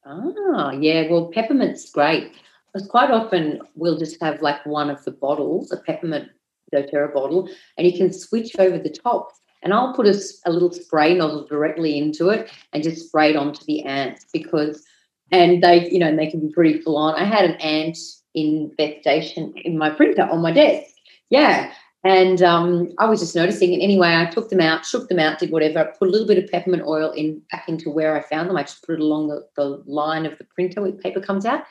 Ah, 0.05 0.71
yeah. 0.71 1.09
Well, 1.09 1.31
peppermint's 1.33 1.91
great. 1.91 2.31
Because 2.71 2.87
quite 2.87 3.11
often 3.11 3.61
we'll 3.75 3.97
just 3.97 4.21
have 4.21 4.41
like 4.41 4.65
one 4.65 4.89
of 4.89 5.03
the 5.03 5.11
bottles, 5.11 5.71
a 5.71 5.77
peppermint 5.77 6.29
doTERRA 6.73 7.13
bottle, 7.13 7.49
and 7.77 7.87
you 7.87 7.97
can 7.97 8.13
switch 8.13 8.55
over 8.59 8.77
the 8.77 8.89
top. 8.89 9.31
And 9.61 9.73
I'll 9.73 9.93
put 9.93 10.07
a, 10.07 10.19
a 10.45 10.51
little 10.51 10.71
spray 10.71 11.13
nozzle 11.15 11.45
directly 11.45 11.97
into 11.97 12.29
it 12.29 12.49
and 12.71 12.83
just 12.83 13.07
spray 13.07 13.31
it 13.31 13.35
onto 13.35 13.63
the 13.65 13.83
ants 13.83 14.25
because, 14.31 14.85
and 15.31 15.61
they, 15.61 15.89
you 15.89 15.99
know, 15.99 16.07
and 16.07 16.17
they 16.17 16.29
can 16.29 16.39
be 16.39 16.53
pretty 16.53 16.81
full 16.81 16.97
on. 16.97 17.15
I 17.15 17.25
had 17.25 17.45
an 17.45 17.55
ant 17.55 17.97
infestation 18.35 19.53
in 19.57 19.77
my 19.77 19.89
printer 19.89 20.23
on 20.23 20.41
my 20.41 20.51
desk. 20.51 20.93
Yeah. 21.29 21.73
And 22.05 22.41
um, 22.41 22.93
I 22.97 23.05
was 23.05 23.19
just 23.19 23.35
noticing. 23.35 23.73
And 23.73 23.81
anyway, 23.81 24.15
I 24.15 24.25
took 24.25 24.49
them 24.49 24.61
out, 24.61 24.85
shook 24.85 25.09
them 25.09 25.19
out, 25.19 25.39
did 25.39 25.51
whatever, 25.51 25.93
put 25.99 26.07
a 26.07 26.11
little 26.11 26.27
bit 26.27 26.41
of 26.41 26.49
peppermint 26.49 26.83
oil 26.83 27.11
in 27.11 27.41
back 27.51 27.67
into 27.67 27.89
where 27.89 28.15
I 28.15 28.21
found 28.21 28.49
them. 28.49 28.55
I 28.55 28.63
just 28.63 28.85
put 28.85 28.95
it 28.95 29.01
along 29.01 29.27
the, 29.27 29.45
the 29.57 29.83
line 29.85 30.25
of 30.25 30.37
the 30.37 30.45
printer 30.45 30.81
where 30.81 30.93
paper 30.93 31.19
comes 31.19 31.45
out. 31.45 31.63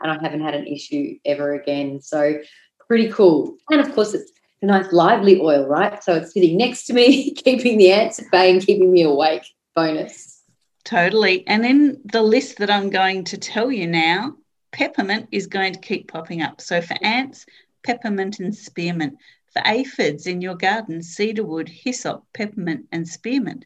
And 0.00 0.12
I 0.12 0.22
haven't 0.22 0.42
had 0.42 0.54
an 0.54 0.66
issue 0.66 1.18
ever 1.24 1.54
again. 1.54 2.00
So 2.00 2.38
pretty 2.86 3.10
cool. 3.10 3.56
And 3.70 3.80
of 3.80 3.92
course, 3.94 4.14
it's 4.14 4.30
a 4.64 4.66
nice 4.66 4.92
lively 4.92 5.40
oil, 5.40 5.66
right? 5.66 6.02
So 6.02 6.14
it's 6.14 6.32
sitting 6.32 6.56
next 6.56 6.86
to 6.86 6.92
me, 6.92 7.30
keeping 7.34 7.78
the 7.78 7.92
ants 7.92 8.18
at 8.18 8.30
bay 8.30 8.50
and 8.50 8.64
keeping 8.64 8.90
me 8.90 9.02
awake. 9.02 9.46
Bonus. 9.74 10.42
Totally. 10.84 11.46
And 11.46 11.64
in 11.64 12.00
the 12.04 12.22
list 12.22 12.58
that 12.58 12.70
I'm 12.70 12.90
going 12.90 13.24
to 13.24 13.38
tell 13.38 13.72
you 13.72 13.86
now, 13.86 14.36
peppermint 14.72 15.28
is 15.32 15.46
going 15.46 15.72
to 15.72 15.80
keep 15.80 16.12
popping 16.12 16.42
up. 16.42 16.60
So 16.60 16.80
for 16.80 16.96
ants, 17.02 17.46
peppermint 17.82 18.40
and 18.40 18.54
spearmint. 18.54 19.16
For 19.52 19.62
aphids 19.64 20.26
in 20.26 20.40
your 20.40 20.56
garden, 20.56 21.02
cedarwood, 21.02 21.68
hyssop, 21.68 22.24
peppermint, 22.32 22.86
and 22.92 23.08
spearmint. 23.08 23.64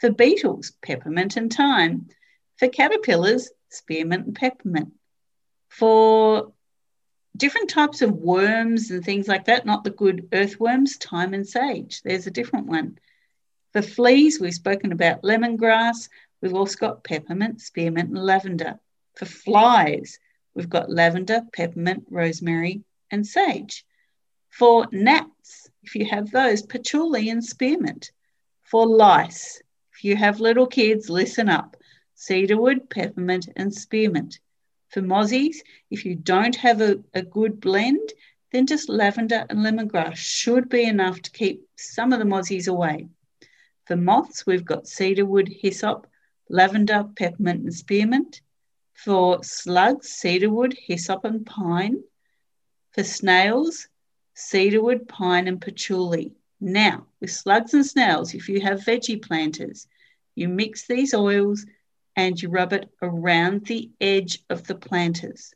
For 0.00 0.10
beetles, 0.10 0.72
peppermint 0.82 1.36
and 1.36 1.52
thyme. 1.52 2.08
For 2.58 2.68
caterpillars, 2.68 3.50
spearmint 3.70 4.26
and 4.26 4.34
peppermint. 4.34 4.92
For 5.68 6.52
different 7.36 7.70
types 7.70 8.02
of 8.02 8.12
worms 8.12 8.90
and 8.90 9.04
things 9.04 9.28
like 9.28 9.44
that, 9.46 9.66
not 9.66 9.84
the 9.84 9.90
good 9.90 10.28
earthworms, 10.32 10.96
thyme 10.96 11.34
and 11.34 11.46
sage. 11.46 12.02
There's 12.02 12.26
a 12.26 12.32
different 12.32 12.66
one. 12.66 12.98
For 13.72 13.82
fleas, 13.82 14.40
we've 14.40 14.54
spoken 14.54 14.92
about 14.92 15.22
lemongrass. 15.22 16.08
We've 16.40 16.54
also 16.54 16.76
got 16.78 17.04
peppermint, 17.04 17.60
spearmint, 17.60 18.10
and 18.10 18.18
lavender. 18.18 18.78
For 19.14 19.26
flies, 19.26 20.18
we've 20.54 20.70
got 20.70 20.90
lavender, 20.90 21.42
peppermint, 21.52 22.06
rosemary, 22.10 22.82
and 23.10 23.26
sage. 23.26 23.84
For 24.48 24.86
gnats, 24.90 25.70
if 25.82 25.94
you 25.94 26.06
have 26.06 26.30
those, 26.30 26.62
patchouli 26.62 27.28
and 27.28 27.44
spearmint. 27.44 28.10
For 28.62 28.86
lice, 28.86 29.62
if 29.92 30.04
you 30.04 30.16
have 30.16 30.40
little 30.40 30.66
kids, 30.66 31.08
listen 31.10 31.48
up 31.48 31.76
cedarwood, 32.14 32.90
peppermint, 32.90 33.48
and 33.54 33.72
spearmint. 33.72 34.40
For 34.88 35.02
mozzies, 35.02 35.56
if 35.90 36.04
you 36.04 36.14
don't 36.14 36.56
have 36.56 36.80
a, 36.80 37.02
a 37.12 37.22
good 37.22 37.60
blend, 37.60 38.12
then 38.52 38.66
just 38.66 38.88
lavender 38.88 39.44
and 39.50 39.60
lemongrass 39.60 40.16
should 40.16 40.68
be 40.68 40.84
enough 40.84 41.20
to 41.22 41.30
keep 41.30 41.68
some 41.76 42.12
of 42.12 42.18
the 42.18 42.24
mozzies 42.24 42.68
away. 42.68 43.08
For 43.86 43.96
moths, 43.96 44.46
we've 44.46 44.64
got 44.64 44.88
cedarwood, 44.88 45.48
hyssop, 45.48 46.06
lavender, 46.48 47.04
peppermint, 47.16 47.64
and 47.64 47.74
spearmint. 47.74 48.40
For 48.94 49.44
slugs, 49.44 50.08
cedarwood, 50.08 50.76
hyssop, 50.78 51.24
and 51.24 51.44
pine. 51.44 52.02
For 52.92 53.04
snails, 53.04 53.88
cedarwood, 54.34 55.06
pine, 55.08 55.48
and 55.48 55.60
patchouli. 55.60 56.32
Now, 56.60 57.06
with 57.20 57.30
slugs 57.30 57.74
and 57.74 57.86
snails, 57.86 58.34
if 58.34 58.48
you 58.48 58.60
have 58.62 58.80
veggie 58.80 59.22
planters, 59.22 59.86
you 60.34 60.48
mix 60.48 60.86
these 60.86 61.14
oils 61.14 61.66
and 62.18 62.42
you 62.42 62.48
rub 62.48 62.72
it 62.72 62.90
around 63.00 63.64
the 63.64 63.92
edge 64.00 64.40
of 64.50 64.66
the 64.66 64.74
planters. 64.74 65.54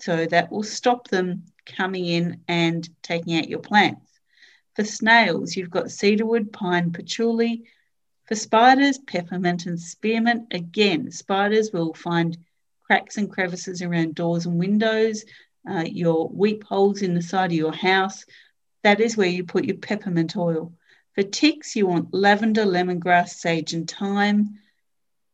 So 0.00 0.24
that 0.24 0.50
will 0.50 0.62
stop 0.62 1.08
them 1.08 1.44
coming 1.66 2.06
in 2.06 2.40
and 2.48 2.88
taking 3.02 3.36
out 3.36 3.50
your 3.50 3.58
plants. 3.58 4.10
For 4.74 4.82
snails, 4.82 5.54
you've 5.54 5.70
got 5.70 5.90
cedarwood, 5.90 6.54
pine, 6.54 6.90
patchouli. 6.90 7.64
For 8.24 8.34
spiders, 8.34 8.96
peppermint 8.96 9.66
and 9.66 9.78
spearmint. 9.78 10.54
Again, 10.54 11.10
spiders 11.10 11.70
will 11.70 11.92
find 11.92 12.38
cracks 12.86 13.18
and 13.18 13.30
crevices 13.30 13.82
around 13.82 14.14
doors 14.14 14.46
and 14.46 14.58
windows, 14.58 15.26
uh, 15.70 15.84
your 15.86 16.30
weep 16.30 16.64
holes 16.64 17.02
in 17.02 17.12
the 17.12 17.20
side 17.20 17.50
of 17.50 17.58
your 17.58 17.74
house. 17.74 18.24
That 18.84 19.00
is 19.00 19.18
where 19.18 19.28
you 19.28 19.44
put 19.44 19.66
your 19.66 19.76
peppermint 19.76 20.34
oil. 20.34 20.72
For 21.14 21.22
ticks, 21.22 21.76
you 21.76 21.88
want 21.88 22.14
lavender, 22.14 22.64
lemongrass, 22.64 23.34
sage, 23.34 23.74
and 23.74 23.88
thyme. 23.88 24.58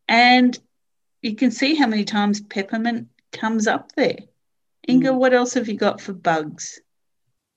And 0.09 0.59
you 1.23 1.35
can 1.35 1.51
see 1.51 1.75
how 1.75 1.87
many 1.87 2.05
times 2.05 2.41
peppermint 2.41 3.09
comes 3.33 3.67
up 3.67 3.93
there. 3.97 4.17
Inga, 4.89 5.11
mm. 5.11 5.17
what 5.17 5.35
else 5.35 5.55
have 5.55 5.69
you 5.69 5.77
got 5.77 6.01
for 6.01 6.13
bugs? 6.13 6.81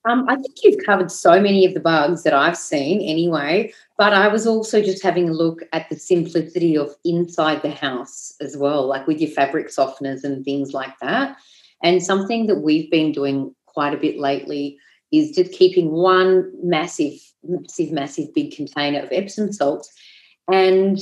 Um, 0.04 0.26
I 0.28 0.34
think 0.34 0.56
you've 0.62 0.84
covered 0.84 1.12
so 1.12 1.40
many 1.40 1.64
of 1.64 1.74
the 1.74 1.80
bugs 1.80 2.24
that 2.24 2.34
I've 2.34 2.56
seen 2.56 3.00
anyway, 3.00 3.72
but 3.96 4.12
I 4.12 4.26
was 4.28 4.48
also 4.48 4.82
just 4.82 5.02
having 5.02 5.28
a 5.28 5.32
look 5.32 5.62
at 5.72 5.88
the 5.88 5.96
simplicity 5.96 6.76
of 6.76 6.94
inside 7.04 7.62
the 7.62 7.70
house 7.70 8.34
as 8.40 8.56
well, 8.56 8.86
like 8.86 9.06
with 9.06 9.20
your 9.20 9.30
fabric 9.30 9.68
softeners 9.68 10.24
and 10.24 10.44
things 10.44 10.72
like 10.72 10.98
that. 11.00 11.36
And 11.84 12.02
something 12.02 12.46
that 12.46 12.62
we've 12.62 12.90
been 12.90 13.12
doing 13.12 13.54
quite 13.66 13.94
a 13.94 13.98
bit 13.98 14.18
lately 14.18 14.78
is 15.12 15.30
just 15.30 15.52
keeping 15.52 15.92
one 15.92 16.52
massive, 16.62 17.20
massive, 17.44 17.92
massive 17.92 18.34
big 18.34 18.56
container 18.56 19.00
of 19.00 19.12
Epsom 19.12 19.52
salts 19.52 19.92
and 20.50 20.98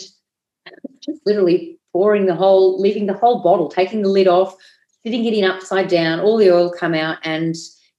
just 1.01 1.21
literally 1.27 1.79
pouring 1.93 2.27
the 2.27 2.35
whole, 2.35 2.81
leaving 2.81 3.07
the 3.07 3.15
whole 3.15 3.43
bottle, 3.43 3.69
taking 3.69 4.03
the 4.03 4.09
lid 4.09 4.29
off, 4.29 4.57
sitting 5.05 5.25
it 5.25 5.35
in 5.35 5.45
upside 5.45 5.89
down, 5.89 6.21
all 6.21 6.37
the 6.37 6.51
oil 6.51 6.73
come 6.73 6.95
out, 6.95 7.19
and 7.25 7.55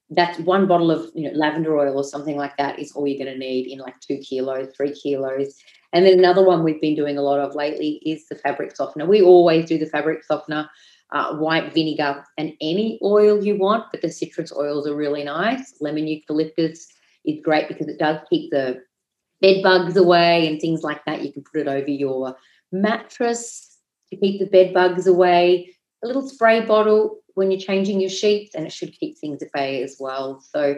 that 0.09 0.37
one 0.41 0.67
bottle 0.67 0.91
of 0.91 1.09
you 1.15 1.23
know 1.23 1.37
lavender 1.37 1.77
oil 1.77 1.97
or 1.97 2.03
something 2.03 2.35
like 2.35 2.55
that 2.57 2.77
is 2.77 2.91
all 2.91 3.07
you're 3.07 3.23
going 3.23 3.33
to 3.33 3.39
need 3.39 3.67
in 3.71 3.79
like 3.79 3.99
two 4.01 4.17
kilos, 4.17 4.67
three 4.75 4.93
kilos. 4.93 5.55
And 5.93 6.05
then 6.05 6.19
another 6.19 6.45
one 6.45 6.63
we've 6.63 6.81
been 6.81 6.95
doing 6.95 7.17
a 7.17 7.21
lot 7.21 7.39
of 7.39 7.55
lately 7.55 8.01
is 8.05 8.27
the 8.27 8.35
fabric 8.35 8.75
softener. 8.75 9.05
We 9.05 9.21
always 9.21 9.67
do 9.67 9.77
the 9.77 9.85
fabric 9.85 10.23
softener, 10.23 10.69
uh, 11.11 11.35
white 11.35 11.73
vinegar, 11.73 12.23
and 12.37 12.53
any 12.61 12.99
oil 13.01 13.43
you 13.43 13.57
want, 13.57 13.85
but 13.91 14.01
the 14.01 14.11
citrus 14.11 14.53
oils 14.53 14.87
are 14.87 14.95
really 14.95 15.23
nice. 15.23 15.75
Lemon 15.81 16.07
eucalyptus 16.07 16.87
is 17.25 17.39
great 17.43 17.67
because 17.67 17.87
it 17.87 17.99
does 17.99 18.19
keep 18.29 18.51
the 18.51 18.81
bed 19.41 19.63
bugs 19.63 19.97
away 19.97 20.47
and 20.47 20.61
things 20.61 20.83
like 20.83 21.03
that. 21.05 21.23
You 21.23 21.33
can 21.33 21.43
put 21.43 21.61
it 21.61 21.67
over 21.67 21.89
your 21.89 22.35
mattress 22.71 23.77
to 24.09 24.17
keep 24.17 24.39
the 24.39 24.45
bed 24.45 24.73
bugs 24.73 25.07
away, 25.07 25.75
a 26.03 26.07
little 26.07 26.27
spray 26.27 26.65
bottle 26.65 27.17
when 27.33 27.49
you're 27.49 27.59
changing 27.59 27.99
your 27.99 28.09
sheets, 28.09 28.55
and 28.55 28.65
it 28.65 28.73
should 28.73 28.97
keep 28.99 29.17
things 29.17 29.41
at 29.41 29.51
bay 29.53 29.81
as 29.83 29.97
well. 29.99 30.43
So 30.53 30.75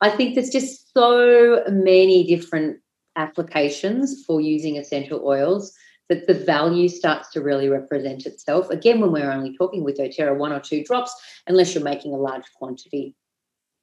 I 0.00 0.10
think 0.10 0.34
there's 0.34 0.50
just 0.50 0.92
so 0.92 1.62
many 1.68 2.26
different 2.26 2.78
applications 3.16 4.24
for 4.26 4.40
using 4.40 4.76
essential 4.76 5.26
oils 5.26 5.72
that 6.08 6.26
the 6.26 6.34
value 6.34 6.88
starts 6.88 7.30
to 7.30 7.40
really 7.40 7.68
represent 7.68 8.26
itself. 8.26 8.70
Again, 8.70 9.00
when 9.00 9.10
we're 9.10 9.30
only 9.30 9.56
talking 9.56 9.82
with 9.82 9.98
doTERRA, 9.98 10.36
one 10.36 10.52
or 10.52 10.60
two 10.60 10.84
drops, 10.84 11.12
unless 11.48 11.74
you're 11.74 11.82
making 11.82 12.14
a 12.14 12.18
large 12.18 12.44
quantity. 12.56 13.16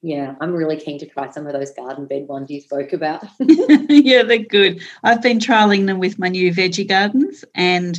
Yeah, 0.04 0.34
I'm 0.42 0.52
really 0.52 0.76
keen 0.76 0.98
to 0.98 1.06
try 1.06 1.30
some 1.30 1.46
of 1.46 1.54
those 1.54 1.70
garden 1.70 2.04
bed 2.04 2.28
ones 2.28 2.50
you 2.50 2.60
spoke 2.60 2.92
about. 2.92 3.24
yeah, 3.40 4.22
they're 4.22 4.36
good. 4.36 4.82
I've 5.02 5.22
been 5.22 5.38
trialing 5.38 5.86
them 5.86 5.98
with 5.98 6.18
my 6.18 6.28
new 6.28 6.52
veggie 6.52 6.86
gardens 6.86 7.42
and 7.54 7.98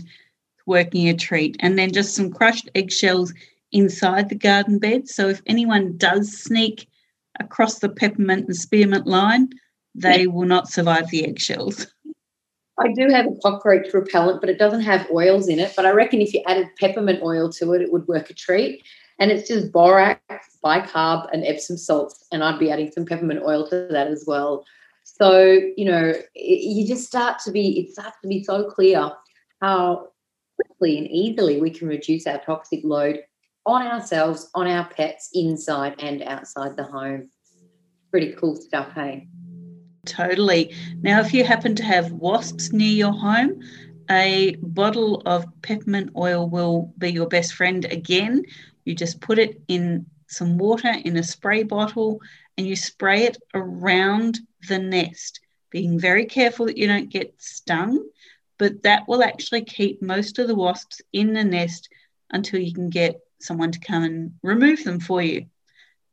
working 0.67 1.09
a 1.09 1.15
treat. 1.15 1.57
And 1.61 1.79
then 1.79 1.91
just 1.91 2.13
some 2.13 2.31
crushed 2.31 2.69
eggshells 2.75 3.33
inside 3.71 4.29
the 4.29 4.35
garden 4.35 4.77
bed. 4.77 5.09
So 5.09 5.29
if 5.29 5.41
anyone 5.47 5.97
does 5.97 6.31
sneak 6.31 6.87
across 7.39 7.79
the 7.79 7.89
peppermint 7.89 8.45
and 8.45 8.55
spearmint 8.55 9.07
line, 9.07 9.49
they 9.95 10.27
will 10.27 10.45
not 10.45 10.69
survive 10.69 11.09
the 11.09 11.25
eggshells. 11.25 11.87
I 12.79 12.93
do 12.93 13.07
have 13.09 13.25
a 13.25 13.35
cockroach 13.41 13.91
repellent, 13.95 14.41
but 14.41 14.49
it 14.51 14.59
doesn't 14.59 14.81
have 14.81 15.09
oils 15.09 15.47
in 15.47 15.57
it. 15.57 15.73
But 15.75 15.87
I 15.87 15.89
reckon 15.89 16.21
if 16.21 16.35
you 16.35 16.43
added 16.45 16.67
peppermint 16.79 17.23
oil 17.23 17.49
to 17.53 17.73
it, 17.73 17.81
it 17.81 17.91
would 17.91 18.07
work 18.07 18.29
a 18.29 18.35
treat 18.35 18.83
and 19.19 19.31
it's 19.31 19.47
just 19.47 19.71
borax, 19.71 20.54
bicarb, 20.65 21.29
and 21.31 21.45
Epsom 21.45 21.77
salts. 21.77 22.25
And 22.31 22.43
I'd 22.43 22.59
be 22.59 22.71
adding 22.71 22.91
some 22.91 23.05
peppermint 23.05 23.43
oil 23.45 23.67
to 23.69 23.87
that 23.91 24.07
as 24.07 24.25
well. 24.25 24.65
So, 25.03 25.59
you 25.77 25.85
know, 25.85 26.13
it, 26.33 26.63
you 26.63 26.87
just 26.87 27.05
start 27.05 27.39
to 27.45 27.51
be, 27.51 27.79
it 27.79 27.91
starts 27.91 28.17
to 28.23 28.27
be 28.27 28.43
so 28.43 28.69
clear 28.69 29.11
how 29.61 30.07
quickly 30.55 30.97
and 30.97 31.07
easily 31.07 31.61
we 31.61 31.69
can 31.69 31.87
reduce 31.87 32.25
our 32.25 32.39
toxic 32.39 32.81
load 32.83 33.19
on 33.65 33.85
ourselves, 33.85 34.49
on 34.55 34.67
our 34.67 34.87
pets, 34.89 35.29
inside 35.33 35.95
and 35.99 36.23
outside 36.23 36.75
the 36.75 36.83
home. 36.83 37.29
Pretty 38.11 38.33
cool 38.33 38.55
stuff, 38.55 38.91
hey? 38.93 39.27
Totally. 40.05 40.73
Now, 41.01 41.19
if 41.19 41.33
you 41.33 41.43
happen 41.43 41.75
to 41.75 41.83
have 41.83 42.11
wasps 42.11 42.71
near 42.71 42.91
your 42.91 43.11
home, 43.11 43.59
a 44.09 44.55
bottle 44.61 45.21
of 45.25 45.45
peppermint 45.63 46.11
oil 46.15 46.47
will 46.47 46.93
be 46.97 47.11
your 47.11 47.27
best 47.27 47.53
friend 47.53 47.85
again. 47.85 48.43
You 48.85 48.93
just 48.93 49.19
put 49.19 49.39
it 49.39 49.61
in 49.67 50.05
some 50.35 50.57
water 50.57 50.93
in 51.03 51.17
a 51.17 51.23
spray 51.23 51.63
bottle 51.63 52.21
and 52.57 52.67
you 52.67 52.75
spray 52.75 53.23
it 53.23 53.37
around 53.53 54.39
the 54.67 54.79
nest, 54.79 55.39
being 55.69 55.99
very 55.99 56.25
careful 56.25 56.65
that 56.67 56.77
you 56.77 56.87
don't 56.87 57.09
get 57.09 57.33
stung, 57.37 58.07
but 58.57 58.83
that 58.83 59.07
will 59.07 59.23
actually 59.23 59.63
keep 59.63 60.01
most 60.01 60.39
of 60.39 60.47
the 60.47 60.55
wasps 60.55 61.01
in 61.11 61.33
the 61.33 61.43
nest 61.43 61.89
until 62.31 62.59
you 62.59 62.73
can 62.73 62.89
get 62.89 63.19
someone 63.39 63.71
to 63.71 63.79
come 63.79 64.03
and 64.03 64.33
remove 64.41 64.83
them 64.83 64.99
for 64.99 65.21
you. 65.21 65.45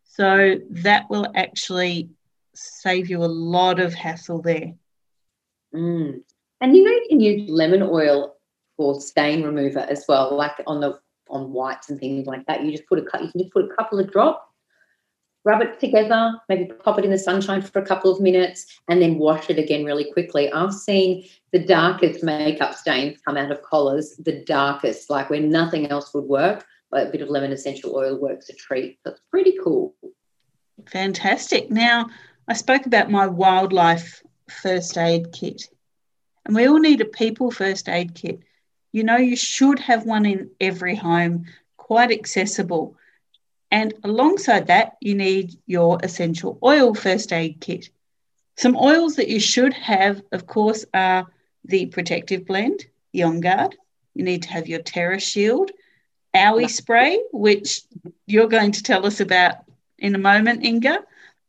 So 0.04 0.58
that 0.70 1.08
will 1.08 1.26
actually 1.34 2.10
save 2.54 3.08
you 3.08 3.24
a 3.24 3.26
lot 3.26 3.80
of 3.80 3.94
hassle 3.94 4.42
there. 4.42 4.74
Mm. 5.74 6.22
And 6.60 6.76
you 6.76 6.84
know, 6.84 6.90
you 6.90 7.06
can 7.08 7.20
use 7.20 7.50
lemon 7.50 7.82
oil 7.82 8.36
for 8.76 9.00
stain 9.00 9.42
remover 9.42 9.80
as 9.80 10.04
well, 10.08 10.36
like 10.36 10.62
on 10.66 10.80
the 10.80 11.00
on 11.32 11.52
whites 11.52 11.90
and 11.90 11.98
things 11.98 12.26
like 12.26 12.46
that. 12.46 12.62
You 12.62 12.70
just 12.70 12.86
put 12.86 12.98
a 12.98 13.02
you 13.02 13.30
can 13.30 13.40
just 13.40 13.52
put 13.52 13.64
a 13.64 13.74
couple 13.74 13.98
of 13.98 14.12
drops, 14.12 14.46
rub 15.44 15.62
it 15.62 15.80
together, 15.80 16.34
maybe 16.48 16.66
pop 16.84 16.98
it 16.98 17.04
in 17.04 17.10
the 17.10 17.18
sunshine 17.18 17.62
for 17.62 17.80
a 17.80 17.86
couple 17.86 18.12
of 18.12 18.20
minutes, 18.20 18.80
and 18.88 19.02
then 19.02 19.18
wash 19.18 19.50
it 19.50 19.58
again 19.58 19.84
really 19.84 20.12
quickly. 20.12 20.52
I've 20.52 20.74
seen 20.74 21.28
the 21.52 21.58
darkest 21.58 22.22
makeup 22.22 22.74
stains 22.74 23.18
come 23.24 23.36
out 23.36 23.50
of 23.50 23.62
collars, 23.62 24.16
the 24.16 24.44
darkest, 24.44 25.10
like 25.10 25.30
where 25.30 25.40
nothing 25.40 25.90
else 25.90 26.14
would 26.14 26.24
work. 26.24 26.64
But 26.90 27.08
a 27.08 27.10
bit 27.10 27.22
of 27.22 27.30
lemon 27.30 27.52
essential 27.52 27.96
oil 27.96 28.20
works 28.20 28.50
a 28.50 28.52
treat. 28.52 28.98
That's 29.02 29.20
pretty 29.30 29.56
cool. 29.64 29.94
Fantastic. 30.86 31.70
Now, 31.70 32.10
I 32.48 32.52
spoke 32.52 32.84
about 32.84 33.10
my 33.10 33.26
wildlife 33.26 34.22
first 34.50 34.98
aid 34.98 35.32
kit, 35.32 35.70
and 36.44 36.54
we 36.54 36.68
all 36.68 36.78
need 36.78 37.00
a 37.00 37.06
people 37.06 37.50
first 37.50 37.88
aid 37.88 38.14
kit. 38.14 38.40
You 38.92 39.04
know, 39.04 39.16
you 39.16 39.36
should 39.36 39.78
have 39.80 40.04
one 40.04 40.26
in 40.26 40.50
every 40.60 40.94
home. 40.94 41.46
quite 41.76 42.12
accessible. 42.12 42.96
And 43.70 43.92
alongside 44.04 44.68
that, 44.68 44.96
you 45.00 45.14
need 45.14 45.58
your 45.66 45.98
essential 46.02 46.58
oil 46.62 46.94
first 46.94 47.32
aid 47.32 47.60
kit. 47.60 47.90
Some 48.56 48.76
oils 48.76 49.16
that 49.16 49.28
you 49.28 49.40
should 49.40 49.74
have, 49.74 50.22
of 50.30 50.46
course, 50.46 50.84
are 50.94 51.26
the 51.64 51.86
protective 51.86 52.46
blend, 52.46 52.86
the 53.12 53.20
OnGuard. 53.20 53.74
You 54.14 54.24
need 54.24 54.42
to 54.44 54.50
have 54.50 54.68
your 54.68 54.80
TerraShield, 54.80 55.70
Owie 56.34 56.70
spray, 56.70 57.20
which 57.32 57.82
you're 58.26 58.48
going 58.48 58.72
to 58.72 58.82
tell 58.82 59.04
us 59.06 59.20
about 59.20 59.56
in 59.98 60.14
a 60.14 60.18
moment, 60.18 60.64
Inga. 60.64 60.98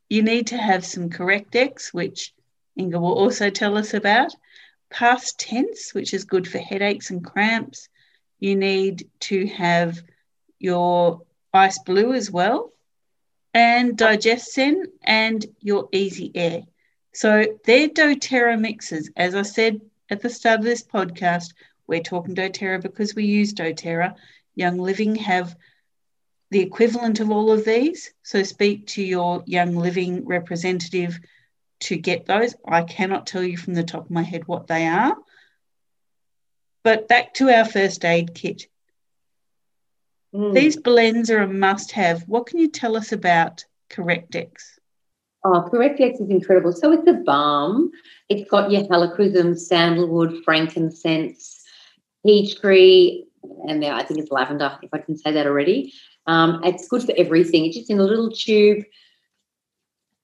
You 0.09 0.23
need 0.23 0.47
to 0.47 0.57
have 0.57 0.85
some 0.85 1.09
Correct-X, 1.09 1.93
which 1.93 2.33
Inga 2.77 2.99
will 2.99 3.17
also 3.17 3.49
tell 3.49 3.77
us 3.77 3.93
about. 3.93 4.33
PastTense, 4.93 5.93
which 5.93 6.13
is 6.13 6.23
good 6.25 6.47
for 6.47 6.59
headaches 6.59 7.09
and 7.09 7.23
cramps. 7.23 7.89
You 8.39 8.55
need 8.55 9.09
to 9.21 9.47
have 9.47 10.01
your 10.59 11.21
Ice 11.53 11.79
Blue 11.79 12.13
as 12.13 12.31
well, 12.31 12.71
and 13.53 13.97
DigestZen 13.97 14.85
and 15.03 15.45
your 15.59 15.89
Easy 15.91 16.31
Air. 16.33 16.63
So 17.13 17.45
they're 17.65 17.89
doTERRA 17.89 18.59
mixes. 18.59 19.11
As 19.15 19.35
I 19.35 19.43
said 19.43 19.81
at 20.09 20.21
the 20.21 20.29
start 20.29 20.59
of 20.59 20.65
this 20.65 20.83
podcast, 20.83 21.53
we're 21.85 22.01
talking 22.01 22.35
doTERRA 22.35 22.81
because 22.81 23.13
we 23.13 23.25
use 23.25 23.53
doTERRA. 23.53 24.15
Young 24.55 24.77
Living 24.77 25.15
have 25.15 25.55
the 26.49 26.61
equivalent 26.61 27.19
of 27.19 27.31
all 27.31 27.51
of 27.51 27.65
these. 27.65 28.13
So 28.23 28.43
speak 28.43 28.87
to 28.87 29.03
your 29.03 29.43
Young 29.45 29.75
Living 29.75 30.25
representative 30.25 31.19
to 31.84 31.97
get 31.97 32.25
those. 32.25 32.55
I 32.67 32.84
cannot 32.84 33.27
tell 33.27 33.43
you 33.43 33.57
from 33.57 33.73
the 33.73 33.84
top 33.84 34.05
of 34.05 34.11
my 34.11 34.23
head 34.23 34.47
what 34.47 34.67
they 34.67 34.88
are. 34.88 35.15
But 36.84 37.07
back 37.07 37.34
to 37.36 37.49
our 37.49 37.65
first 37.65 38.03
aid 38.03 38.34
kit. 38.34 38.67
Mm. 40.36 40.53
These 40.53 40.77
blends 40.77 41.29
are 41.29 41.41
a 41.41 41.47
must 41.47 41.91
have. 41.93 42.23
What 42.27 42.47
can 42.47 42.59
you 42.59 42.69
tell 42.69 42.97
us 42.97 43.11
about 43.11 43.65
Correct-X? 43.89 44.79
Oh, 45.45 45.67
Correct-X 45.69 46.19
is 46.19 46.29
incredible. 46.29 46.71
So 46.71 46.91
it's 46.91 47.07
a 47.07 47.13
balm. 47.13 47.91
It's 48.29 48.49
got 48.49 48.71
your 48.71 48.84
helichrysum, 48.84 49.57
sandalwood, 49.57 50.43
frankincense, 50.43 51.63
tea 52.25 52.53
tree, 52.53 53.27
and 53.67 53.84
I 53.86 54.03
think 54.03 54.19
it's 54.19 54.31
lavender, 54.31 54.77
if 54.81 54.89
I 54.93 54.99
can 54.99 55.17
say 55.17 55.34
that 55.34 55.45
already. 55.45 55.93
Um, 56.25 56.61
it's 56.63 56.88
good 56.88 57.03
for 57.03 57.13
everything. 57.17 57.65
It's 57.65 57.77
just 57.77 57.89
in 57.89 57.99
a 57.99 58.03
little 58.03 58.31
tube. 58.31 58.84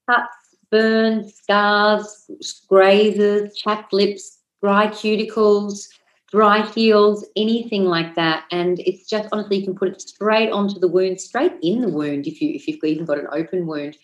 Cuts, 0.08 0.34
burns, 0.70 1.34
scars, 1.34 2.30
grazes, 2.68 3.56
chapped 3.56 3.92
lips, 3.92 4.38
dry 4.62 4.86
cuticles, 4.88 5.88
dry 6.30 6.62
heels, 6.66 7.26
anything 7.36 7.84
like 7.84 8.14
that. 8.14 8.44
And 8.50 8.78
it's 8.80 9.08
just 9.08 9.28
honestly, 9.32 9.58
you 9.58 9.64
can 9.64 9.74
put 9.74 9.88
it 9.88 10.00
straight 10.00 10.50
onto 10.50 10.78
the 10.78 10.88
wound, 10.88 11.20
straight 11.20 11.54
in 11.62 11.80
the 11.80 11.88
wound 11.88 12.26
if 12.26 12.40
you 12.40 12.50
if 12.54 12.68
you've 12.68 12.82
even 12.84 13.04
got 13.04 13.18
an 13.18 13.28
open 13.32 13.66
wound, 13.66 13.96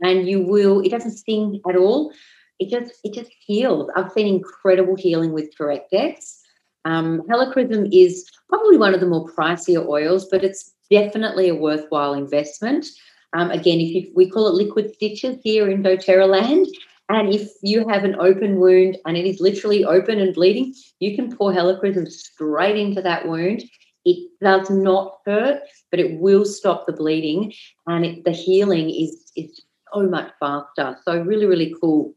and 0.00 0.28
you 0.28 0.40
will. 0.42 0.80
It 0.80 0.90
doesn't 0.90 1.10
sting 1.12 1.60
at 1.68 1.76
all. 1.76 2.12
It 2.58 2.70
just 2.70 2.92
it 3.04 3.14
just 3.14 3.32
heals. 3.44 3.90
I've 3.96 4.12
seen 4.12 4.26
incredible 4.26 4.96
healing 4.96 5.32
with 5.32 5.56
Correct-X. 5.56 6.40
Um, 6.84 7.22
helichrysum 7.28 7.88
is 7.92 8.28
probably 8.48 8.76
one 8.76 8.94
of 8.94 9.00
the 9.00 9.06
more 9.06 9.28
pricier 9.28 9.86
oils, 9.86 10.26
but 10.30 10.44
it's 10.44 10.74
definitely 10.90 11.48
a 11.48 11.54
worthwhile 11.54 12.12
investment. 12.14 12.86
Um, 13.34 13.50
again, 13.50 13.80
if 13.80 13.94
you, 13.94 14.12
we 14.14 14.28
call 14.28 14.48
it 14.48 14.54
liquid 14.54 14.94
stitches 14.94 15.38
here 15.42 15.70
in 15.70 15.82
doTERRA 15.82 16.28
land, 16.28 16.66
and 17.08 17.32
if 17.32 17.50
you 17.62 17.86
have 17.88 18.04
an 18.04 18.16
open 18.20 18.58
wound 18.60 18.98
and 19.04 19.16
it 19.16 19.26
is 19.26 19.40
literally 19.40 19.84
open 19.84 20.18
and 20.18 20.34
bleeding, 20.34 20.74
you 21.00 21.16
can 21.16 21.34
pour 21.34 21.52
helichrysum 21.52 22.10
straight 22.10 22.76
into 22.76 23.02
that 23.02 23.26
wound. 23.26 23.62
It 24.04 24.30
does 24.40 24.70
not 24.70 25.18
hurt, 25.26 25.62
but 25.90 26.00
it 26.00 26.18
will 26.20 26.44
stop 26.44 26.86
the 26.86 26.92
bleeding, 26.92 27.52
and 27.86 28.04
it, 28.04 28.24
the 28.24 28.32
healing 28.32 28.90
is 28.90 29.30
is 29.36 29.62
so 29.92 30.02
much 30.02 30.32
faster. 30.40 30.96
So 31.04 31.20
really, 31.20 31.46
really 31.46 31.74
cool. 31.80 32.14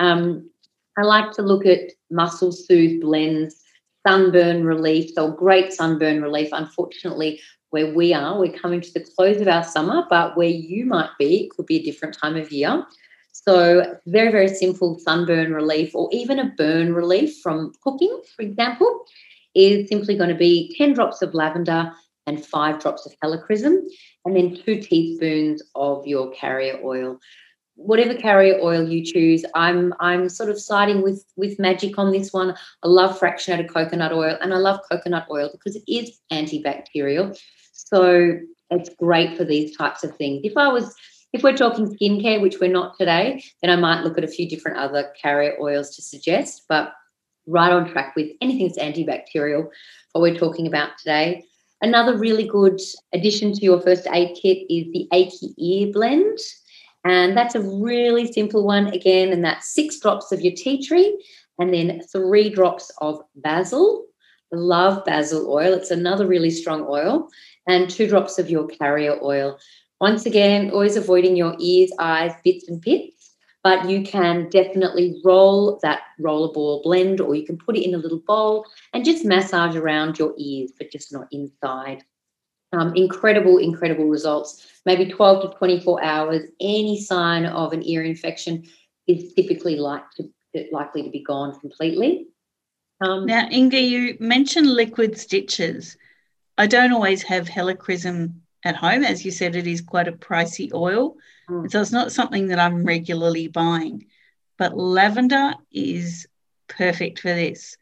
Um, 0.00 0.48
I 0.98 1.02
like 1.02 1.32
to 1.32 1.42
look 1.42 1.66
at 1.66 1.92
muscle 2.10 2.52
soothe 2.52 3.02
blends, 3.02 3.60
sunburn 4.06 4.64
relief. 4.64 5.10
So 5.14 5.30
great 5.30 5.72
sunburn 5.72 6.22
relief. 6.22 6.48
Unfortunately, 6.52 7.40
where 7.70 7.92
we 7.94 8.14
are, 8.14 8.38
we're 8.38 8.52
coming 8.52 8.80
to 8.80 8.92
the 8.92 9.06
close 9.16 9.40
of 9.40 9.48
our 9.48 9.64
summer, 9.64 10.04
but 10.08 10.36
where 10.36 10.48
you 10.48 10.86
might 10.86 11.10
be, 11.18 11.50
could 11.54 11.66
be 11.66 11.76
a 11.76 11.82
different 11.82 12.16
time 12.16 12.36
of 12.36 12.52
year. 12.52 12.84
So, 13.32 13.98
very, 14.06 14.30
very 14.30 14.48
simple 14.48 14.98
sunburn 14.98 15.52
relief 15.52 15.94
or 15.94 16.08
even 16.12 16.38
a 16.38 16.52
burn 16.56 16.94
relief 16.94 17.38
from 17.42 17.72
cooking, 17.82 18.20
for 18.34 18.42
example, 18.42 19.04
is 19.54 19.88
simply 19.88 20.16
going 20.16 20.30
to 20.30 20.36
be 20.36 20.74
10 20.76 20.94
drops 20.94 21.22
of 21.22 21.34
lavender 21.34 21.92
and 22.26 22.44
five 22.44 22.80
drops 22.80 23.06
of 23.06 23.14
helichrysum, 23.22 23.78
and 24.24 24.36
then 24.36 24.56
two 24.64 24.80
teaspoons 24.80 25.62
of 25.74 26.06
your 26.06 26.30
carrier 26.32 26.80
oil. 26.84 27.18
Whatever 27.76 28.14
carrier 28.14 28.58
oil 28.62 28.88
you 28.88 29.04
choose, 29.04 29.44
I'm 29.54 29.92
I'm 30.00 30.28
sort 30.28 30.50
of 30.50 30.60
siding 30.60 31.02
with 31.02 31.24
with 31.36 31.58
magic 31.58 31.98
on 31.98 32.10
this 32.10 32.32
one. 32.32 32.54
I 32.82 32.88
love 32.88 33.18
fractionated 33.18 33.68
coconut 33.68 34.12
oil, 34.12 34.36
and 34.40 34.54
I 34.54 34.56
love 34.56 34.80
coconut 34.90 35.26
oil 35.30 35.50
because 35.52 35.76
it 35.76 35.84
is 35.86 36.18
antibacterial. 36.32 37.38
So 37.86 38.38
it's 38.70 38.90
great 38.98 39.36
for 39.36 39.44
these 39.44 39.76
types 39.76 40.04
of 40.04 40.16
things. 40.16 40.40
If 40.44 40.56
I 40.56 40.68
was 40.68 40.94
if 41.32 41.42
we're 41.42 41.56
talking 41.56 41.86
skincare, 41.86 42.40
which 42.40 42.60
we're 42.60 42.72
not 42.72 42.96
today, 42.98 43.42
then 43.60 43.70
I 43.70 43.76
might 43.76 44.02
look 44.04 44.16
at 44.16 44.24
a 44.24 44.28
few 44.28 44.48
different 44.48 44.78
other 44.78 45.12
carrier 45.20 45.54
oils 45.60 45.94
to 45.96 46.02
suggest, 46.02 46.62
but 46.68 46.92
right 47.46 47.72
on 47.72 47.90
track 47.90 48.14
with 48.16 48.30
anything 48.40 48.68
that's 48.68 48.78
antibacterial, 48.78 49.68
what 50.12 50.22
we're 50.22 50.38
talking 50.38 50.66
about 50.66 50.96
today. 50.98 51.44
Another 51.82 52.16
really 52.16 52.46
good 52.46 52.80
addition 53.12 53.52
to 53.52 53.60
your 53.60 53.80
first 53.80 54.06
aid 54.12 54.36
kit 54.40 54.66
is 54.70 54.90
the 54.92 55.06
Achy 55.12 55.52
Ear 55.58 55.92
Blend. 55.92 56.38
And 57.04 57.36
that's 57.36 57.54
a 57.54 57.60
really 57.60 58.32
simple 58.32 58.64
one 58.64 58.88
again, 58.88 59.32
and 59.32 59.44
that's 59.44 59.72
six 59.72 60.00
drops 60.00 60.32
of 60.32 60.40
your 60.40 60.54
tea 60.54 60.84
tree 60.84 61.22
and 61.58 61.72
then 61.72 62.02
three 62.10 62.50
drops 62.50 62.90
of 63.00 63.20
basil. 63.36 64.06
Love 64.52 65.04
basil 65.04 65.52
oil, 65.52 65.74
it's 65.74 65.90
another 65.90 66.26
really 66.26 66.50
strong 66.50 66.86
oil, 66.88 67.28
and 67.66 67.90
two 67.90 68.06
drops 68.06 68.38
of 68.38 68.50
your 68.50 68.66
carrier 68.66 69.18
oil. 69.22 69.58
Once 70.00 70.26
again, 70.26 70.70
always 70.70 70.96
avoiding 70.96 71.36
your 71.36 71.56
ears, 71.58 71.90
eyes, 71.98 72.32
bits, 72.44 72.68
and 72.68 72.82
pits, 72.82 73.34
but 73.64 73.88
you 73.88 74.02
can 74.02 74.48
definitely 74.50 75.20
roll 75.24 75.78
that 75.82 76.00
rollerball 76.20 76.82
blend 76.82 77.20
or 77.20 77.34
you 77.34 77.44
can 77.44 77.56
put 77.56 77.76
it 77.76 77.84
in 77.84 77.94
a 77.94 77.98
little 77.98 78.22
bowl 78.26 78.66
and 78.92 79.04
just 79.04 79.24
massage 79.24 79.74
around 79.74 80.18
your 80.18 80.34
ears, 80.38 80.72
but 80.78 80.90
just 80.92 81.12
not 81.12 81.26
inside. 81.32 82.04
Um, 82.72 82.94
incredible, 82.94 83.58
incredible 83.58 84.06
results. 84.06 84.66
Maybe 84.84 85.10
12 85.10 85.50
to 85.50 85.58
24 85.58 86.04
hours. 86.04 86.42
Any 86.60 87.00
sign 87.00 87.46
of 87.46 87.72
an 87.72 87.82
ear 87.88 88.02
infection 88.02 88.64
is 89.06 89.32
typically 89.34 89.76
like 89.76 90.04
to, 90.16 90.28
likely 90.72 91.02
to 91.04 91.10
be 91.10 91.22
gone 91.22 91.58
completely. 91.58 92.28
Um, 93.00 93.26
now, 93.26 93.48
Inga, 93.50 93.80
you 93.80 94.16
mentioned 94.20 94.70
liquid 94.70 95.18
stitches. 95.18 95.96
I 96.58 96.66
don't 96.66 96.92
always 96.92 97.22
have 97.24 97.48
helichrysum 97.48 98.40
at 98.64 98.76
home. 98.76 99.04
As 99.04 99.24
you 99.24 99.30
said, 99.30 99.56
it 99.56 99.66
is 99.66 99.80
quite 99.80 100.08
a 100.08 100.12
pricey 100.12 100.72
oil. 100.72 101.16
Mm. 101.48 101.70
So 101.70 101.80
it's 101.80 101.92
not 101.92 102.12
something 102.12 102.48
that 102.48 102.58
I'm 102.58 102.84
regularly 102.84 103.48
buying. 103.48 104.06
But 104.58 104.76
lavender 104.76 105.54
is 105.70 106.26
perfect 106.68 107.20
for 107.20 107.28
this. 107.28 107.76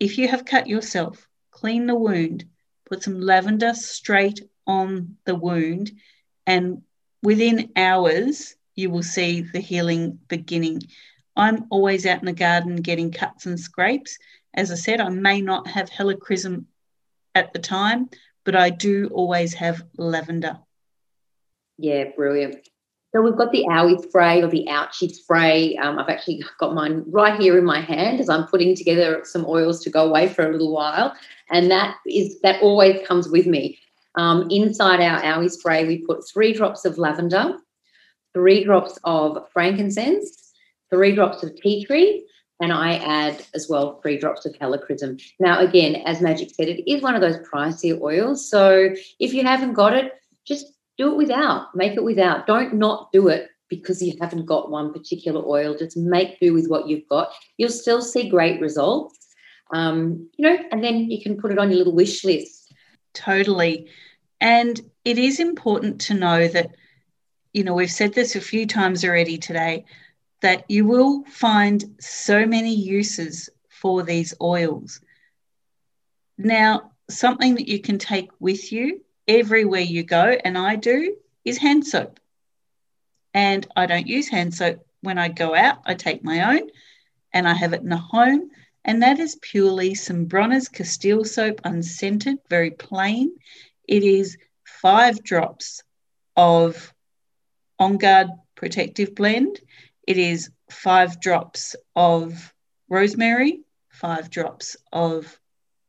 If 0.00 0.18
you 0.18 0.28
have 0.28 0.44
cut 0.44 0.66
yourself, 0.66 1.28
clean 1.50 1.86
the 1.86 1.94
wound, 1.94 2.44
put 2.86 3.02
some 3.02 3.20
lavender 3.20 3.74
straight 3.74 4.40
on 4.66 5.16
the 5.24 5.34
wound, 5.34 5.92
and 6.46 6.82
within 7.22 7.70
hours, 7.76 8.56
you 8.74 8.90
will 8.90 9.02
see 9.02 9.42
the 9.42 9.60
healing 9.60 10.18
beginning. 10.28 10.82
I'm 11.36 11.66
always 11.70 12.06
out 12.06 12.20
in 12.20 12.26
the 12.26 12.32
garden 12.32 12.76
getting 12.76 13.12
cuts 13.12 13.46
and 13.46 13.58
scrapes. 13.58 14.18
As 14.52 14.70
I 14.70 14.74
said, 14.74 15.00
I 15.00 15.08
may 15.08 15.40
not 15.40 15.66
have 15.68 15.90
helichrysum 15.90 16.64
at 17.34 17.52
the 17.52 17.58
time, 17.58 18.08
but 18.44 18.54
I 18.54 18.70
do 18.70 19.08
always 19.12 19.54
have 19.54 19.82
lavender. 19.96 20.58
Yeah, 21.78 22.04
brilliant. 22.16 22.68
So 23.14 23.22
we've 23.22 23.36
got 23.36 23.52
the 23.52 23.64
owie 23.68 24.02
spray 24.02 24.42
or 24.42 24.48
the 24.48 24.66
ouchie 24.68 25.12
spray. 25.12 25.76
Um, 25.76 26.00
I've 26.00 26.08
actually 26.08 26.42
got 26.58 26.74
mine 26.74 27.04
right 27.06 27.40
here 27.40 27.56
in 27.56 27.64
my 27.64 27.80
hand 27.80 28.18
as 28.18 28.28
I'm 28.28 28.48
putting 28.48 28.74
together 28.74 29.20
some 29.22 29.46
oils 29.46 29.84
to 29.84 29.90
go 29.90 30.08
away 30.08 30.28
for 30.28 30.48
a 30.48 30.50
little 30.50 30.72
while, 30.72 31.14
and 31.50 31.70
that 31.70 31.96
is 32.08 32.40
that 32.40 32.60
always 32.60 33.06
comes 33.06 33.28
with 33.28 33.46
me. 33.46 33.78
Um, 34.16 34.48
inside 34.50 35.00
our 35.00 35.20
owie 35.22 35.50
spray, 35.50 35.86
we 35.86 35.98
put 35.98 36.28
three 36.28 36.52
drops 36.52 36.84
of 36.84 36.98
lavender, 36.98 37.56
three 38.32 38.64
drops 38.64 38.98
of 39.04 39.48
frankincense, 39.52 40.52
three 40.90 41.14
drops 41.14 41.44
of 41.44 41.54
tea 41.56 41.84
tree, 41.84 42.26
and 42.60 42.72
I 42.72 42.94
add 42.96 43.44
as 43.54 43.68
well 43.68 44.00
three 44.00 44.18
drops 44.18 44.46
of 44.46 44.52
helichrysum. 44.54 45.20
Now, 45.40 45.58
again, 45.60 45.96
as 46.06 46.20
Magic 46.20 46.50
said, 46.50 46.68
it 46.68 46.90
is 46.90 47.02
one 47.02 47.14
of 47.14 47.20
those 47.20 47.38
pricier 47.38 48.00
oils. 48.00 48.48
So 48.48 48.94
if 49.18 49.34
you 49.34 49.42
haven't 49.42 49.74
got 49.74 49.94
it, 49.94 50.12
just 50.44 50.66
do 50.96 51.12
it 51.12 51.16
without. 51.16 51.74
Make 51.74 51.94
it 51.94 52.04
without. 52.04 52.46
Don't 52.46 52.74
not 52.74 53.10
do 53.12 53.28
it 53.28 53.48
because 53.68 54.02
you 54.02 54.14
haven't 54.20 54.46
got 54.46 54.70
one 54.70 54.92
particular 54.92 55.44
oil. 55.44 55.76
Just 55.76 55.96
make 55.96 56.38
do 56.38 56.52
with 56.54 56.68
what 56.68 56.88
you've 56.88 57.08
got. 57.08 57.32
You'll 57.56 57.70
still 57.70 58.00
see 58.00 58.28
great 58.28 58.60
results. 58.60 59.18
Um, 59.72 60.28
you 60.36 60.48
know, 60.48 60.58
and 60.70 60.84
then 60.84 61.10
you 61.10 61.20
can 61.20 61.36
put 61.36 61.50
it 61.50 61.58
on 61.58 61.70
your 61.70 61.78
little 61.78 61.94
wish 61.94 62.24
list. 62.24 62.72
Totally. 63.14 63.88
And 64.40 64.80
it 65.04 65.18
is 65.18 65.40
important 65.40 66.00
to 66.02 66.14
know 66.14 66.46
that, 66.48 66.70
you 67.52 67.64
know, 67.64 67.74
we've 67.74 67.90
said 67.90 68.14
this 68.14 68.36
a 68.36 68.40
few 68.40 68.66
times 68.66 69.04
already 69.04 69.38
today, 69.38 69.84
that 70.44 70.70
you 70.70 70.84
will 70.84 71.24
find 71.24 71.82
so 71.98 72.44
many 72.44 72.74
uses 72.74 73.48
for 73.70 74.02
these 74.02 74.34
oils. 74.42 75.00
Now, 76.36 76.92
something 77.08 77.54
that 77.54 77.66
you 77.66 77.80
can 77.80 77.96
take 77.96 78.28
with 78.40 78.70
you 78.70 79.00
everywhere 79.26 79.80
you 79.80 80.02
go, 80.02 80.36
and 80.44 80.58
I 80.58 80.76
do, 80.76 81.16
is 81.46 81.56
hand 81.56 81.86
soap. 81.86 82.20
And 83.32 83.66
I 83.74 83.86
don't 83.86 84.06
use 84.06 84.28
hand 84.28 84.52
soap 84.52 84.86
when 85.00 85.16
I 85.16 85.28
go 85.28 85.54
out, 85.54 85.78
I 85.86 85.94
take 85.94 86.22
my 86.22 86.54
own 86.54 86.68
and 87.32 87.48
I 87.48 87.54
have 87.54 87.72
it 87.72 87.80
in 87.80 87.88
the 87.88 87.96
home. 87.96 88.50
And 88.84 89.02
that 89.02 89.20
is 89.20 89.38
purely 89.40 89.94
some 89.94 90.26
Bronner's 90.26 90.68
Castile 90.68 91.24
soap, 91.24 91.62
unscented, 91.64 92.36
very 92.50 92.70
plain. 92.70 93.34
It 93.88 94.02
is 94.02 94.36
five 94.62 95.24
drops 95.24 95.82
of 96.36 96.92
OnGuard 97.80 98.28
Protective 98.54 99.14
Blend. 99.14 99.60
It 100.06 100.18
is 100.18 100.50
five 100.70 101.20
drops 101.20 101.76
of 101.96 102.52
rosemary, 102.88 103.60
five 103.88 104.30
drops 104.30 104.76
of 104.92 105.38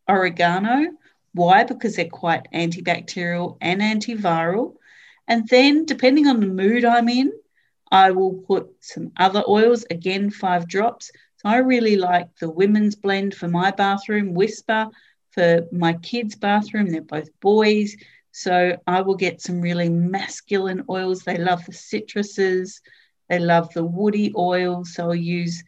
oregano. 0.07 0.91
Why? 1.33 1.63
Because 1.63 1.95
they're 1.95 2.05
quite 2.05 2.47
antibacterial 2.53 3.57
and 3.61 3.81
antiviral. 3.81 4.75
And 5.27 5.47
then, 5.49 5.85
depending 5.85 6.27
on 6.27 6.39
the 6.39 6.47
mood 6.47 6.85
I'm 6.85 7.09
in, 7.09 7.31
I 7.91 8.11
will 8.11 8.33
put 8.33 8.67
some 8.79 9.11
other 9.17 9.43
oils, 9.47 9.85
again, 9.89 10.29
five 10.29 10.67
drops. 10.67 11.11
So 11.37 11.49
I 11.49 11.57
really 11.57 11.97
like 11.97 12.35
the 12.39 12.49
women's 12.49 12.95
blend 12.95 13.35
for 13.35 13.47
my 13.47 13.71
bathroom, 13.71 14.33
Whisper 14.33 14.87
for 15.31 15.67
my 15.71 15.93
kids' 15.93 16.35
bathroom. 16.35 16.89
They're 16.89 17.01
both 17.01 17.29
boys. 17.41 17.95
So 18.31 18.77
I 18.87 19.01
will 19.01 19.15
get 19.15 19.41
some 19.41 19.61
really 19.61 19.89
masculine 19.89 20.83
oils. 20.89 21.23
They 21.23 21.37
love 21.37 21.65
the 21.65 21.71
citruses, 21.71 22.81
they 23.29 23.39
love 23.39 23.73
the 23.73 23.83
woody 23.83 24.33
oils. 24.35 24.93
So 24.93 25.05
I'll 25.05 25.15
use 25.15 25.63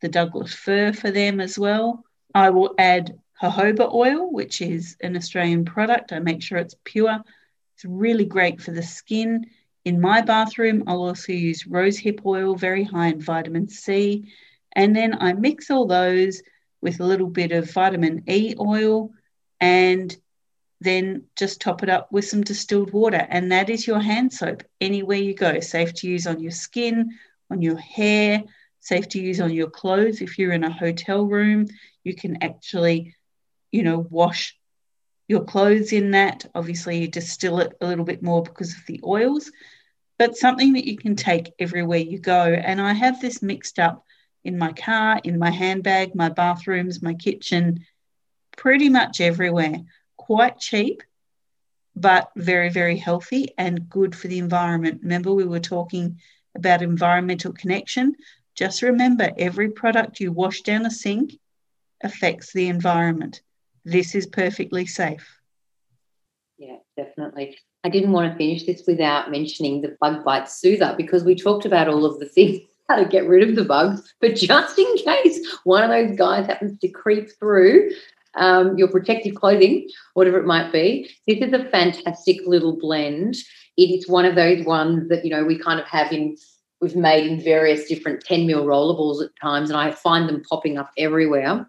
the 0.00 0.08
Douglas 0.08 0.54
fir 0.54 0.92
for 0.92 1.10
them 1.10 1.40
as 1.40 1.58
well. 1.58 2.04
I 2.34 2.50
will 2.50 2.74
add 2.78 3.18
jojoba 3.40 3.92
oil, 3.92 4.30
which 4.30 4.60
is 4.60 4.96
an 5.00 5.16
Australian 5.16 5.64
product. 5.64 6.12
I 6.12 6.18
make 6.18 6.42
sure 6.42 6.58
it's 6.58 6.76
pure. 6.84 7.18
It's 7.74 7.84
really 7.84 8.24
great 8.24 8.60
for 8.60 8.72
the 8.72 8.82
skin. 8.82 9.46
In 9.84 10.00
my 10.00 10.20
bathroom, 10.20 10.84
I'll 10.86 11.02
also 11.02 11.32
use 11.32 11.64
rosehip 11.64 12.24
oil, 12.26 12.54
very 12.54 12.84
high 12.84 13.08
in 13.08 13.20
vitamin 13.20 13.68
C. 13.68 14.32
And 14.72 14.94
then 14.94 15.16
I 15.20 15.32
mix 15.32 15.70
all 15.70 15.86
those 15.86 16.42
with 16.80 17.00
a 17.00 17.06
little 17.06 17.28
bit 17.28 17.52
of 17.52 17.70
vitamin 17.70 18.24
E 18.28 18.54
oil 18.60 19.10
and 19.60 20.16
then 20.80 21.24
just 21.36 21.60
top 21.60 21.82
it 21.82 21.88
up 21.88 22.12
with 22.12 22.24
some 22.24 22.42
distilled 22.42 22.92
water. 22.92 23.26
And 23.28 23.50
that 23.52 23.68
is 23.68 23.86
your 23.86 24.00
hand 24.00 24.32
soap 24.32 24.62
anywhere 24.80 25.18
you 25.18 25.34
go. 25.34 25.60
Safe 25.60 25.92
to 25.94 26.08
use 26.08 26.26
on 26.26 26.40
your 26.40 26.52
skin, 26.52 27.18
on 27.50 27.62
your 27.62 27.78
hair, 27.78 28.44
safe 28.80 29.08
to 29.08 29.20
use 29.20 29.40
on 29.40 29.52
your 29.52 29.70
clothes. 29.70 30.20
If 30.20 30.38
you're 30.38 30.52
in 30.52 30.64
a 30.64 30.70
hotel 30.70 31.26
room, 31.26 31.66
you 32.04 32.14
can 32.14 32.42
actually, 32.42 33.16
you 33.72 33.82
know, 33.82 34.06
wash 34.10 34.56
your 35.26 35.44
clothes 35.44 35.92
in 35.92 36.12
that. 36.12 36.46
Obviously, 36.54 36.98
you 36.98 37.08
distill 37.08 37.60
it 37.60 37.72
a 37.80 37.86
little 37.86 38.04
bit 38.04 38.22
more 38.22 38.42
because 38.42 38.72
of 38.72 38.86
the 38.86 39.00
oils, 39.04 39.50
but 40.16 40.36
something 40.36 40.72
that 40.74 40.86
you 40.86 40.96
can 40.96 41.16
take 41.16 41.52
everywhere 41.58 41.98
you 41.98 42.18
go. 42.18 42.44
And 42.44 42.80
I 42.80 42.92
have 42.92 43.20
this 43.20 43.42
mixed 43.42 43.78
up 43.78 44.04
in 44.44 44.56
my 44.56 44.72
car, 44.72 45.20
in 45.24 45.38
my 45.38 45.50
handbag, 45.50 46.14
my 46.14 46.28
bathrooms, 46.28 47.02
my 47.02 47.14
kitchen, 47.14 47.84
pretty 48.56 48.88
much 48.88 49.20
everywhere. 49.20 49.82
Quite 50.28 50.58
cheap, 50.58 51.02
but 51.96 52.30
very, 52.36 52.68
very 52.68 52.98
healthy 52.98 53.54
and 53.56 53.88
good 53.88 54.14
for 54.14 54.28
the 54.28 54.38
environment. 54.38 55.00
Remember, 55.02 55.32
we 55.32 55.46
were 55.46 55.58
talking 55.58 56.18
about 56.54 56.82
environmental 56.82 57.54
connection. 57.54 58.14
Just 58.54 58.82
remember 58.82 59.30
every 59.38 59.70
product 59.70 60.20
you 60.20 60.30
wash 60.30 60.60
down 60.60 60.84
a 60.84 60.90
sink 60.90 61.38
affects 62.04 62.52
the 62.52 62.68
environment. 62.68 63.40
This 63.86 64.14
is 64.14 64.26
perfectly 64.26 64.84
safe. 64.84 65.40
Yeah, 66.58 66.76
definitely. 66.94 67.56
I 67.82 67.88
didn't 67.88 68.12
want 68.12 68.30
to 68.30 68.36
finish 68.36 68.66
this 68.66 68.82
without 68.86 69.30
mentioning 69.30 69.80
the 69.80 69.96
bug 69.98 70.26
bite 70.26 70.50
soother 70.50 70.92
because 70.94 71.24
we 71.24 71.36
talked 71.36 71.64
about 71.64 71.88
all 71.88 72.04
of 72.04 72.20
the 72.20 72.26
things 72.34 72.60
how 72.90 72.96
to 72.96 73.06
get 73.06 73.26
rid 73.26 73.48
of 73.48 73.56
the 73.56 73.64
bugs, 73.64 74.14
but 74.20 74.34
just 74.34 74.78
in 74.78 74.96
case 74.98 75.56
one 75.64 75.84
of 75.84 75.90
those 75.90 76.16
guys 76.18 76.46
happens 76.46 76.78
to 76.80 76.88
creep 76.88 77.30
through 77.38 77.90
um, 78.36 78.76
your 78.76 78.88
protective 78.88 79.34
clothing, 79.34 79.88
whatever 80.14 80.38
it 80.38 80.46
might 80.46 80.72
be, 80.72 81.10
this 81.26 81.38
is 81.38 81.52
a 81.52 81.68
fantastic 81.70 82.38
little 82.46 82.76
blend. 82.76 83.36
It 83.76 83.90
is 83.90 84.08
one 84.08 84.24
of 84.24 84.34
those 84.34 84.64
ones 84.64 85.08
that 85.08 85.24
you 85.24 85.30
know 85.30 85.44
we 85.44 85.58
kind 85.58 85.80
of 85.80 85.86
have 85.86 86.12
in 86.12 86.36
we've 86.80 86.96
made 86.96 87.26
in 87.26 87.42
various 87.42 87.88
different 87.88 88.24
10 88.24 88.46
mil 88.46 88.64
rollables 88.64 89.22
at 89.24 89.30
times, 89.40 89.70
and 89.70 89.78
I 89.78 89.90
find 89.90 90.28
them 90.28 90.42
popping 90.48 90.78
up 90.78 90.90
everywhere. 90.96 91.66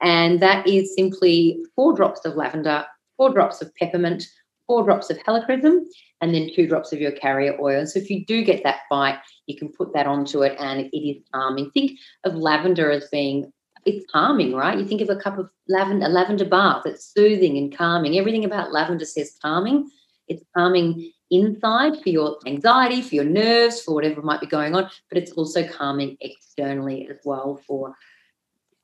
And 0.00 0.40
that 0.40 0.66
is 0.66 0.94
simply 0.94 1.60
four 1.74 1.94
drops 1.94 2.24
of 2.24 2.36
lavender, 2.36 2.84
four 3.16 3.32
drops 3.32 3.60
of 3.62 3.74
peppermint, 3.76 4.24
four 4.66 4.84
drops 4.84 5.10
of 5.10 5.18
helichrysum, 5.18 5.80
and 6.20 6.34
then 6.34 6.50
two 6.54 6.66
drops 6.66 6.92
of 6.92 7.00
your 7.00 7.12
carrier 7.12 7.56
oil. 7.60 7.86
So 7.86 7.98
if 7.98 8.10
you 8.10 8.24
do 8.24 8.44
get 8.44 8.62
that 8.64 8.80
bite, 8.90 9.18
you 9.46 9.56
can 9.56 9.68
put 9.70 9.92
that 9.94 10.06
onto 10.06 10.42
it 10.42 10.56
and 10.58 10.88
it 10.92 10.96
is 10.96 11.22
calming. 11.32 11.70
Think 11.70 11.98
of 12.24 12.34
lavender 12.34 12.90
as 12.90 13.08
being 13.10 13.52
it's 13.84 14.10
calming, 14.10 14.54
right? 14.54 14.78
You 14.78 14.84
think 14.84 15.00
of 15.00 15.10
a 15.10 15.16
cup 15.16 15.38
of 15.38 15.50
lavender, 15.68 16.06
a 16.06 16.08
lavender 16.08 16.44
bath, 16.44 16.82
it's 16.86 17.12
soothing 17.12 17.56
and 17.58 17.76
calming. 17.76 18.18
Everything 18.18 18.44
about 18.44 18.72
lavender 18.72 19.04
says 19.04 19.36
calming. 19.40 19.90
It's 20.28 20.44
calming 20.56 21.12
inside 21.30 22.00
for 22.02 22.08
your 22.08 22.38
anxiety, 22.46 23.02
for 23.02 23.14
your 23.14 23.24
nerves, 23.24 23.80
for 23.80 23.94
whatever 23.94 24.22
might 24.22 24.40
be 24.40 24.46
going 24.46 24.74
on, 24.74 24.90
but 25.08 25.18
it's 25.18 25.32
also 25.32 25.66
calming 25.66 26.16
externally 26.20 27.08
as 27.10 27.18
well 27.24 27.60
for 27.66 27.94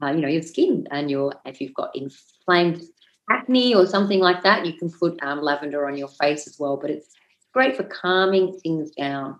uh, 0.03 0.11
you 0.11 0.21
know 0.21 0.29
your 0.29 0.43
skin 0.43 0.87
and 0.91 1.11
your 1.11 1.33
if 1.45 1.61
you've 1.61 1.75
got 1.75 1.95
inflamed 1.95 2.83
acne 3.31 3.75
or 3.75 3.87
something 3.87 4.21
like 4.21 4.43
that, 4.43 4.67
you 4.67 4.75
can 4.75 4.91
put 4.91 5.23
um, 5.23 5.41
lavender 5.41 5.87
on 5.87 5.97
your 5.97 6.09
face 6.09 6.47
as 6.47 6.59
well. 6.59 6.77
But 6.77 6.91
it's 6.91 7.09
great 7.53 7.77
for 7.77 7.85
calming 7.85 8.59
things 8.59 8.91
down. 8.91 9.39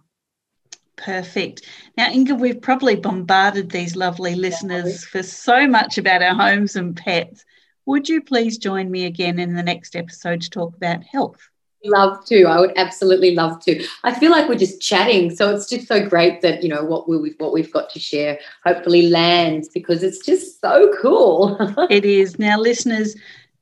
Perfect. 0.97 1.63
Now, 1.97 2.11
Inga, 2.11 2.37
we've 2.37 2.61
probably 2.61 2.97
bombarded 2.97 3.71
these 3.71 3.97
lovely 3.97 4.35
listeners 4.35 5.05
for 5.05 5.23
so 5.23 5.67
much 5.67 5.99
about 5.99 6.23
our 6.23 6.35
homes 6.35 6.77
and 6.77 6.97
pets. 6.97 7.45
Would 7.87 8.09
you 8.09 8.23
please 8.23 8.59
join 8.59 8.91
me 8.91 9.05
again 9.05 9.39
in 9.39 9.55
the 9.55 9.63
next 9.63 9.97
episode 9.97 10.41
to 10.43 10.51
talk 10.51 10.77
about 10.77 11.05
health? 11.05 11.51
Love 11.87 12.25
to. 12.27 12.45
I 12.45 12.61
would 12.61 12.73
absolutely 12.77 13.35
love 13.35 13.63
to. 13.65 13.85
I 14.05 14.19
feel 14.19 14.31
like 14.31 14.49
we're 14.49 14.55
just 14.55 14.81
chatting, 14.81 15.35
so 15.35 15.55
it's 15.55 15.69
just 15.69 15.87
so 15.87 16.09
great 16.09 16.41
that 16.41 16.63
you 16.63 16.71
know 16.71 16.83
what 16.83 17.07
we've 17.07 17.35
what 17.37 17.53
we've 17.53 17.71
got 17.71 17.91
to 17.91 18.01
share 18.01 18.39
hopefully 18.65 19.11
lands 19.11 19.69
because 19.69 20.03
it's 20.03 20.25
just 20.25 20.63
so 20.63 20.91
cool. 21.03 21.59
it 21.91 22.07
is. 22.07 22.39
Now, 22.39 22.59
listeners, 22.59 23.15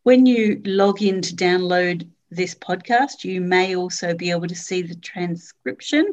when 0.05 0.27
you 0.27 0.63
log 0.65 1.03
in 1.03 1.21
to 1.21 1.35
download 1.35 2.09
this 2.31 2.55
podcast, 2.55 3.25
you 3.25 3.41
may 3.41 3.75
also 3.75 4.15
be 4.15 4.31
able 4.31 4.47
to 4.47 4.55
see 4.55 4.83
the 4.83 4.95
transcription 4.97 6.07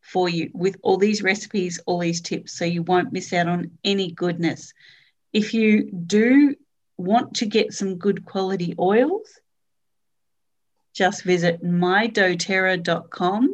for 0.00 0.28
you 0.28 0.50
with 0.52 0.76
all 0.82 0.96
these 0.96 1.22
recipes, 1.22 1.78
all 1.86 2.00
these 2.00 2.20
tips, 2.20 2.58
so 2.58 2.64
you 2.64 2.82
won't 2.82 3.12
miss 3.12 3.32
out 3.32 3.46
on 3.48 3.70
any 3.84 4.10
goodness. 4.10 4.74
If 5.32 5.54
you 5.54 5.90
do 5.90 6.56
want 6.96 7.36
to 7.36 7.46
get 7.46 7.72
some 7.72 7.96
good 7.96 8.24
quality 8.24 8.74
oils, 8.78 9.38
just 10.94 11.22
visit 11.22 11.64
mydoterra.com 11.64 13.51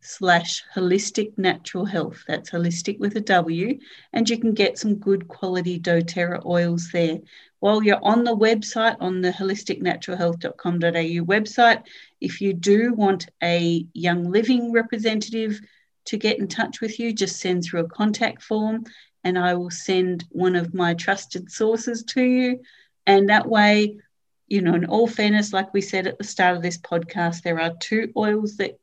slash 0.00 0.62
wholistic 0.74 1.36
natural 1.36 1.84
health. 1.84 2.24
That's 2.26 2.50
holistic 2.50 2.98
with 2.98 3.16
a 3.16 3.20
W. 3.20 3.78
And 4.12 4.28
you 4.28 4.38
can 4.38 4.54
get 4.54 4.78
some 4.78 4.96
good 4.96 5.28
quality 5.28 5.78
doTERRA 5.80 6.44
oils 6.46 6.90
there. 6.92 7.18
While 7.60 7.82
you're 7.82 8.04
on 8.04 8.24
the 8.24 8.36
website, 8.36 8.96
on 9.00 9.20
the 9.20 9.32
wholisticnaturalhealth.com.au 9.32 11.24
website, 11.24 11.82
if 12.20 12.40
you 12.40 12.52
do 12.52 12.94
want 12.94 13.28
a 13.42 13.86
Young 13.92 14.30
Living 14.30 14.72
representative 14.72 15.60
to 16.06 16.16
get 16.16 16.38
in 16.38 16.48
touch 16.48 16.80
with 16.80 17.00
you, 17.00 17.12
just 17.12 17.40
send 17.40 17.64
through 17.64 17.80
a 17.80 17.88
contact 17.88 18.42
form 18.42 18.84
and 19.24 19.38
I 19.38 19.54
will 19.54 19.70
send 19.70 20.24
one 20.30 20.56
of 20.56 20.72
my 20.74 20.94
trusted 20.94 21.50
sources 21.50 22.04
to 22.04 22.22
you. 22.22 22.60
And 23.06 23.28
that 23.28 23.48
way, 23.48 23.98
you 24.46 24.62
know, 24.62 24.74
in 24.74 24.86
all 24.86 25.06
fairness, 25.06 25.52
like 25.52 25.74
we 25.74 25.80
said 25.80 26.06
at 26.06 26.18
the 26.18 26.24
start 26.24 26.56
of 26.56 26.62
this 26.62 26.78
podcast, 26.78 27.42
there 27.42 27.60
are 27.60 27.74
two 27.80 28.12
oils 28.16 28.56
that 28.56 28.78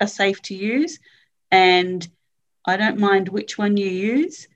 are 0.00 0.06
safe 0.06 0.40
to 0.42 0.54
use. 0.54 0.98
And 1.50 2.06
I 2.66 2.76
don't 2.76 2.98
mind 2.98 3.28
which 3.28 3.58
one 3.58 3.76
you 3.76 3.86
use 3.86 4.48